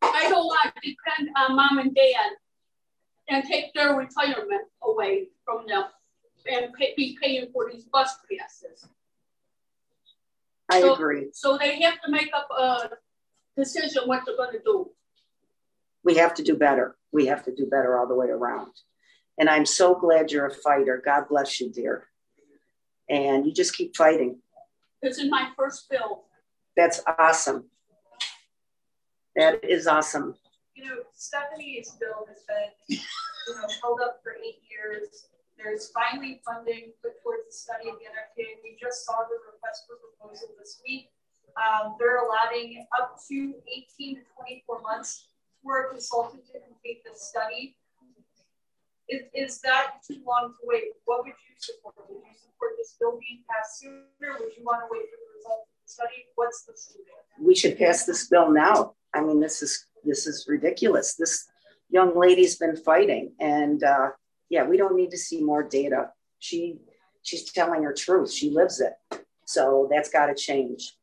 [0.00, 2.30] I don't want to depend on mom and dad
[3.28, 5.84] and take their retirement away from them
[6.46, 8.86] and pay, be paying for these bus passes.
[10.70, 11.30] I so, agree.
[11.32, 12.90] So they have to make up a
[13.56, 14.90] decision what they're going to do.
[16.04, 16.96] We have to do better.
[17.12, 18.72] We have to do better all the way around.
[19.38, 21.02] And I'm so glad you're a fighter.
[21.04, 22.08] God bless you, dear.
[23.08, 24.40] And you just keep fighting.
[25.02, 26.24] This is my first bill.
[26.76, 27.64] That's awesome.
[29.36, 30.34] That is awesome.
[30.74, 32.98] You know, Stephanie's bill has been,
[33.48, 35.28] you know, held up for eight years.
[35.58, 38.62] There's finally funding put towards the study of the NFTA.
[38.62, 41.10] We just saw the request for proposal this week.
[41.54, 43.54] Um, they're allowing up to
[43.98, 45.28] 18 to 24 months
[45.62, 47.76] for a consultant to complete the study.
[49.08, 50.84] Is, is that too long to wait?
[51.04, 51.94] What would you support?
[52.08, 54.32] Would you support this bill being passed sooner?
[54.40, 56.24] Would you want to wait for the results of the study?
[56.34, 57.14] What's the solution?
[57.40, 58.94] We should pass this bill now.
[59.12, 61.14] I mean, this is this is ridiculous.
[61.14, 61.46] This
[61.90, 64.10] young lady's been fighting, and uh,
[64.48, 66.10] yeah, we don't need to see more data.
[66.38, 66.78] She
[67.22, 68.32] she's telling her truth.
[68.32, 68.94] She lives it.
[69.46, 70.94] So that's got to change.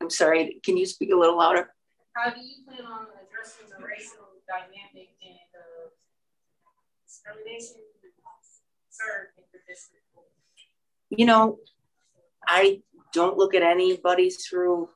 [0.00, 1.70] I'm sorry, can you speak a little louder?
[2.14, 5.90] How do you plan on addressing the racial dynamic and uh,
[7.06, 7.82] discrimination
[8.90, 10.04] concern in your district?
[11.10, 11.58] You know,
[12.46, 12.82] I
[13.12, 14.88] don't look at anybody through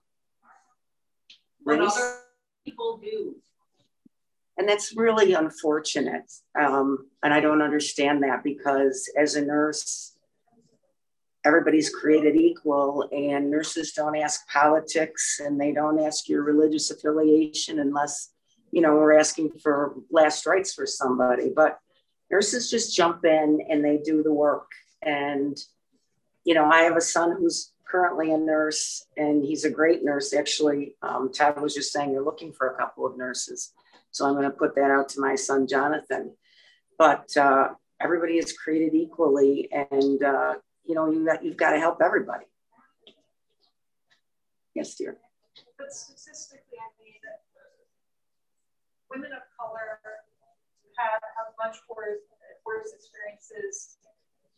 [1.63, 1.97] What race.
[1.97, 2.17] other
[2.65, 3.37] people do?
[4.57, 6.31] And that's really unfortunate.
[6.59, 10.17] Um, and I don't understand that because as a nurse,
[11.45, 17.81] everybody's created equal, and nurses don't ask politics and they don't ask your religious affiliation
[17.81, 18.31] unless,
[18.71, 21.51] you know, we're asking for last rites for somebody.
[21.55, 21.79] But
[22.31, 24.71] nurses just jump in and they do the work.
[25.03, 25.57] And,
[26.45, 30.33] you know, I have a son who's currently a nurse and he's a great nurse.
[30.33, 33.73] Actually, um, Todd was just saying you're looking for a couple of nurses.
[34.15, 36.39] So I'm going to put that out to my son, Jonathan.
[36.97, 39.69] But uh, everybody is created equally.
[39.73, 40.55] And, uh,
[40.87, 42.47] you know, you got, you've got to help everybody.
[44.73, 45.19] Yes, dear.
[45.77, 47.19] But statistically, I mean,
[49.11, 49.99] women of color
[50.95, 52.23] have, have much worse,
[52.63, 53.99] worse experiences,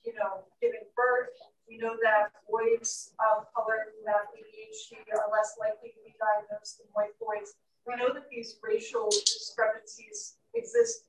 [0.04, 1.32] you know, giving birth.
[1.64, 6.76] We know that boys of color who have ADHD are less likely to be diagnosed
[6.76, 7.56] than white boys.
[7.86, 11.06] We know that these racial discrepancies exist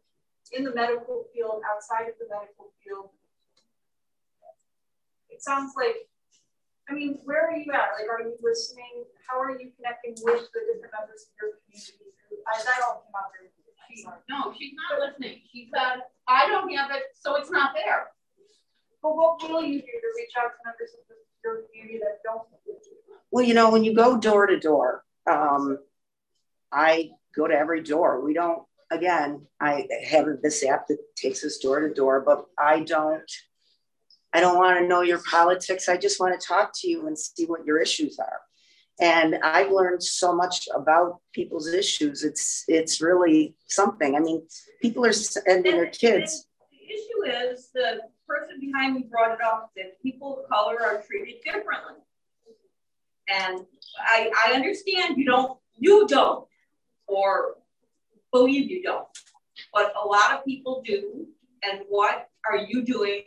[0.54, 3.10] in the medical field, outside of the medical field.
[5.30, 6.08] It sounds like,
[6.90, 7.98] I mean, where are you at?
[7.98, 9.04] Like, are you listening?
[9.28, 12.14] How are you connecting with the different members of your community?
[12.48, 13.52] I, that all came out very
[13.98, 15.42] she, no, she's not listening.
[15.52, 18.08] She said, I don't have it, so it's not there.
[19.02, 22.42] But what will you do to reach out to members of your community that don't?
[23.32, 25.80] Well, you know, when you go door to door, um,
[26.72, 28.22] I go to every door.
[28.24, 32.82] We don't, again, I have this app that takes us door to door, but I
[32.82, 33.30] don't,
[34.34, 35.90] I don't want to know your politics.
[35.90, 38.42] I just want to talk to you and see what your issues are.
[39.00, 42.24] And I've learned so much about people's issues.
[42.24, 44.16] It's it's really something.
[44.16, 44.42] I mean,
[44.82, 46.48] people are sending their kids.
[46.72, 51.04] The issue is the person behind me brought it up that people of color are
[51.04, 52.02] treated differently.
[53.30, 53.66] And
[54.00, 56.48] I, I understand you don't, you don't,
[57.08, 57.56] or
[58.32, 59.08] believe you don't,
[59.74, 61.28] but a lot of people do.
[61.64, 63.24] And what are you doing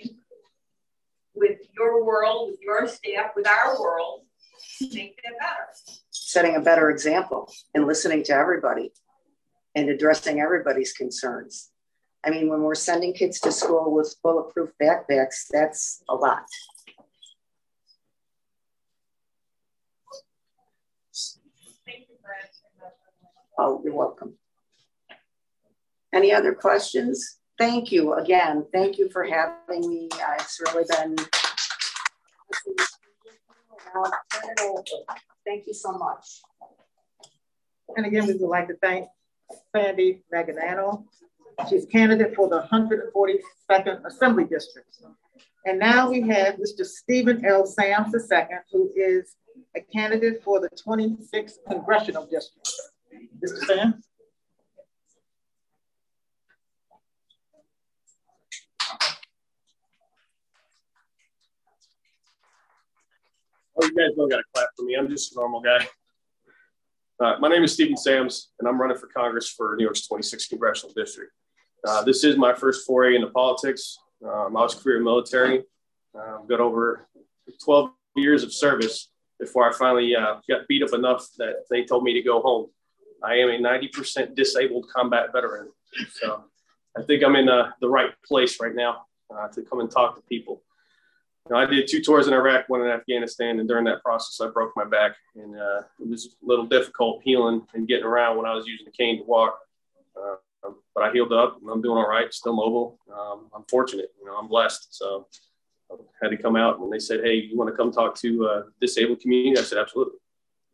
[1.34, 4.22] with your world, with your staff, with our world
[4.78, 5.98] to make that better?
[6.10, 8.92] Setting a better example and listening to everybody
[9.74, 11.70] and addressing everybody's concerns.
[12.24, 16.44] I mean, when we're sending kids to school with bulletproof backpacks, that's a lot.
[23.62, 24.38] Oh, you're welcome.
[26.14, 27.40] Any other questions?
[27.58, 28.64] Thank you again.
[28.72, 30.08] Thank you for having me.
[30.14, 31.14] Uh, it's really been.
[35.46, 36.40] Thank you so much.
[37.98, 39.08] And again, we would like to thank
[39.76, 41.04] Sandy Magnano.
[41.68, 44.88] She's candidate for the 142nd Assembly District.
[45.66, 46.86] And now we have Mr.
[46.86, 47.66] Stephen L.
[47.66, 48.38] Sams II,
[48.72, 49.36] who is
[49.76, 52.66] a candidate for the 26th Congressional District.
[53.44, 53.66] Mr.
[53.66, 54.06] Sams?
[63.76, 64.94] Oh, you guys don't got to clap for me.
[64.94, 65.86] I'm just a normal guy.
[67.18, 70.48] Uh, my name is Stephen Sams, and I'm running for Congress for New York's 26th
[70.48, 71.32] Congressional District.
[71.86, 73.98] Uh, this is my first foray into politics.
[74.24, 75.64] Um, I was career military.
[76.18, 77.08] Uh, got over
[77.64, 82.04] 12 years of service before I finally uh, got beat up enough that they told
[82.04, 82.66] me to go home.
[83.22, 85.70] I am a 90% disabled combat veteran.
[86.12, 86.44] So
[86.96, 90.16] I think I'm in uh, the right place right now uh, to come and talk
[90.16, 90.62] to people.
[91.48, 94.40] You know, I did two tours in Iraq, one in Afghanistan, and during that process,
[94.46, 98.36] I broke my back, and uh, it was a little difficult healing and getting around
[98.36, 99.58] when I was using the cane to walk.
[100.16, 100.36] Uh,
[100.94, 102.98] but I healed up, and I'm doing all right, still mobile.
[103.12, 104.94] Um, I'm fortunate, you know, I'm blessed.
[104.94, 105.26] So
[105.90, 108.46] I had to come out, and they said, "Hey, you want to come talk to
[108.46, 110.18] uh, disabled community?" I said, "Absolutely."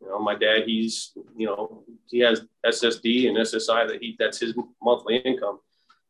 [0.01, 4.39] You know, my dad, he's, you know, he has SSD and SSI that he that's
[4.39, 5.59] his monthly income.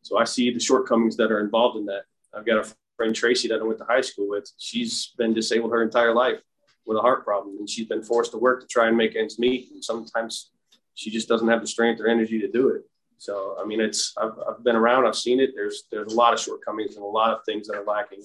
[0.01, 2.03] So I see the shortcomings that are involved in that.
[2.33, 4.51] I've got a friend Tracy that I went to high school with.
[4.57, 6.39] She's been disabled her entire life
[6.85, 9.39] with a heart problem, and she's been forced to work to try and make ends
[9.39, 9.71] meet.
[9.71, 10.51] And sometimes
[10.95, 12.83] she just doesn't have the strength or energy to do it.
[13.17, 15.51] So I mean, it's I've, I've been around, I've seen it.
[15.55, 18.23] There's there's a lot of shortcomings and a lot of things that are lacking.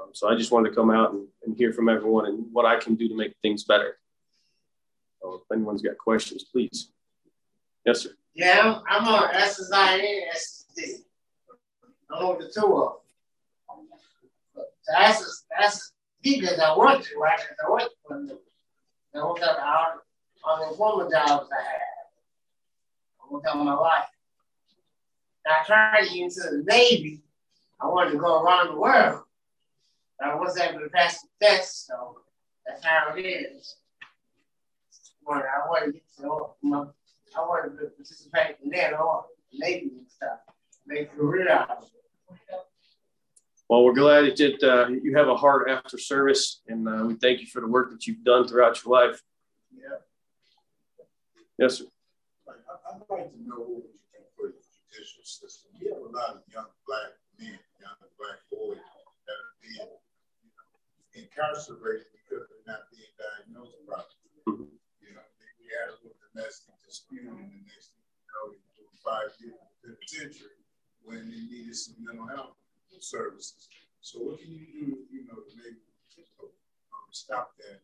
[0.00, 2.66] Um, so I just wanted to come out and, and hear from everyone and what
[2.66, 3.98] I can do to make things better.
[5.22, 6.90] If anyone's got questions, please.
[7.84, 8.10] Yes, sir.
[8.34, 11.04] Yeah, I'm on SSI and SSD.
[12.10, 12.92] I'm on the two of
[13.68, 13.86] them.
[14.88, 17.38] That's that's because I want to, right?
[17.38, 18.38] Because I want to.
[19.14, 19.86] I want to on,
[20.44, 21.80] on the woman jobs I had.
[23.20, 24.04] I want to my life.
[25.46, 27.22] I tried to get into the Navy.
[27.80, 29.22] I wanted to go around the world.
[30.20, 32.18] I wasn't able to pass the test, so
[32.66, 33.76] that's how it is.
[35.26, 40.08] When I wanted to get to, I wanted to participate in that or Navy and
[40.08, 40.38] stuff,
[40.86, 41.90] make a career out of it.
[43.68, 47.40] Well, we're glad that uh, you have a heart after service, and uh, we thank
[47.40, 49.20] you for the work that you've done throughout your life.
[49.74, 49.98] Yeah.
[51.58, 51.86] Yes, sir.
[52.46, 54.62] I'd like to know what you think for the
[54.94, 55.72] judicial system.
[55.82, 59.90] We have a lot of young black men, young black boys that are being
[60.38, 64.30] you know, incarcerated because they're not being diagnosed properly.
[64.46, 64.85] Mm-hmm.
[65.76, 69.60] Had a little domestic dispute, and the next thing you know, they do five years
[69.84, 70.56] in the penitentiary
[71.04, 72.56] when they needed some mental health
[72.98, 73.68] services.
[74.00, 75.76] So what can you do, you know, to maybe
[76.40, 77.80] um, stop that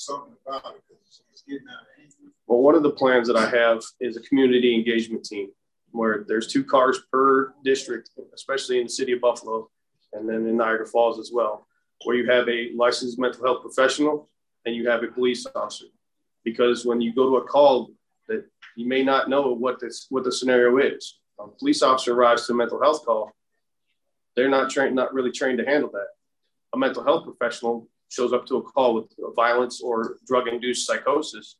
[0.00, 2.12] something about it because it's getting out of hand.
[2.46, 5.48] Well, one of the plans that I have is a community engagement team
[5.92, 9.68] where there's two cars per district, especially in the city of Buffalo
[10.12, 11.66] and then in Niagara Falls as well,
[12.04, 14.28] where you have a licensed mental health professional
[14.66, 15.86] and you have a police officer.
[16.44, 17.90] Because when you go to a call
[18.30, 18.46] that
[18.76, 21.18] you may not know what this what the scenario is.
[21.38, 23.32] A police officer arrives to a mental health call,
[24.36, 26.08] they're not trained, not really trained to handle that.
[26.72, 31.56] A mental health professional shows up to a call with violence or drug-induced psychosis,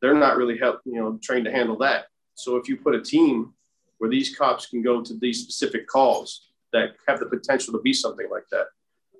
[0.00, 2.06] they're not really help, you know, trained to handle that.
[2.34, 3.52] So if you put a team
[3.98, 7.92] where these cops can go to these specific calls that have the potential to be
[7.92, 8.66] something like that,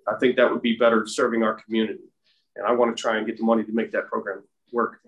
[0.08, 2.04] I think that would be better serving our community.
[2.56, 5.00] And I want to try and get the money to make that program work.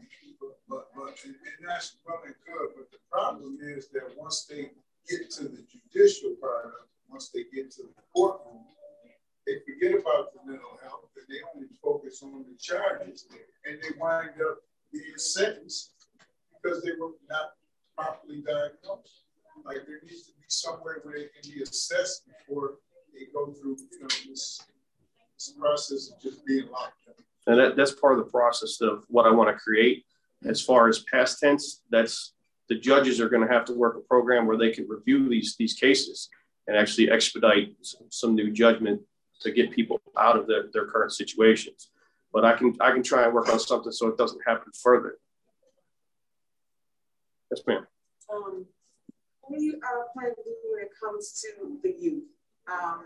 [0.68, 2.68] But, but and, and that's well and good.
[2.76, 4.70] But the problem is that once they
[5.08, 6.72] get to the judicial part of
[7.10, 8.64] once they get to the courtroom,
[9.46, 13.26] they forget about the mental health and they only focus on the charges
[13.66, 14.58] and they wind up
[14.92, 15.92] being sentenced
[16.62, 17.52] because they were not
[17.96, 19.24] properly diagnosed.
[19.64, 22.78] Like there needs to be somewhere where they can be assessed before
[23.12, 24.62] they go through, you know, this,
[25.36, 27.16] this process of just being locked up.
[27.46, 30.04] And that, that's part of the process of what I want to create.
[30.44, 32.34] As far as past tense, that's
[32.68, 35.56] the judges are going to have to work a program where they can review these
[35.56, 36.28] these cases
[36.66, 37.74] and actually expedite
[38.10, 39.00] some new judgment
[39.40, 41.90] to get people out of their, their current situations.
[42.32, 45.18] But I can I can try and work on something so it doesn't happen further.
[47.50, 47.86] Yes, ma'am.
[48.32, 48.64] Um,
[49.42, 52.24] what do you uh, plan to do when it comes to the youth?
[52.72, 53.04] Um,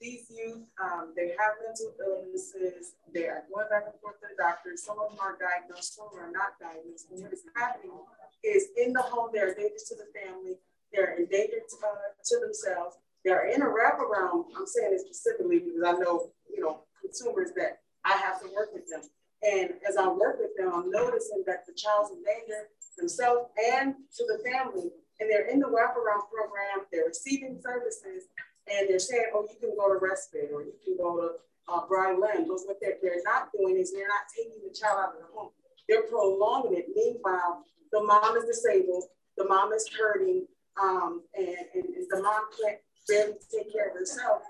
[0.00, 2.94] these youth, um, they have mental illnesses.
[3.12, 4.76] They are going back and forth to the doctor.
[4.76, 7.08] Some of them are diagnosed, some are not diagnosed.
[7.10, 7.94] And what is happening
[8.42, 10.58] is in the home, they're dangerous to the family.
[10.92, 14.52] They're endangered to, uh, to themselves they're in a wraparound.
[14.56, 18.68] I'm saying this specifically because I know, you know, consumers that I have to work
[18.72, 19.00] with them.
[19.42, 23.94] And as I work with them, I'm noticing that the child's in danger themselves and
[24.16, 24.90] to the family.
[25.20, 28.28] And they're in the wraparound program, they're receiving services,
[28.70, 31.30] and they're saying, oh, you can go to respite or you can go to
[31.68, 32.48] uh, Brylin.
[32.48, 35.28] But what they're, they're not doing is they're not taking the child out of the
[35.34, 35.50] home.
[35.88, 36.86] They're prolonging it.
[36.94, 39.04] Meanwhile, the mom is disabled,
[39.36, 40.46] the mom is hurting,
[40.80, 42.78] um, and, and, and the mom can't
[43.08, 44.42] barely take care of herself.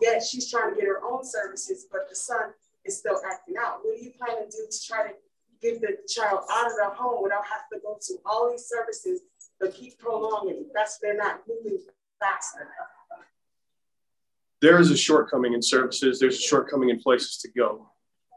[0.00, 2.52] Yet she's trying to get her own services, but the son
[2.84, 3.78] is still acting out.
[3.82, 5.14] What do you plan to do to try to
[5.60, 9.22] get the child out of the home without having to go to all these services
[9.60, 10.66] but keep prolonging?
[10.74, 11.78] That's they're not moving
[12.20, 12.90] fast enough.
[14.62, 16.18] There is a shortcoming in services.
[16.18, 17.90] There's a shortcoming in places to go.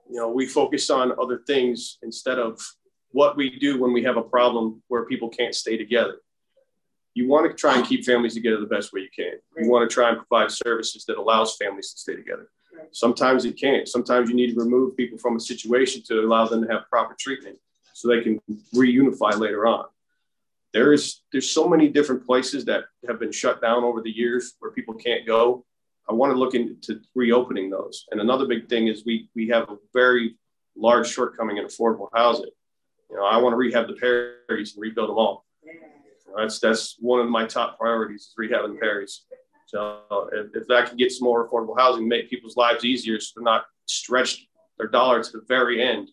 [0.09, 2.59] You know, we focus on other things instead of
[3.11, 6.17] what we do when we have a problem where people can't stay together
[7.15, 9.39] you want to try and keep families together the best way you can.
[9.57, 12.49] You want to try and provide services that allows families to stay together.
[12.91, 13.87] Sometimes it can't.
[13.87, 17.15] Sometimes you need to remove people from a situation to allow them to have proper
[17.17, 17.57] treatment
[17.93, 18.41] so they can
[18.75, 19.85] reunify later on.
[20.73, 24.55] There is there's so many different places that have been shut down over the years
[24.59, 25.65] where people can't go.
[26.09, 28.05] I want to look into reopening those.
[28.11, 30.35] And another big thing is we we have a very
[30.75, 32.51] large shortcoming in affordable housing.
[33.09, 35.45] You know, I want to rehab the Perrys and rebuild them all.
[36.35, 39.21] That's that's one of my top priorities is rehabbing the Perrys.
[39.67, 40.01] So
[40.31, 43.43] if, if that can get some more affordable housing, make people's lives easier, so they're
[43.43, 46.09] not stretched their dollar to the very end.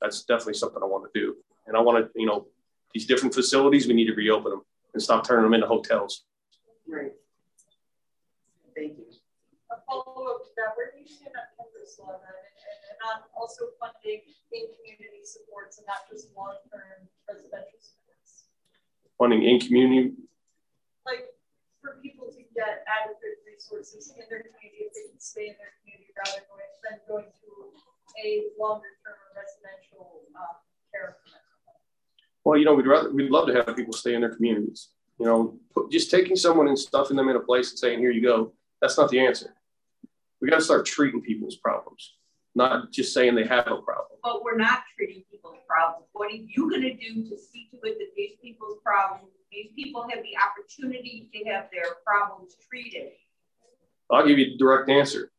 [0.00, 1.36] That's definitely something I want to do.
[1.66, 2.46] And I want to, you know,
[2.92, 4.62] these different facilities, we need to reopen them
[4.92, 6.24] and stop turning them into hotels.
[6.86, 7.12] Right.
[8.76, 9.04] Thank you.
[9.70, 10.38] A follow
[11.04, 14.62] up to that, where do you see that Congress law and, and also funding in
[14.80, 18.48] community supports and not just long term residential supports.
[19.20, 20.16] funding in community?
[21.04, 21.28] Like
[21.84, 25.76] for people to get adequate resources in their community, if they can stay in their
[25.84, 26.40] community rather
[26.88, 27.48] than going to
[28.24, 30.56] a longer term residential uh,
[30.88, 31.20] care.
[32.44, 34.88] Well, you know, we'd rather we'd love to have people stay in their communities.
[35.20, 38.10] You know, put, just taking someone and stuffing them in a place and saying, "Here
[38.10, 39.54] you go," that's not the answer.
[40.44, 42.16] We got to start treating people's problems,
[42.54, 44.18] not just saying they have a problem.
[44.22, 46.06] But we're not treating people's problems.
[46.12, 49.70] What are you going to do to see to it that these people's problems, these
[49.74, 53.12] people have the opportunity to have their problems treated?
[54.10, 55.30] I'll give you a direct answer.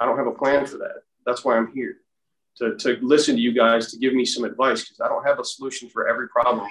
[0.00, 1.02] I don't have a plan for that.
[1.26, 1.96] That's why I'm here
[2.56, 5.38] to, to listen to you guys to give me some advice because I don't have
[5.38, 6.66] a solution for every problem.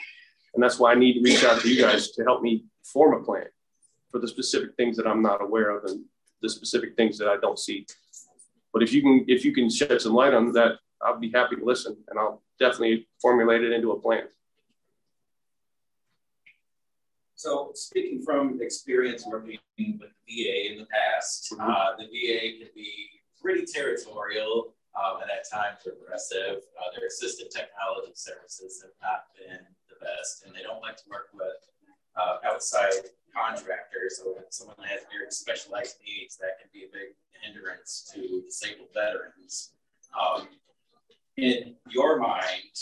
[0.56, 3.22] And that's why I need to reach out to you guys to help me form
[3.22, 3.46] a plan
[4.10, 6.04] for the specific things that I'm not aware of and
[6.46, 7.86] the specific things that I don't see.
[8.72, 11.56] But if you can if you can shed some light on that, I'll be happy
[11.56, 14.26] to listen and I'll definitely formulate it into a plan.
[17.36, 21.70] So speaking from experience working with the VA in the past, mm-hmm.
[21.70, 22.92] uh, the VA can be
[23.42, 26.64] pretty territorial um, and at times regressive.
[26.80, 29.60] Uh, their assistive technology services have not been
[29.90, 31.60] the best, and they don't like to work with
[32.16, 34.18] uh, outside contractors.
[34.18, 38.90] So when someone has very specialized needs, that can be a big hindrance to disabled
[38.94, 39.72] veterans.
[40.16, 40.48] Um,
[41.38, 42.80] in your mind,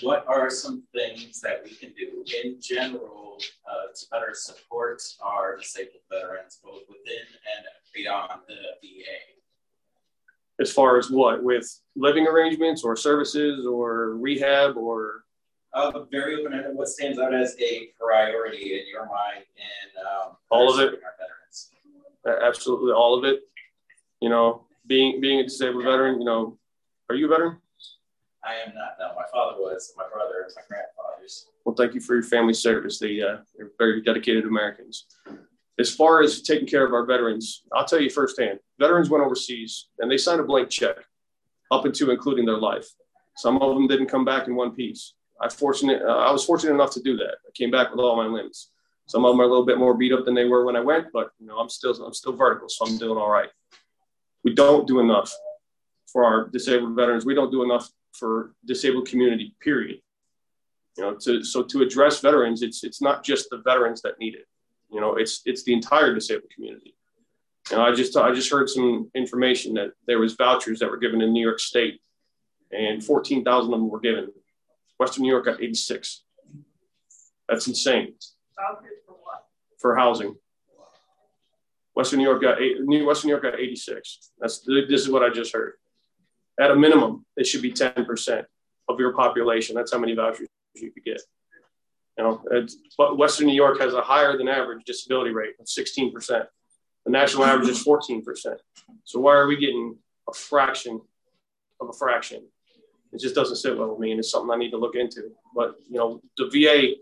[0.00, 3.38] what are some things that we can do in general
[3.70, 7.26] uh, to better support our disabled veterans, both within
[7.56, 9.18] and beyond the VA?
[10.60, 15.24] As far as what, with living arrangements or services or rehab or?
[15.74, 16.74] Uh, very open ended.
[16.74, 21.00] What stands out as a priority in your mind in um, all of it?
[22.26, 23.40] Absolutely, all of it.
[24.20, 26.18] You know, being being a disabled veteran.
[26.20, 26.58] You know,
[27.08, 27.56] are you a veteran?
[28.44, 28.96] I am not.
[28.98, 29.92] No, my father was.
[29.96, 31.46] My brother, and my grandfathers.
[31.64, 32.98] Well, thank you for your family service.
[32.98, 35.06] They uh, they're very dedicated Americans.
[35.78, 38.58] As far as taking care of our veterans, I'll tell you firsthand.
[38.78, 40.96] Veterans went overseas and they signed a blank check,
[41.70, 42.86] up into including their life.
[43.36, 45.14] Some of them didn't come back in one piece.
[45.42, 46.02] I fortunate.
[46.02, 47.36] Uh, I was fortunate enough to do that.
[47.46, 48.70] I came back with all my limbs.
[49.06, 50.80] Some of them are a little bit more beat up than they were when I
[50.80, 53.48] went, but you know, I'm still I'm still vertical, so I'm doing all right.
[54.44, 55.32] We don't do enough
[56.06, 57.24] for our disabled veterans.
[57.24, 60.00] We don't do enough for disabled community, period.
[60.96, 64.34] You know, to, so to address veterans, it's it's not just the veterans that need
[64.34, 64.46] it.
[64.90, 66.94] You know, it's it's the entire disabled community.
[67.70, 71.22] And I just I just heard some information that there was vouchers that were given
[71.22, 72.00] in New York State,
[72.70, 74.30] and fourteen thousand of them were given.
[75.02, 76.22] Western New York got eighty six.
[77.48, 78.14] That's insane.
[79.06, 79.44] For what?
[79.80, 80.36] For housing.
[81.94, 84.30] Western New York got eight, New Western New York got 86.
[84.40, 85.74] That's this is what I just heard
[86.60, 88.44] at a minimum, it should be 10%
[88.88, 89.74] of your population.
[89.74, 91.20] That's how many vouchers you could get.
[92.18, 92.42] You know,
[92.98, 96.12] but Western New York has a higher than average disability rate of 16%.
[97.04, 98.22] The national average is 14%.
[99.04, 99.96] So why are we getting
[100.28, 101.00] a fraction
[101.80, 102.46] of a fraction?
[103.12, 105.30] It just doesn't sit well with me, and it's something I need to look into.
[105.54, 106.96] But you know, the VA,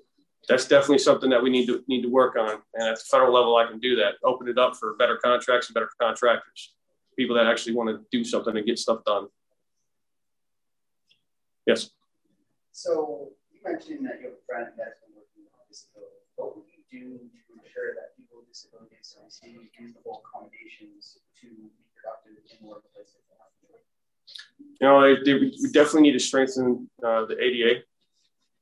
[0.48, 2.58] that's definitely something that we need to need to work on.
[2.74, 4.14] And at the federal level, I can do that.
[4.24, 6.74] Open it up for better contracts and better contractors,
[7.16, 9.28] people that actually want to do something and get stuff done.
[11.66, 11.90] Yes.
[12.72, 16.26] So you mentioned that your friend that's been working on disability.
[16.34, 21.86] What would you do to ensure that people with disabilities receive reasonable accommodations to be
[21.94, 23.29] productive in workplaces?
[24.80, 27.82] You know, we definitely need to strengthen uh, the ADA.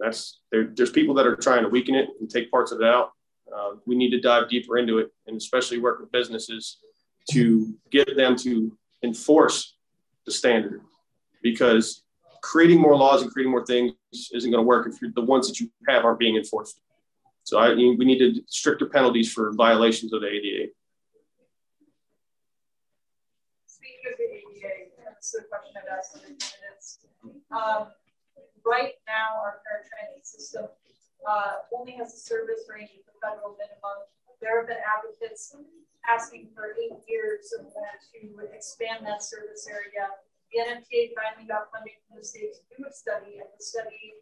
[0.00, 2.86] That's there, there's people that are trying to weaken it and take parts of it
[2.86, 3.12] out.
[3.54, 6.78] Uh, we need to dive deeper into it and especially work with businesses
[7.30, 9.76] to get them to enforce
[10.26, 10.82] the standard
[11.42, 12.02] because
[12.42, 13.92] creating more laws and creating more things
[14.32, 16.80] isn't going to work if the ones that you have aren't being enforced.
[17.44, 20.70] So I, we need to stricter penalties for violations of the ADA.
[23.66, 27.02] Speaking of the ADA, this question I've asked other candidates.
[27.50, 27.90] Um,
[28.64, 30.66] right now, our paratransit system
[31.26, 34.06] uh, only has a service range at the federal minimum.
[34.40, 35.54] There have been advocates
[36.06, 40.14] asking for eight years or more to expand that service area
[40.52, 44.16] the NFTA finally got funding from the state to do a study, and the study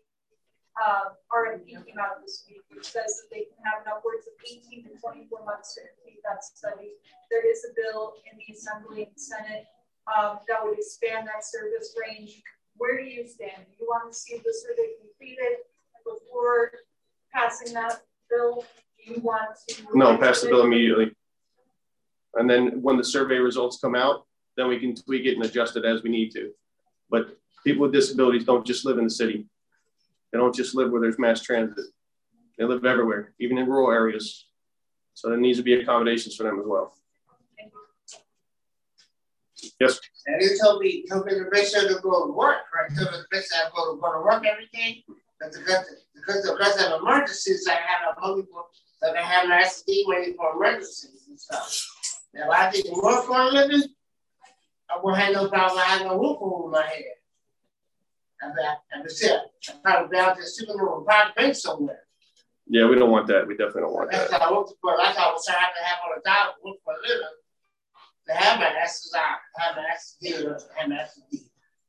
[0.74, 4.34] uh, RFP came out this week, which says that they can have an upwards of
[4.42, 6.98] 18 to 24 months to complete that study.
[7.30, 9.70] There is a bill in the Assembly and Senate
[10.14, 12.42] um, that would expand that service range.
[12.76, 13.66] Where do you stand?
[13.66, 15.58] Do you want to see the survey completed
[16.04, 16.72] before
[17.32, 18.64] passing that bill?
[18.98, 19.84] Do you want to?
[19.94, 21.12] No, pass the bill immediately.
[22.34, 24.26] And then when the survey results come out,
[24.56, 26.50] then we can tweak it and adjust it as we need to.
[27.10, 29.46] But people with disabilities don't just live in the city.
[30.32, 31.86] They don't just live where there's mass transit.
[32.58, 34.46] They live everywhere, even in rural areas.
[35.14, 36.94] So there needs to be accommodations for them as well.
[39.80, 39.98] Yes.
[40.26, 42.90] And you told me, told me the best way to go to work, right?
[42.90, 45.04] Me the best to go to, go to work every day.
[45.40, 48.64] But because, because, because of emergencies, I have a money for,
[49.02, 51.86] that I have an SD waiting for emergencies and stuff.
[52.34, 53.82] Now, I didn't work for a living.
[54.90, 55.78] I won't have no problem.
[55.78, 57.04] I have no roof over my head.
[58.42, 59.40] And that, and that's it.
[59.70, 62.00] I'm probably down just sitting on a park bench somewhere.
[62.68, 63.46] Yeah, we don't want that.
[63.46, 64.38] We definitely don't want that's that.
[64.38, 64.94] That's what I worked for.
[64.98, 67.36] That's what I was trying to have on a job, work for a living.
[68.28, 71.40] To have my SSI, have my SSD, have my SSD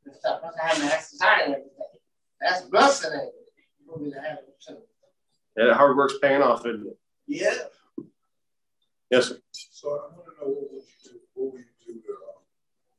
[0.05, 0.41] and stuff.
[0.43, 1.71] I have my SSI and everything.
[2.39, 3.33] That's blessing it
[3.87, 4.77] for me to have it too.
[5.57, 6.97] Yeah, hard work's paying off, isn't it?
[7.25, 7.53] Yeah.
[9.09, 9.39] Yes, sir.
[9.51, 12.39] So I want to know what would you do, what would you do to uh,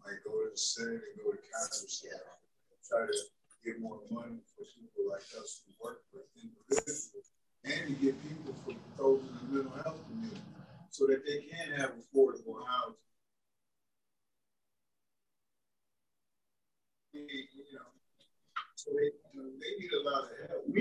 [0.05, 3.16] like go to the Senate and go to Congress and try to
[3.65, 7.12] get more money for people like us who work for individuals
[7.65, 10.40] and to get people from those in the mental health community
[10.90, 13.07] so that they can have affordable housing.
[19.59, 20.65] We need a lot of help.
[20.66, 20.74] And?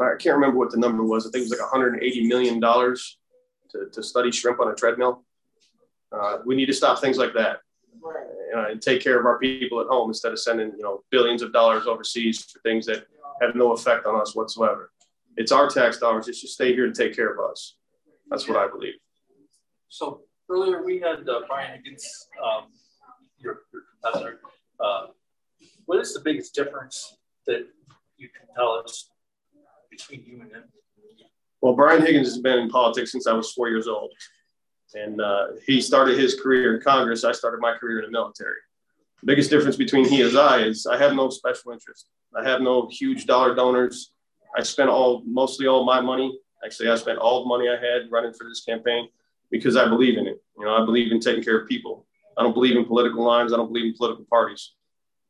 [0.00, 1.26] I can't remember what the number was.
[1.26, 3.18] I think it was like 180 million dollars
[3.70, 5.24] to, to study shrimp on a treadmill.
[6.12, 7.60] Uh, we need to stop things like that
[8.56, 11.42] uh, and take care of our people at home instead of sending you know billions
[11.42, 13.06] of dollars overseas for things that
[13.40, 14.90] have no effect on us whatsoever.
[15.36, 16.28] It's our tax dollars.
[16.28, 17.76] It should stay here to take care of us.
[18.30, 18.94] That's what I believe.
[19.88, 22.68] So earlier we had uh, Brian Higgins, um,
[23.38, 24.40] your, your competitor.
[24.78, 25.06] Uh,
[25.86, 27.16] what is the biggest difference
[27.46, 27.66] that
[28.16, 29.10] you can tell us
[29.90, 30.64] between you and him?
[31.60, 34.12] Well, Brian Higgins has been in politics since I was four years old.
[34.94, 37.24] And uh, he started his career in Congress.
[37.24, 38.56] I started my career in the military.
[39.20, 42.08] The biggest difference between he and I is I have no special interest.
[42.34, 44.12] I have no huge dollar donors.
[44.56, 46.38] I spent all mostly all my money.
[46.64, 49.08] Actually, I spent all the money I had running for this campaign
[49.50, 50.42] because I believe in it.
[50.58, 52.06] You know, I believe in taking care of people.
[52.36, 53.52] I don't believe in political lines.
[53.52, 54.72] I don't believe in political parties.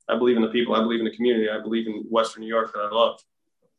[0.08, 0.74] I believe in the people.
[0.74, 1.48] I believe in the community.
[1.48, 3.20] I believe in Western New York that I love.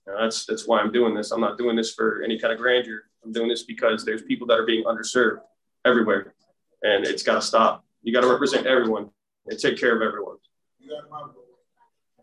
[0.08, 1.32] You know, that's that's why I'm doing this.
[1.32, 3.04] I'm not doing this for any kind of grandeur.
[3.24, 5.42] I'm doing this because there's people that are being underserved
[5.86, 6.34] everywhere,
[6.82, 7.84] and it's got to stop.
[8.02, 9.10] You got to represent everyone
[9.48, 10.38] and take care of everyone.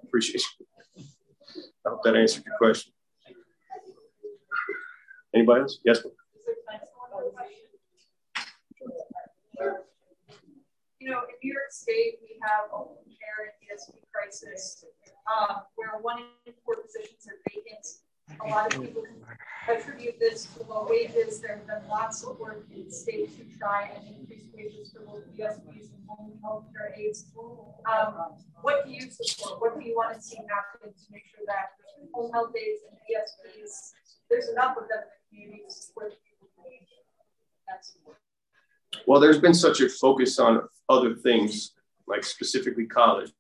[0.03, 1.05] Appreciate you.
[1.87, 2.93] I hope that answered your question.
[5.35, 5.79] Anybody else?
[5.85, 6.01] Yes.
[11.01, 12.85] You know, in New York State, we have a
[13.19, 14.85] care and DSP crisis
[15.29, 17.87] um, where one in four positions are vacant.
[18.45, 19.05] A lot of people
[19.69, 21.41] attribute this to low wages.
[21.41, 25.01] There have been lots of work in the state to try and increase wages for
[25.01, 27.33] both DSPs and home health care aides.
[27.87, 29.61] Um, what do you support?
[29.61, 31.79] What do you want to see happen to make sure that
[32.13, 33.93] home health aides and DSPs,
[34.29, 35.05] there's enough of them
[39.07, 41.73] Well, there's been such a focus on other things,
[42.07, 43.33] like specifically college.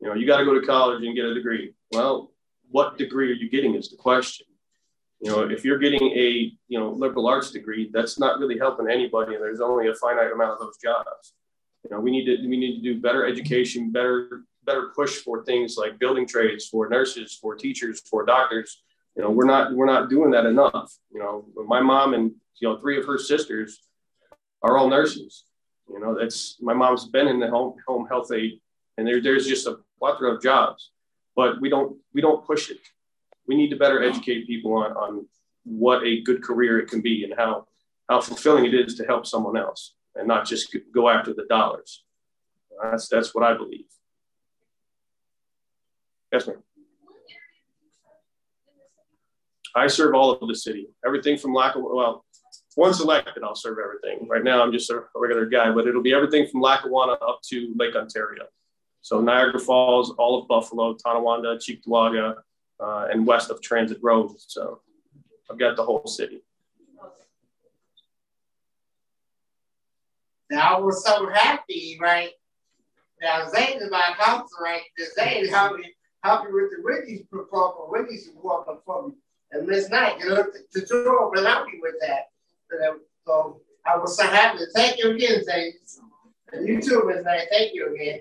[0.00, 1.74] You know, you got to go to college and get a degree.
[1.92, 2.32] Well,
[2.70, 4.46] what degree are you getting is the question.
[5.20, 8.88] You know, if you're getting a you know liberal arts degree, that's not really helping
[8.90, 11.34] anybody, and there's only a finite amount of those jobs.
[11.84, 15.44] You know, we need to we need to do better education, better better push for
[15.44, 18.82] things like building trades, for nurses, for teachers, for doctors.
[19.20, 20.96] You know, we're not we're not doing that enough.
[21.12, 23.80] You know, my mom and you know three of her sisters
[24.62, 25.44] are all nurses.
[25.90, 28.60] You know, that's my mom's been in the home home health aid,
[28.96, 30.92] and there, there's just a plethora of jobs,
[31.36, 32.80] but we don't we don't push it
[33.50, 35.26] we need to better educate people on, on
[35.64, 37.66] what a good career it can be and how,
[38.08, 42.04] how fulfilling it is to help someone else and not just go after the dollars.
[42.80, 43.86] That's, that's what I believe.
[46.32, 46.62] Yes, ma'am.
[49.74, 51.94] I serve all of the city, everything from Lackawanna.
[51.94, 52.24] Well,
[52.76, 54.28] once elected, I'll serve everything.
[54.28, 57.74] Right now, I'm just a regular guy, but it'll be everything from Lackawanna up to
[57.76, 58.44] Lake Ontario.
[59.02, 62.34] So Niagara Falls, all of Buffalo, Tonawanda, Cheektowaga,
[62.80, 64.32] uh, and west of Transit Road.
[64.38, 64.80] So
[65.50, 66.42] I've got the whole city.
[70.50, 72.30] Now I was so happy, right?
[73.22, 74.82] Now Zane is my counsel, right?
[75.14, 75.94] Zane helped me,
[76.24, 77.20] helped with the Wendy's
[78.24, 79.14] support for me.
[79.52, 82.28] And Miss Knight, you know, to, to help me with that.
[83.26, 84.60] So I was so happy.
[84.74, 85.72] Thank you again, Zane.
[86.52, 87.48] And you too, Miss Knight.
[87.50, 88.20] Thank you again.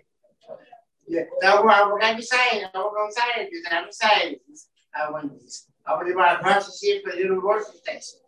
[1.08, 2.66] Yeah, that's what I'm gonna be saying.
[2.66, 3.66] I'm gonna say this.
[3.72, 4.68] I'm saying this.
[4.96, 5.66] I want this.
[5.86, 8.20] I want to buy a partnership for the university station.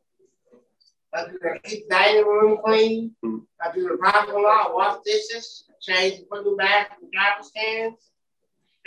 [1.13, 3.15] I do the keep dining room clean.
[3.23, 7.99] I do the parking lot, wash dishes, change, put new bags and garbage cans.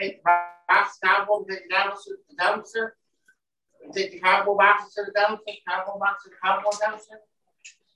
[0.00, 0.30] Take the
[0.68, 2.90] box, cardboard, take the dumpster, the dumpster.
[3.92, 7.18] Take the cardboard boxes to the dumpster, cardboard boxes to the cardboard dumpster.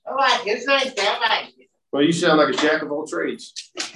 [0.05, 0.51] I like it.
[0.51, 0.93] It's nice.
[0.97, 1.69] I like it.
[1.91, 3.71] Well, you sound like a jack of all trades.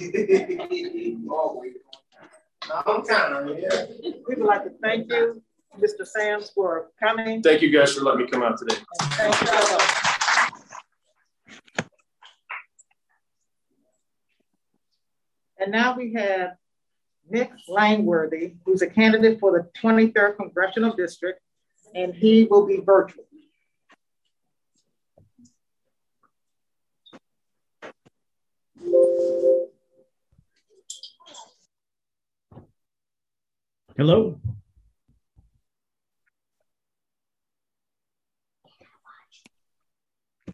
[2.86, 3.86] Long time, yeah.
[4.02, 5.42] We would like to thank you,
[5.78, 6.06] Mr.
[6.06, 7.42] Sams, for coming.
[7.42, 8.76] Thank you guys for letting me come out today.
[9.00, 10.04] Thank you.
[15.58, 16.56] And now we have
[17.30, 21.40] Nick Langworthy, who's a candidate for the 23rd Congressional District,
[21.94, 23.24] and he will be virtual.
[33.96, 34.40] Hello.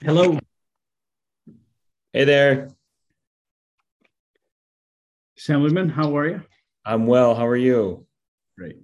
[0.02, 0.38] Hello.
[2.12, 2.68] Hey there.
[5.38, 6.42] Assemblyman, how are you?
[6.84, 7.34] I'm well.
[7.34, 8.06] How are you?
[8.58, 8.76] Great.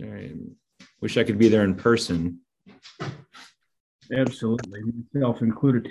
[0.00, 0.34] Sorry.
[1.00, 2.40] Wish I could be there in person.
[4.14, 4.80] Absolutely,
[5.12, 5.90] myself included.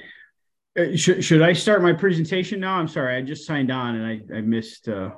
[0.77, 2.75] Uh, should, should I start my presentation now?
[2.75, 4.89] I'm sorry, I just signed on and I, I missed.
[4.89, 5.11] Uh...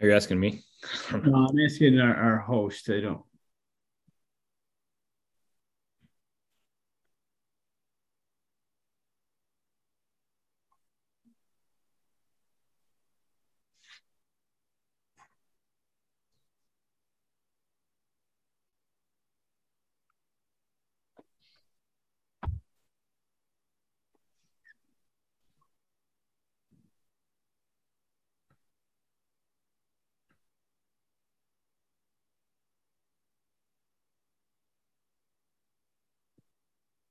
[0.00, 0.62] Are you asking me?
[1.12, 2.88] no, I'm asking our, our host.
[2.90, 3.22] I don't.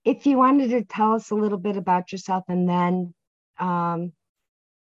[0.05, 3.13] If you wanted to tell us a little bit about yourself and then
[3.59, 4.13] um,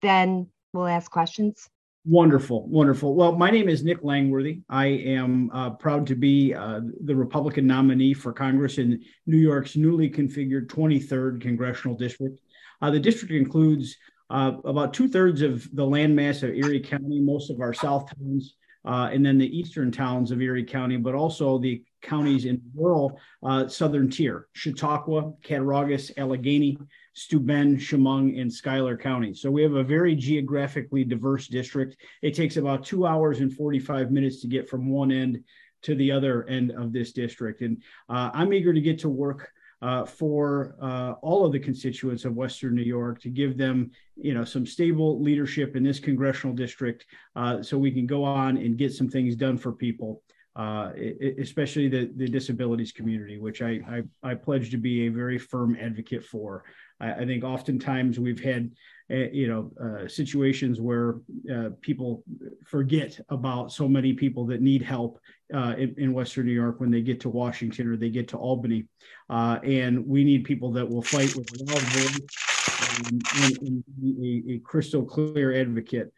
[0.03, 1.69] then we'll ask questions.
[2.05, 3.17] Wonderful, wonderful.
[3.17, 4.61] Well, my name is Nick Langworthy.
[4.69, 9.75] I am uh, proud to be uh, the Republican nominee for Congress in New York's
[9.75, 12.39] newly configured 23rd congressional district.
[12.81, 13.97] Uh, the district includes
[14.31, 18.55] uh, about two thirds of the landmass of Erie County, most of our south towns,
[18.85, 23.21] uh, and then the eastern towns of Erie County, but also the counties in rural
[23.43, 26.79] uh, southern tier, Chautauqua, Cattaraugus, Allegany,
[27.15, 29.41] Steuben, Chemung, and Schuyler counties.
[29.41, 31.97] So we have a very geographically diverse district.
[32.23, 35.43] It takes about two hours and 45 minutes to get from one end
[35.83, 37.61] to the other end of this district.
[37.61, 39.51] And uh, I'm eager to get to work
[39.83, 44.33] uh, for uh, all of the constituents of Western New York to give them, you
[44.33, 47.05] know, some stable leadership in this congressional district,
[47.35, 50.23] uh, so we can go on and get some things done for people
[50.57, 50.91] uh,
[51.39, 55.77] especially the, the disabilities community, which I, I, I, pledge to be a very firm
[55.79, 56.65] advocate for.
[56.99, 58.71] I, I think oftentimes we've had,
[59.11, 61.17] uh, you know, uh, situations where
[61.55, 62.25] uh, people
[62.65, 65.21] forget about so many people that need help
[65.53, 68.39] uh, in, in, Western New York when they get to Washington or they get to
[68.39, 68.87] Albany.
[69.29, 73.23] Uh, and we need people that will fight with loud voice and,
[73.61, 73.85] and,
[74.25, 76.11] a, a, crystal clear advocate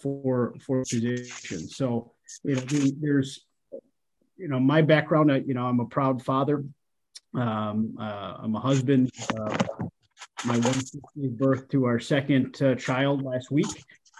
[0.00, 1.74] for, for positions.
[1.74, 2.12] So,
[2.44, 2.62] you know,
[3.00, 3.46] there's
[4.42, 6.64] you know, my background, I, you know, I'm a proud father.
[7.32, 9.08] Um, uh, I'm a husband.
[9.38, 9.56] Uh,
[10.44, 10.82] my wife
[11.16, 13.68] gave birth to our second uh, child last week.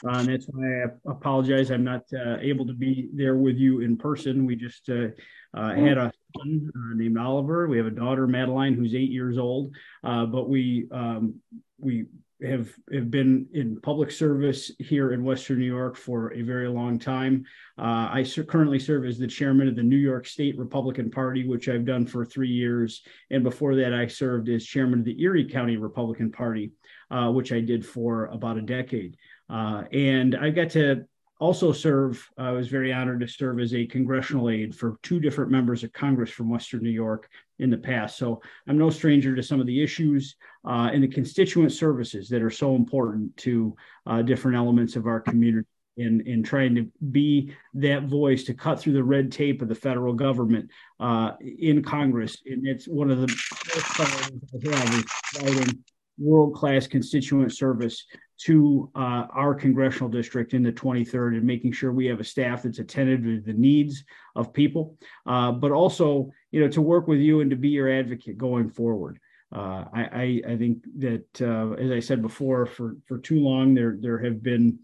[0.07, 1.73] Uh, and that's why I apologize.
[1.73, 4.47] I'm not uh, able to be there with you in person.
[4.47, 5.09] We just uh,
[5.55, 7.67] had a son named Oliver.
[7.67, 9.75] We have a daughter, Madeline, who's eight years old.
[10.03, 11.41] but we um,
[11.79, 12.07] we
[12.45, 16.99] have, have been in public service here in Western New York for a very long
[16.99, 17.45] time.
[17.79, 21.47] Uh, I ser- currently serve as the chairman of the New York State Republican Party,
[21.47, 23.03] which I've done for three years.
[23.31, 26.73] And before that, I served as chairman of the Erie County Republican Party,
[27.11, 29.17] uh, which I did for about a decade.
[29.49, 31.07] Uh, and I got to
[31.43, 35.51] also serve, I was very honored to serve as a congressional aide for two different
[35.51, 37.29] members of Congress from Western New York
[37.63, 38.19] in the past.
[38.19, 40.37] So I'm no stranger to some of the issues
[40.67, 43.75] uh, and the constituent services that are so important to
[44.07, 45.67] uh, different elements of our community
[45.97, 49.75] in, in trying to be that voice to cut through the red tape of the
[49.75, 50.71] federal government
[51.01, 52.37] uh, in Congress.
[52.47, 55.85] And it's one of the most I have is providing
[56.19, 58.05] world class constituent service
[58.45, 62.63] to uh, our congressional district in the 23rd and making sure we have a staff
[62.63, 64.05] that's attentive to the needs
[64.35, 64.97] of people,
[65.27, 68.69] uh, but also, you know, to work with you and to be your advocate going
[68.69, 69.19] forward.
[69.55, 73.75] Uh, I, I, I, think that, uh, as I said before, for, for too long,
[73.75, 74.79] there, there have been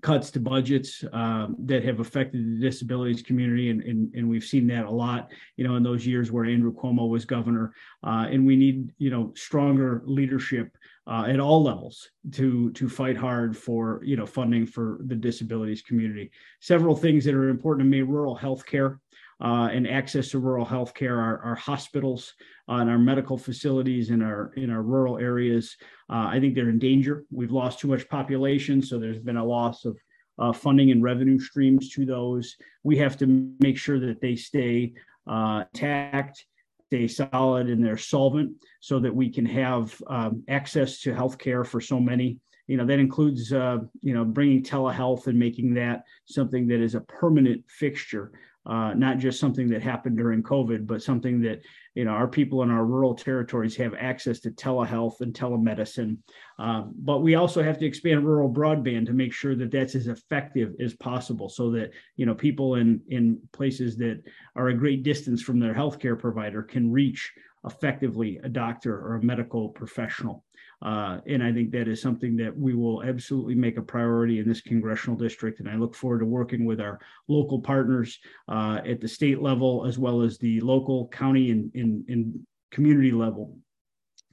[0.00, 4.66] cuts to budgets um, that have affected the disabilities community, and, and, and we've seen
[4.68, 7.72] that a lot, you know, in those years where Andrew Cuomo was governor.
[8.02, 13.16] Uh, and we need, you know, stronger leadership uh, at all levels to to fight
[13.16, 16.30] hard for, you know, funding for the disabilities community.
[16.60, 19.00] Several things that are important to me: rural health care.
[19.42, 22.34] Uh, and access to rural health care, our, our hospitals
[22.68, 25.76] uh, and our medical facilities in our in our rural areas.
[26.08, 27.24] Uh, I think they're in danger.
[27.32, 29.98] We've lost too much population, so there's been a loss of
[30.38, 32.56] uh, funding and revenue streams to those.
[32.84, 34.94] We have to make sure that they stay
[35.26, 36.46] uh, tact,
[36.94, 41.64] stay solid, and they're solvent, so that we can have um, access to health care
[41.64, 42.38] for so many.
[42.66, 46.94] You know that includes uh, you know bringing telehealth and making that something that is
[46.94, 48.32] a permanent fixture
[48.66, 51.60] uh, not just something that happened during COVID, but something that
[51.94, 56.18] you know, our people in our rural territories have access to telehealth and telemedicine.
[56.58, 60.08] Um, but we also have to expand rural broadband to make sure that that's as
[60.08, 64.22] effective as possible so that, you know, people in, in places that
[64.56, 67.32] are a great distance from their healthcare provider can reach
[67.64, 70.44] effectively a doctor or a medical professional.
[70.84, 74.46] Uh, and I think that is something that we will absolutely make a priority in
[74.46, 75.60] this congressional district.
[75.60, 79.86] And I look forward to working with our local partners uh, at the state level,
[79.86, 83.56] as well as the local, county, and, and, and community level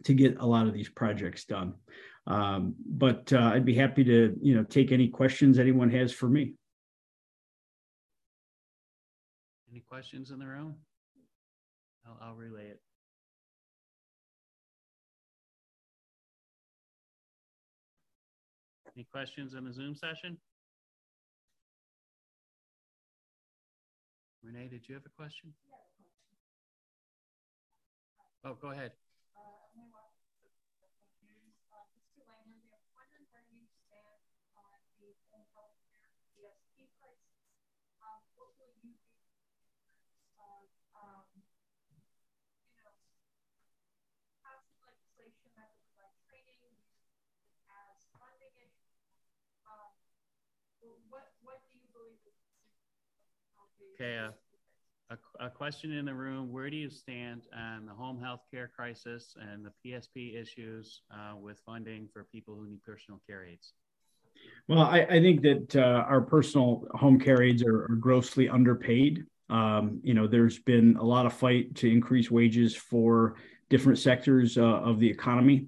[0.04, 1.74] to get a lot of these projects done.
[2.28, 6.28] Um, but uh, I'd be happy to, you know, take any questions anyone has for
[6.28, 6.54] me.
[9.72, 10.76] Any questions in the room?
[12.06, 12.82] I'll, I'll relay it.
[18.96, 20.38] Any questions in the Zoom session?
[24.44, 25.54] Renee, did you have a question?
[28.44, 28.92] Oh, go ahead.
[54.02, 54.18] Okay,
[55.12, 56.52] a, a question in the room.
[56.52, 61.36] Where do you stand on the home health care crisis and the DSP issues uh,
[61.40, 63.74] with funding for people who need personal care aides?
[64.68, 69.24] Well, I, I think that uh, our personal home care aides are, are grossly underpaid.
[69.52, 73.36] Um, you know, there's been a lot of fight to increase wages for
[73.70, 75.68] different sectors uh, of the economy.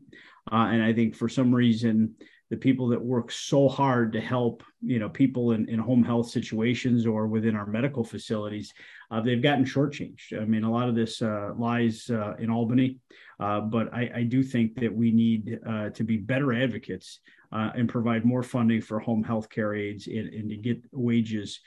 [0.51, 2.15] Uh, and I think for some reason,
[2.53, 6.29] the people that work so hard to help you know people in, in home health
[6.29, 8.71] situations or within our medical facilities
[9.09, 10.39] uh, they've gotten shortchanged.
[10.39, 12.99] I mean a lot of this uh, lies uh, in albany.
[13.39, 17.19] Uh, but I, I, do think that we need uh, to be better advocates
[17.51, 21.59] uh, and provide more funding for home health care aides and, and to get wages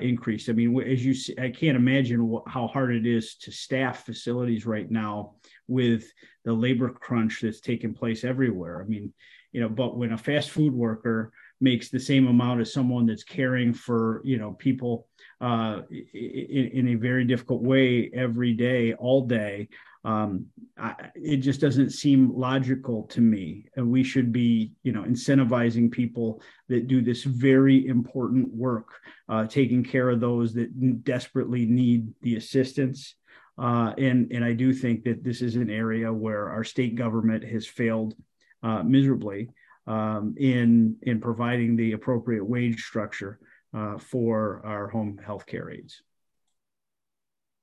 [0.00, 0.48] increased.
[0.50, 4.66] I mean as you see, i can't imagine how hard it is to staff facilities
[4.66, 5.34] right now
[5.68, 6.12] with
[6.44, 8.82] the labor crunch that's taking place everywhere.
[8.82, 9.12] I mean
[9.52, 13.24] you know but when a fast food worker makes the same amount as someone that's
[13.24, 15.06] caring for you know people
[15.40, 19.68] uh, in, in, a very difficult way every day all day
[20.04, 20.46] um,
[20.76, 23.66] I, it just doesn't seem logical to me.
[23.76, 28.88] And we should be you know incentivizing people that do this very important work
[29.28, 33.14] uh, taking care of those that desperately need the assistance.
[33.58, 37.44] Uh, and and I do think that this is an area where our state government
[37.44, 38.14] has failed
[38.62, 39.48] uh, miserably
[39.86, 43.38] um, in in providing the appropriate wage structure
[43.74, 46.02] uh, for our home health care aides.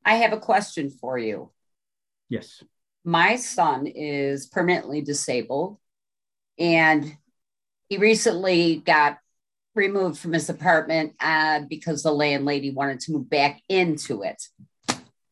[0.06, 1.52] I have a question for you.
[2.30, 2.64] Yes.
[3.04, 5.78] My son is permanently disabled,
[6.58, 7.16] and
[7.88, 9.20] he recently got
[9.76, 14.44] removed from his apartment uh, because the landlady wanted to move back into it.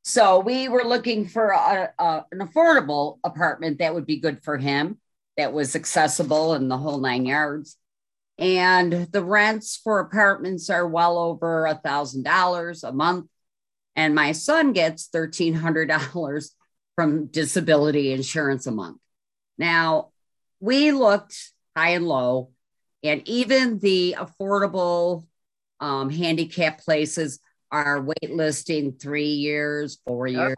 [0.03, 4.57] So we were looking for a, a, an affordable apartment that would be good for
[4.57, 4.99] him
[5.37, 7.77] that was accessible in the whole nine yards.
[8.39, 13.27] And the rents for apartments are well over a thousand dollars a month.
[13.95, 16.53] And my son gets thirteen hundred dollars
[16.95, 18.97] from disability insurance a month.
[19.57, 20.09] Now,
[20.59, 22.51] we looked high and low,
[23.03, 25.25] and even the affordable
[25.79, 27.39] um, handicap places
[27.71, 30.55] are waitlisting three years, four years,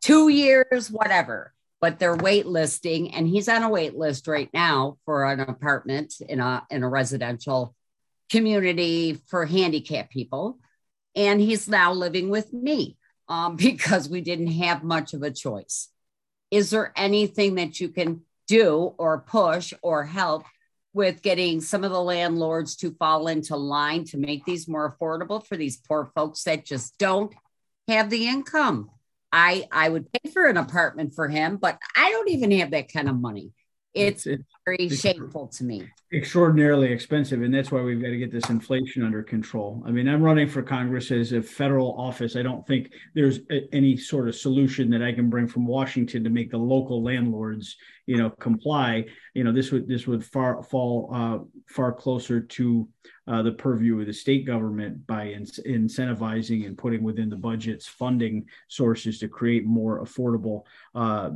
[0.00, 1.52] two years, whatever
[1.82, 6.38] but they're waitlisting and he's on a wait list right now for an apartment in
[6.38, 7.74] a in a residential
[8.30, 10.60] community for handicapped people.
[11.16, 12.96] And he's now living with me
[13.28, 15.88] um, because we didn't have much of a choice.
[16.52, 20.44] Is there anything that you can do or push or help
[20.94, 25.44] with getting some of the landlords to fall into line to make these more affordable
[25.44, 27.34] for these poor folks that just don't
[27.88, 28.90] have the income
[29.32, 32.92] I I would pay for an apartment for him, but I don't even have that
[32.92, 33.52] kind of money.
[33.94, 35.86] It's, it's very it's shameful to me.
[36.12, 39.82] Extraordinarily expensive, and that's why we've got to get this inflation under control.
[39.86, 42.36] I mean, I'm running for Congress as a federal office.
[42.36, 46.24] I don't think there's a, any sort of solution that I can bring from Washington
[46.24, 47.76] to make the local landlords,
[48.06, 49.04] you know, comply.
[49.34, 52.88] You know, this would this would far fall uh, far closer to
[53.26, 57.86] uh, the purview of the state government by in- incentivizing and putting within the budgets
[57.86, 60.62] funding sources to create more affordable
[60.94, 61.30] uh,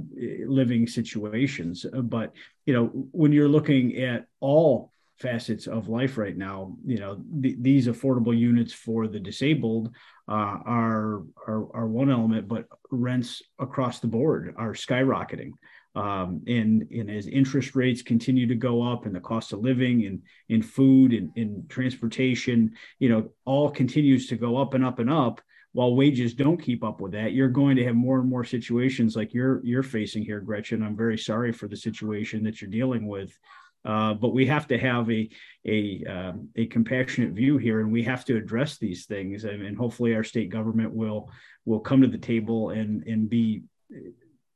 [0.46, 1.86] living situations.
[1.92, 2.32] But
[2.64, 6.76] you know, when you're looking at all facets of life right now.
[6.84, 9.94] You know, th- these affordable units for the disabled
[10.28, 15.52] uh, are, are are one element, but rents across the board are skyrocketing.
[15.96, 20.04] Um, and, and as interest rates continue to go up and the cost of living
[20.04, 24.98] and in food and in transportation, you know, all continues to go up and up
[24.98, 25.40] and up
[25.76, 29.14] while wages don't keep up with that, you're going to have more and more situations
[29.14, 30.82] like you're you're facing here, Gretchen.
[30.82, 33.38] I'm very sorry for the situation that you're dealing with.
[33.84, 35.28] Uh, but we have to have a
[35.66, 39.44] a um, a compassionate view here, and we have to address these things.
[39.44, 41.30] And, and hopefully, our state government will
[41.66, 43.64] will come to the table and and be,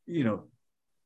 [0.06, 0.44] you know,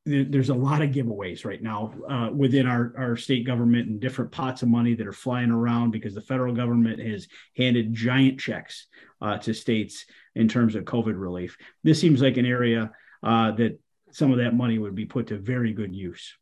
[0.07, 4.31] there's a lot of giveaways right now uh, within our, our state government and different
[4.31, 7.27] pots of money that are flying around because the federal government has
[7.57, 8.87] handed giant checks
[9.23, 10.05] uh, to states
[10.35, 11.57] in terms of COVID relief.
[11.83, 13.81] This seems like an area uh, that
[14.13, 16.35] some of that money would be put to very good use.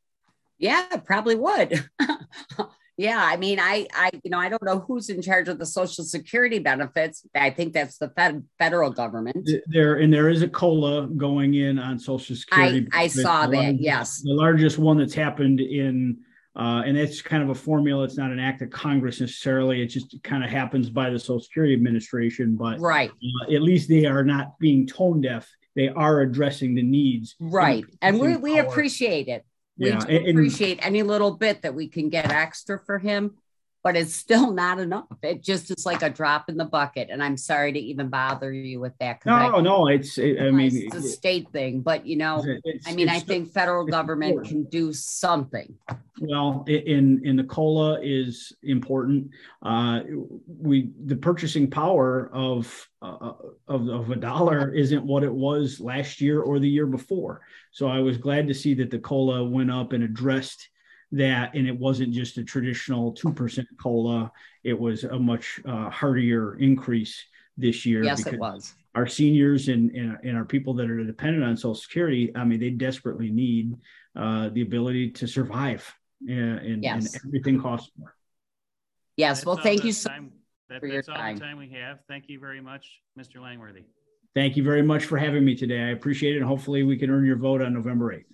[0.58, 1.88] Yeah, probably would.
[2.98, 5.64] Yeah, I mean, I, I, you know, I don't know who's in charge of the
[5.64, 7.26] Social Security benefits.
[7.34, 9.48] I think that's the fed, federal government.
[9.66, 12.86] There and there is a COLA going in on Social Security.
[12.92, 13.56] I, I saw that.
[13.56, 16.18] Largest, yes, the largest one that's happened in,
[16.54, 18.04] uh, and it's kind of a formula.
[18.04, 19.80] It's not an act of Congress necessarily.
[19.80, 22.56] It just kind of happens by the Social Security Administration.
[22.56, 25.50] But right, uh, at least they are not being tone deaf.
[25.74, 27.36] They are addressing the needs.
[27.40, 29.46] Right, and we we appreciate it
[29.78, 32.98] we Yeah, do and- and- appreciate any little bit that we can get extra for
[32.98, 33.36] him,
[33.82, 35.06] but it's still not enough.
[35.22, 37.08] It just is like a drop in the bucket.
[37.10, 39.20] And I'm sorry to even bother you with that.
[39.20, 40.18] 'cause I- No, no, it's.
[40.18, 42.44] It, I mean, it's a state thing, but you know,
[42.86, 44.52] I mean, I think federal government important.
[44.52, 45.74] can do something.
[46.20, 49.30] Well, in in the COLA is important.
[49.62, 50.00] Uh,
[50.46, 53.32] we the purchasing power of uh,
[53.66, 57.40] of of a dollar isn't what it was last year or the year before.
[57.72, 60.68] So I was glad to see that the COLA went up and addressed
[61.12, 64.32] that, and it wasn't just a traditional two percent COLA.
[64.64, 67.22] It was a much uh, heartier increase
[67.56, 68.02] this year.
[68.02, 68.74] Yes, it because was.
[68.94, 72.32] Our seniors and, and and our people that are dependent on Social Security.
[72.34, 73.76] I mean, they desperately need
[74.16, 75.94] uh, the ability to survive
[76.28, 77.14] and, and, Yes.
[77.14, 78.14] and everything costs more.
[79.16, 79.44] Yes.
[79.46, 80.32] Well, thank you so time-
[80.68, 81.36] that- for your That's all time.
[81.36, 82.00] the time we have.
[82.08, 83.40] Thank you very much, Mr.
[83.40, 83.84] Langworthy.
[84.34, 85.80] Thank you very much for having me today.
[85.80, 86.38] I appreciate it.
[86.38, 88.24] And hopefully we can earn your vote on November 8th.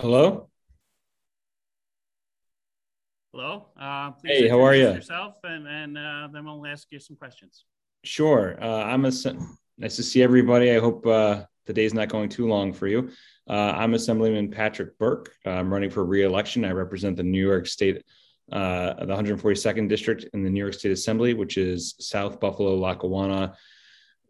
[0.00, 0.48] Hello.
[3.34, 3.66] Hello.
[3.78, 4.88] Uh, please Hey, how are you?
[4.88, 7.66] Yourself, and and uh, then we'll ask you some questions.
[8.02, 8.56] Sure.
[8.62, 9.12] Uh, I'm a
[9.76, 10.70] nice to see everybody.
[10.70, 13.10] I hope uh, the day's not going too long for you.
[13.46, 15.34] Uh, I'm Assemblyman Patrick Burke.
[15.44, 16.64] I'm running for re-election.
[16.64, 18.02] I represent the New York State,
[18.50, 23.54] uh, the 142nd district in the New York State Assembly, which is South Buffalo, Lackawanna,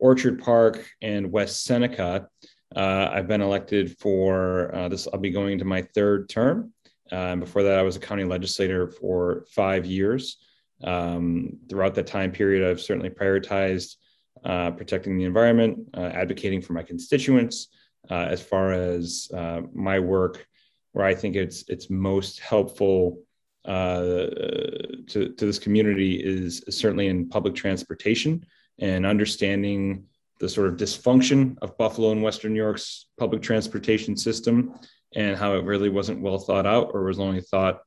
[0.01, 2.29] Orchard Park, and West Seneca.
[2.75, 5.09] Uh, I've been elected for uh, this.
[5.13, 6.73] I'll be going into my third term.
[7.11, 10.37] Um, before that, I was a county legislator for five years.
[10.85, 13.97] Um, throughout that time period, I've certainly prioritized
[14.45, 17.69] uh, protecting the environment, uh, advocating for my constituents,
[18.11, 20.47] uh, as far as uh, my work,
[20.93, 23.23] where I think it's it's most helpful
[23.67, 28.45] to to this community is certainly in public transportation
[28.79, 30.05] and understanding
[30.41, 34.75] the sort of dysfunction of Buffalo and Western New York's public transportation system
[35.15, 37.81] and how it really wasn't well thought out or was only thought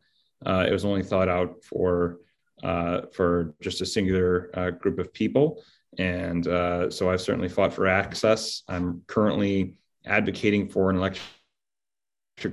[0.46, 2.20] uh, it was only thought out for
[2.64, 5.62] uh, for just a singular uh, group of people.
[5.98, 8.64] And uh, so I've certainly fought for access.
[8.68, 9.76] I'm currently
[10.06, 11.22] advocating for an electric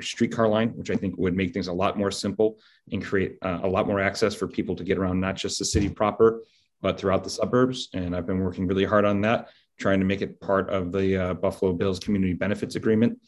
[0.00, 2.58] streetcar line, which I think would make things a lot more simple
[2.92, 5.64] and create uh, a lot more access for people to get around not just the
[5.64, 6.42] city proper,
[6.80, 7.88] but throughout the suburbs.
[7.94, 9.48] And I've been working really hard on that,
[9.80, 13.18] trying to make it part of the uh, Buffalo Bills Community Benefits Agreement.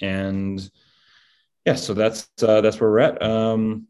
[0.00, 0.70] And
[1.64, 3.20] yeah, so that's uh, that's where we're at.
[3.22, 3.88] Um,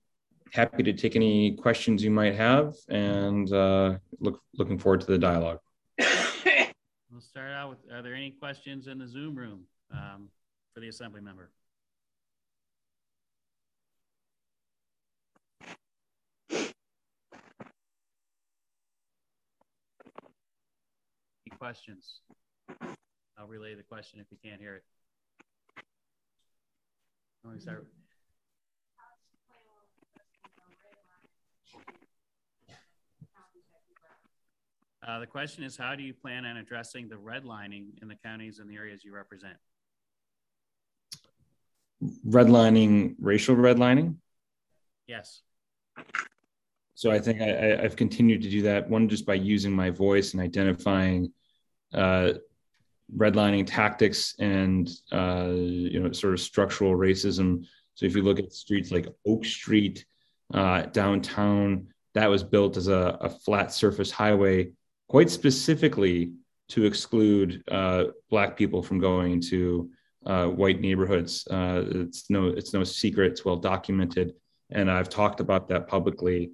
[0.52, 5.18] happy to take any questions you might have, and uh, look looking forward to the
[5.18, 5.58] dialogue.
[5.98, 10.28] We'll start out with, are there any questions in the Zoom room um,
[10.74, 11.50] for the assembly member?
[21.56, 22.20] Questions?
[23.38, 24.84] I'll relay the question if you can't hear it.
[27.44, 27.86] Let me start.
[35.06, 38.58] Uh, the question is, how do you plan on addressing the redlining in the counties
[38.58, 39.56] and the areas you represent?
[42.26, 44.16] redlining, racial redlining.
[45.06, 45.42] Yes.
[46.94, 48.88] So I think I, have continued to do that.
[48.88, 51.32] One just by using my voice and identifying
[51.94, 52.32] uh,
[53.14, 57.64] redlining tactics and uh, you know sort of structural racism.
[57.94, 60.04] So if you look at streets like Oak Street
[60.52, 64.70] uh, downtown, that was built as a, a, flat surface highway,
[65.08, 66.32] quite specifically
[66.68, 69.90] to exclude uh, black people from going to
[70.26, 71.46] uh, white neighborhoods.
[71.48, 73.32] Uh, it's no it's no secret.
[73.32, 74.34] It's well documented,
[74.70, 76.50] and I've talked about that publicly.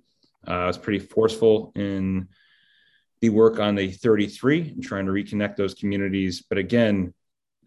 [0.47, 2.29] Uh, I was pretty forceful in
[3.23, 6.43] the work on the 33 and trying to reconnect those communities.
[6.43, 7.15] But again,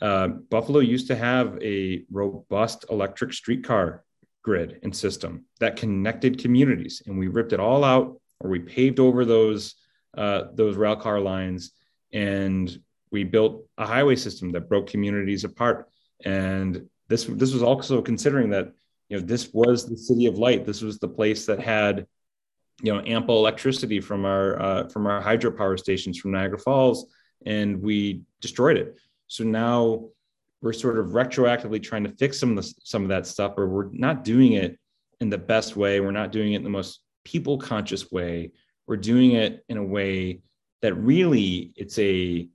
[0.01, 4.03] uh, Buffalo used to have a robust electric streetcar
[4.43, 8.99] grid and system that connected communities, and we ripped it all out, or we paved
[8.99, 9.75] over those
[10.17, 11.71] uh, those rail car lines,
[12.11, 12.77] and
[13.11, 15.87] we built a highway system that broke communities apart.
[16.25, 18.73] And this this was also considering that
[19.07, 20.65] you know this was the city of light.
[20.65, 22.07] This was the place that had
[22.81, 27.05] you know ample electricity from our uh, from our hydropower stations from Niagara Falls,
[27.45, 28.95] and we destroyed it.
[29.27, 30.09] So now
[30.61, 33.67] we're sort of retroactively trying to fix some of the, some of that stuff, or
[33.67, 34.77] we're not doing it
[35.19, 35.99] in the best way.
[35.99, 38.51] We're not doing it in the most people conscious way.
[38.87, 40.41] We're doing it in a way
[40.81, 42.47] that really it's a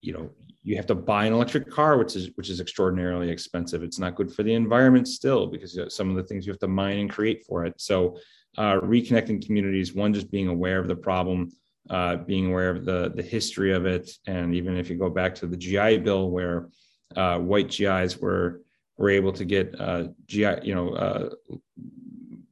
[0.00, 0.30] you know
[0.62, 4.14] you have to buy an electric car which is which is extraordinarily expensive it's not
[4.14, 7.10] good for the environment still because some of the things you have to mine and
[7.10, 8.16] create for it so
[8.58, 11.50] uh, reconnecting communities, one, just being aware of the problem,
[11.90, 14.10] uh, being aware of the, the history of it.
[14.26, 16.68] And even if you go back to the GI Bill, where
[17.14, 18.62] uh, white GIs were,
[18.96, 21.30] were able to get uh, GI, you know, uh,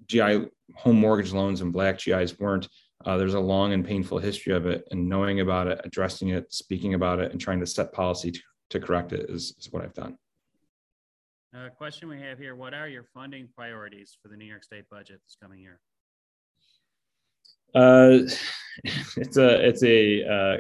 [0.07, 0.47] GI
[0.77, 2.69] home mortgage loans and black GIs weren't.
[3.05, 6.53] Uh, there's a long and painful history of it, and knowing about it, addressing it,
[6.53, 9.83] speaking about it, and trying to set policy to, to correct it is, is what
[9.83, 10.17] I've done.
[11.79, 15.21] Question we have here What are your funding priorities for the New York State budget
[15.25, 15.81] this coming year?
[17.75, 18.19] Uh,
[19.17, 20.57] it's a it's a uh,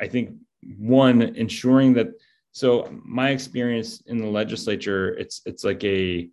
[0.00, 0.36] I think
[0.78, 2.08] one ensuring that
[2.52, 6.28] so my experience in the legislature it's it's like a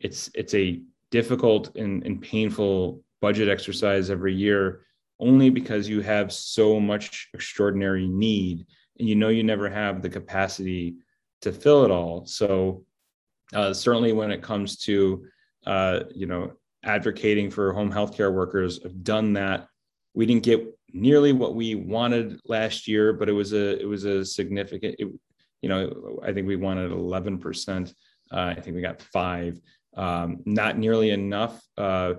[0.00, 0.80] it's it's a
[1.10, 4.80] difficult and, and painful budget exercise every year
[5.20, 8.66] only because you have so much extraordinary need
[8.98, 10.96] and you know you never have the capacity
[11.42, 12.24] to fill it all.
[12.26, 12.84] So
[13.52, 15.24] uh, certainly when it comes to
[15.66, 16.52] uh, you know
[16.84, 19.68] advocating for home healthcare workers have done that.
[20.14, 24.04] We didn't get nearly what we wanted last year, but it was a it was
[24.04, 24.96] a significant.
[24.98, 25.08] It,
[25.62, 27.94] you know, I think we wanted eleven percent.
[28.30, 29.60] Uh, I think we got five.
[29.96, 32.14] Um, not nearly enough, uh,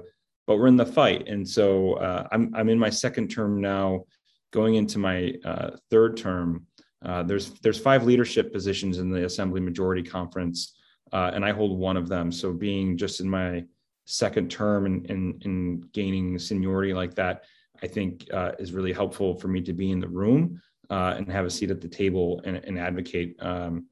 [0.45, 4.06] but we're in the fight, and so uh, I'm I'm in my second term now,
[4.51, 6.67] going into my uh, third term.
[7.03, 10.75] Uh, there's there's five leadership positions in the Assembly Majority Conference,
[11.11, 12.32] uh, and I hold one of them.
[12.32, 13.66] So being just in my
[14.06, 17.43] second term and, and, and gaining seniority like that,
[17.82, 21.32] I think uh, is really helpful for me to be in the room uh, and
[21.32, 23.88] have a seat at the table and, and advocate um,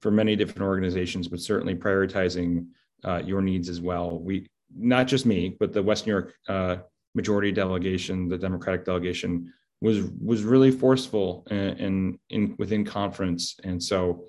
[0.00, 2.66] for many different organizations, but certainly prioritizing
[3.04, 4.18] uh, your needs as well.
[4.18, 6.76] We, not just me, but the West New York uh,
[7.14, 13.56] majority delegation, the Democratic delegation was, was really forceful and in, within conference.
[13.64, 14.24] And so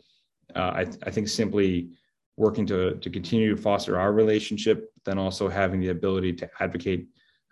[0.56, 1.92] uh, I, I think simply
[2.38, 7.08] working to, to continue to foster our relationship, then also having the ability to advocate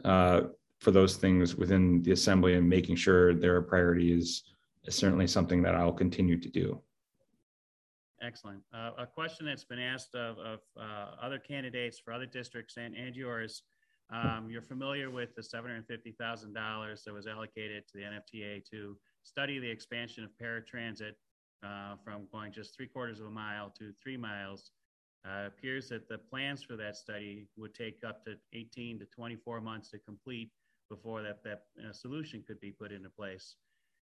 [0.06, 0.42] uh,
[0.80, 4.44] for those things within the assembly and making sure they're a priority is,
[4.86, 6.82] is certainly something that I'll continue to do.
[8.22, 8.62] Excellent.
[8.74, 12.96] Uh, a question that's been asked of, of uh, other candidates for other districts and,
[12.96, 13.64] and yours.
[14.12, 19.70] Um, you're familiar with the $750,000 that was allocated to the NFTA to study the
[19.70, 21.12] expansion of paratransit
[21.64, 24.72] uh, from going just three quarters of a mile to three miles.
[25.28, 29.60] Uh, appears that the plans for that study would take up to 18 to 24
[29.60, 30.50] months to complete
[30.90, 33.56] before that, that uh, solution could be put into place.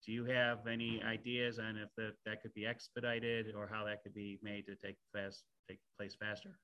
[0.06, 4.04] Do you have any ideas on if the, that could be expedited or how that
[4.04, 6.60] could be made to take fast take place faster?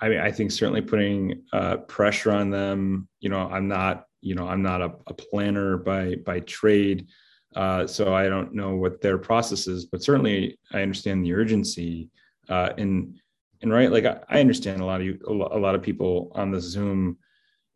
[0.00, 3.08] I mean, I think certainly putting uh, pressure on them.
[3.20, 7.06] You know, I'm not, you know, I'm not a, a planner by by trade.
[7.54, 12.08] Uh, so I don't know what their process is, but certainly I understand the urgency.
[12.50, 13.18] Uh, and
[13.62, 16.50] and right, like I, I, understand a lot of you, a lot of people on
[16.50, 17.16] the Zoom.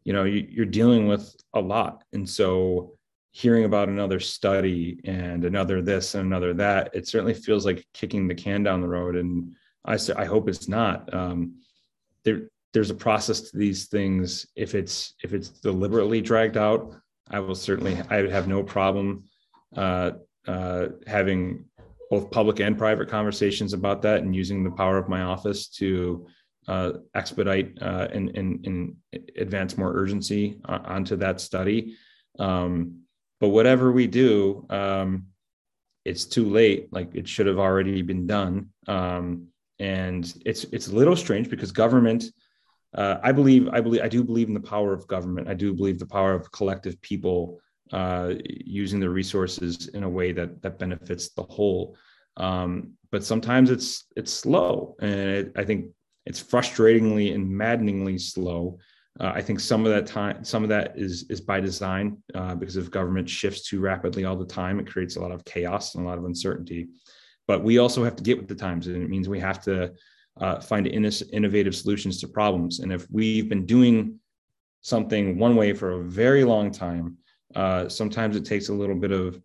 [0.04, 2.98] You know, you, you're dealing with a lot, and so
[3.30, 8.28] hearing about another study and another this and another that, it certainly feels like kicking
[8.28, 9.16] the can down the road.
[9.16, 9.54] And
[9.84, 11.12] I I hope it's not.
[11.14, 11.60] Um,
[12.24, 14.46] there there's a process to these things.
[14.56, 16.94] If it's if it's deliberately dragged out,
[17.30, 19.24] I will certainly I would have no problem
[19.76, 20.12] uh,
[20.46, 21.64] uh, having
[22.10, 26.26] both public and private conversations about that and using the power of my office to
[26.68, 28.96] uh, expedite uh, and, and, and,
[29.36, 31.94] advance more urgency onto that study.
[32.38, 33.00] Um,
[33.40, 35.26] but whatever we do, um,
[36.04, 36.92] it's too late.
[36.92, 38.70] Like it should have already been done.
[38.86, 42.24] Um, and it's it's a little strange because government.
[42.94, 45.48] Uh, I believe I believe I do believe in the power of government.
[45.48, 47.60] I do believe the power of collective people
[47.92, 51.96] uh, using the resources in a way that that benefits the whole.
[52.36, 55.86] Um, but sometimes it's it's slow, and it, I think
[56.26, 58.78] it's frustratingly and maddeningly slow.
[59.20, 62.54] Uh, I think some of that time, some of that is is by design uh,
[62.54, 65.94] because if government shifts too rapidly all the time, it creates a lot of chaos
[65.94, 66.88] and a lot of uncertainty.
[67.46, 69.92] But we also have to get with the times, and it means we have to
[70.40, 72.80] uh, find in- innovative solutions to problems.
[72.80, 74.18] And if we've been doing
[74.80, 77.18] something one way for a very long time,
[77.54, 79.40] uh, sometimes it takes a little bit of,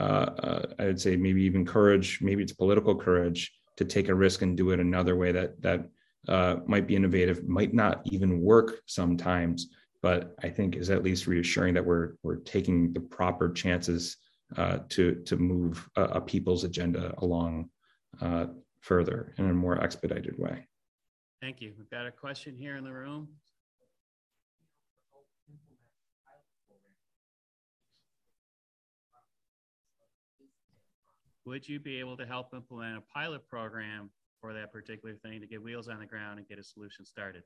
[0.00, 2.20] uh, uh, I would say, maybe even courage.
[2.20, 5.88] Maybe it's political courage to take a risk and do it another way that that
[6.28, 9.68] uh, might be innovative, might not even work sometimes,
[10.02, 14.16] but I think is at least reassuring that we're we're taking the proper chances
[14.56, 17.70] uh, to to move a, a, people's agenda along
[18.20, 18.46] uh,
[18.80, 20.66] further in a more expedited way.
[21.40, 21.72] Thank you.
[21.76, 23.28] We've got a question here in the room.
[31.44, 35.46] Would you be able to help implement a pilot program for that particular thing to
[35.46, 37.42] get wheels on the ground and get a solution started?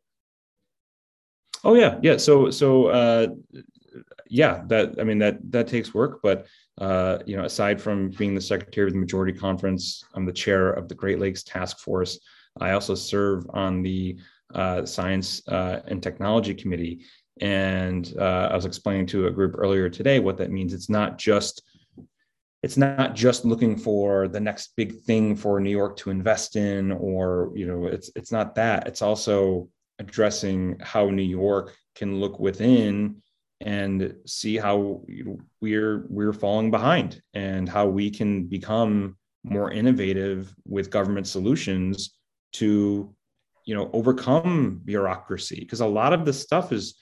[1.64, 2.16] Oh yeah, yeah.
[2.16, 3.28] So so uh,
[4.28, 6.46] yeah, that I mean that that takes work, but
[6.78, 10.70] uh, you know, aside from being the secretary of the Majority Conference, I'm the chair
[10.70, 12.18] of the Great Lakes Task Force.
[12.60, 14.18] I also serve on the
[14.54, 17.04] uh, Science uh, and Technology Committee,
[17.40, 20.72] and uh, I was explaining to a group earlier today what that means.
[20.72, 21.62] It's not just
[22.66, 26.90] it's not just looking for the next big thing for New York to invest in,
[26.90, 28.88] or you know, it's it's not that.
[28.88, 29.68] It's also
[30.00, 33.22] addressing how New York can look within
[33.60, 35.02] and see how
[35.60, 42.18] we're we're falling behind and how we can become more innovative with government solutions
[42.54, 43.14] to
[43.64, 46.96] you know overcome bureaucracy because a lot of the stuff is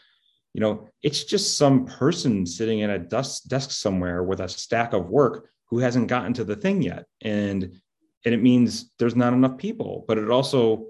[0.53, 4.93] you know it's just some person sitting at a desk, desk somewhere with a stack
[4.93, 7.05] of work who hasn't gotten to the thing yet.
[7.23, 7.81] And
[8.25, 10.87] and it means there's not enough people but it also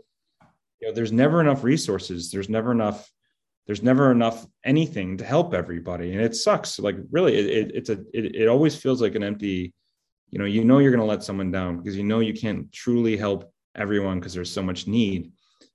[0.80, 2.30] you know there's never enough resources.
[2.30, 3.10] There's never enough
[3.66, 6.12] there's never enough anything to help everybody.
[6.12, 6.78] And it sucks.
[6.78, 9.72] Like really it, it it's a it, it always feels like an empty
[10.30, 12.70] you know you know you're going to let someone down because you know you can't
[12.72, 15.32] truly help everyone because there's so much need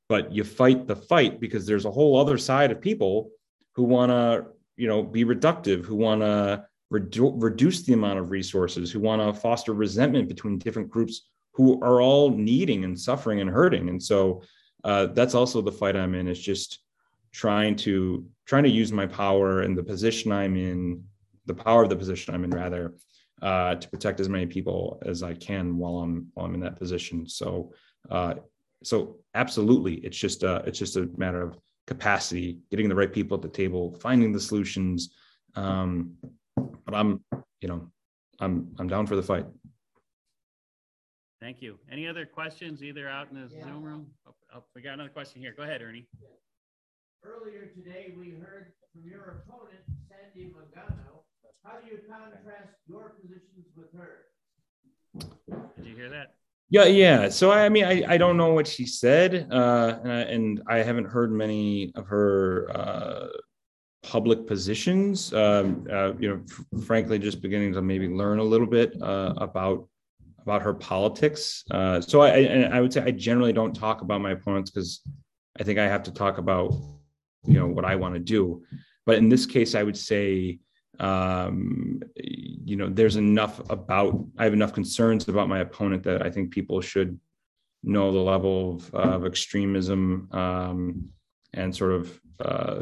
[0.08, 3.30] but you fight the fight because there's a whole other side of people
[3.76, 8.32] who want to you know be reductive who want to redu- reduce the amount of
[8.32, 13.42] resources, who want to foster resentment between different groups who are all needing and suffering
[13.42, 13.90] and hurting.
[13.90, 14.42] And so
[14.84, 16.28] uh, that's also the fight I'm in.
[16.28, 16.80] Is just
[17.32, 21.04] trying to trying to use my power and the position I'm in,
[21.46, 22.96] the power of the position I'm in, rather,
[23.42, 26.78] uh, to protect as many people as I can while I'm while I'm in that
[26.78, 27.28] position.
[27.28, 27.74] So,
[28.10, 28.36] uh,
[28.84, 33.36] so absolutely, it's just a, it's just a matter of capacity, getting the right people
[33.36, 35.14] at the table, finding the solutions,
[35.56, 36.14] um,
[36.90, 37.24] but I'm,
[37.62, 37.88] you know,
[38.40, 39.46] I'm I'm down for the fight.
[41.42, 41.78] Thank you.
[41.92, 43.64] Any other questions, either out in the yeah.
[43.64, 44.08] Zoom room?
[44.28, 45.54] Oh, oh, we got another question here.
[45.56, 46.08] Go ahead, Ernie.
[47.24, 51.24] Earlier today, we heard from your opponent, Sandy Magnano.
[51.64, 54.26] How do you contrast your positions with her?
[55.78, 56.34] Did you hear that?
[56.70, 57.30] Yeah, yeah.
[57.30, 61.32] So I mean, I, I don't know what she said, uh, and I haven't heard
[61.32, 63.28] many of her uh,
[64.04, 65.34] public positions.
[65.34, 69.88] Um, uh, you know, frankly, just beginning to maybe learn a little bit uh, about
[70.42, 71.64] about her politics.
[71.70, 75.02] Uh, so I, I would say I generally don't talk about my opponents because
[75.60, 76.74] I think I have to talk about
[77.46, 78.64] you know what I want to do.
[79.06, 80.60] But in this case, I would say
[81.00, 86.30] um, you know there's enough about I have enough concerns about my opponent that I
[86.30, 87.20] think people should
[87.84, 91.10] know the level of, of extremism um,
[91.54, 92.80] and sort of uh,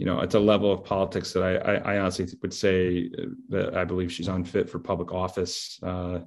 [0.00, 3.10] you know, it's a level of politics that I, I, I, honestly would say
[3.50, 5.78] that I believe she's unfit for public office.
[5.82, 6.20] Uh,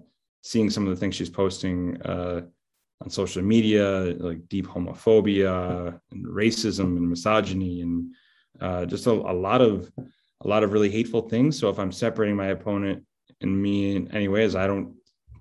[0.44, 2.42] seeing some of the things she's posting uh,
[3.02, 8.14] on social media, like deep homophobia and racism and misogyny, and
[8.62, 9.92] uh, just a, a, lot of
[10.42, 11.58] a lot of really hateful things.
[11.58, 13.04] So if I'm separating my opponent
[13.42, 14.94] and me in any ways, I don't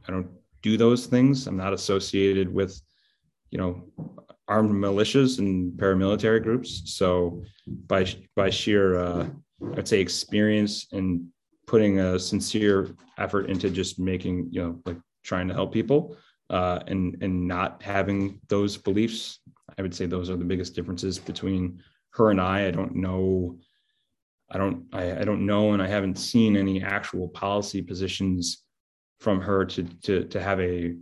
[0.09, 0.31] I don't
[0.62, 1.47] do those things.
[1.47, 2.81] I'm not associated with,
[3.51, 3.85] you know,
[4.53, 6.83] armed militias and paramilitary groups.
[6.99, 8.03] So by
[8.37, 9.27] by sheer uh,
[9.77, 11.09] I'd say experience and
[11.67, 16.17] putting a sincere effort into just making you know like trying to help people
[16.51, 19.41] uh, and and not having those beliefs.
[19.79, 21.83] I would say those are the biggest differences between
[22.17, 22.67] her and I.
[22.69, 23.59] I don't know.
[24.51, 24.85] I don't.
[24.93, 28.63] I, I don't know, and I haven't seen any actual policy positions
[29.19, 30.95] from her to to to have a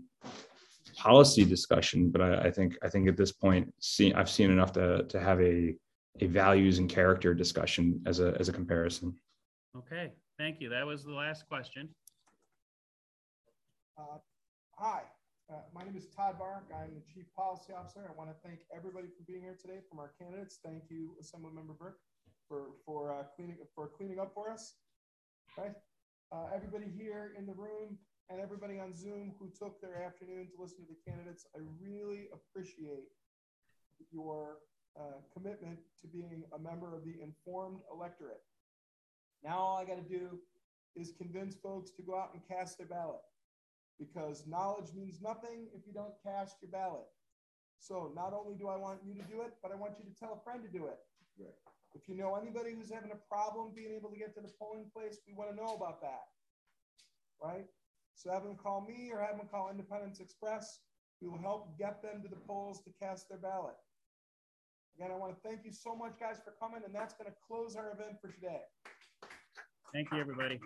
[1.01, 2.11] policy discussion.
[2.11, 5.19] But I, I think I think at this point, see, I've seen enough to to
[5.19, 5.75] have a
[6.21, 9.15] a values and character discussion as a as a comparison.
[9.77, 10.69] Okay, thank you.
[10.69, 11.89] That was the last question.
[13.97, 14.19] Uh,
[14.77, 15.01] hi,
[15.51, 16.65] uh, my name is Todd Bark.
[16.75, 18.01] I'm the Chief Policy Officer.
[18.09, 20.59] I want to thank everybody for being here today from our candidates.
[20.65, 21.99] Thank you, Assemblymember Burke,
[22.49, 24.77] for, for, uh, cleaning, for cleaning up for us.
[25.53, 25.71] Okay.
[26.33, 27.99] Uh, everybody here in the room
[28.31, 32.29] and everybody on Zoom who took their afternoon to listen to the candidates, I really
[32.33, 33.11] appreciate
[34.13, 34.59] your
[34.99, 38.43] uh, commitment to being a member of the informed electorate.
[39.43, 40.39] Now all I got to do
[40.95, 43.23] is convince folks to go out and cast their ballot
[43.99, 47.11] because knowledge means nothing if you don't cast your ballot.
[47.79, 50.15] So not only do I want you to do it, but I want you to
[50.19, 50.99] tell a friend to do it.
[51.39, 51.55] Right.
[51.95, 54.87] If you know anybody who's having a problem being able to get to the polling
[54.95, 56.31] place, we want to know about that.
[57.43, 57.67] Right?
[58.21, 60.81] So have them call me or have them call Independence Express.
[61.23, 63.77] We will help get them to the polls to cast their ballot.
[64.95, 67.37] Again, I want to thank you so much, guys, for coming, and that's going to
[67.49, 68.61] close our event for today.
[69.95, 70.61] Thank you, everybody.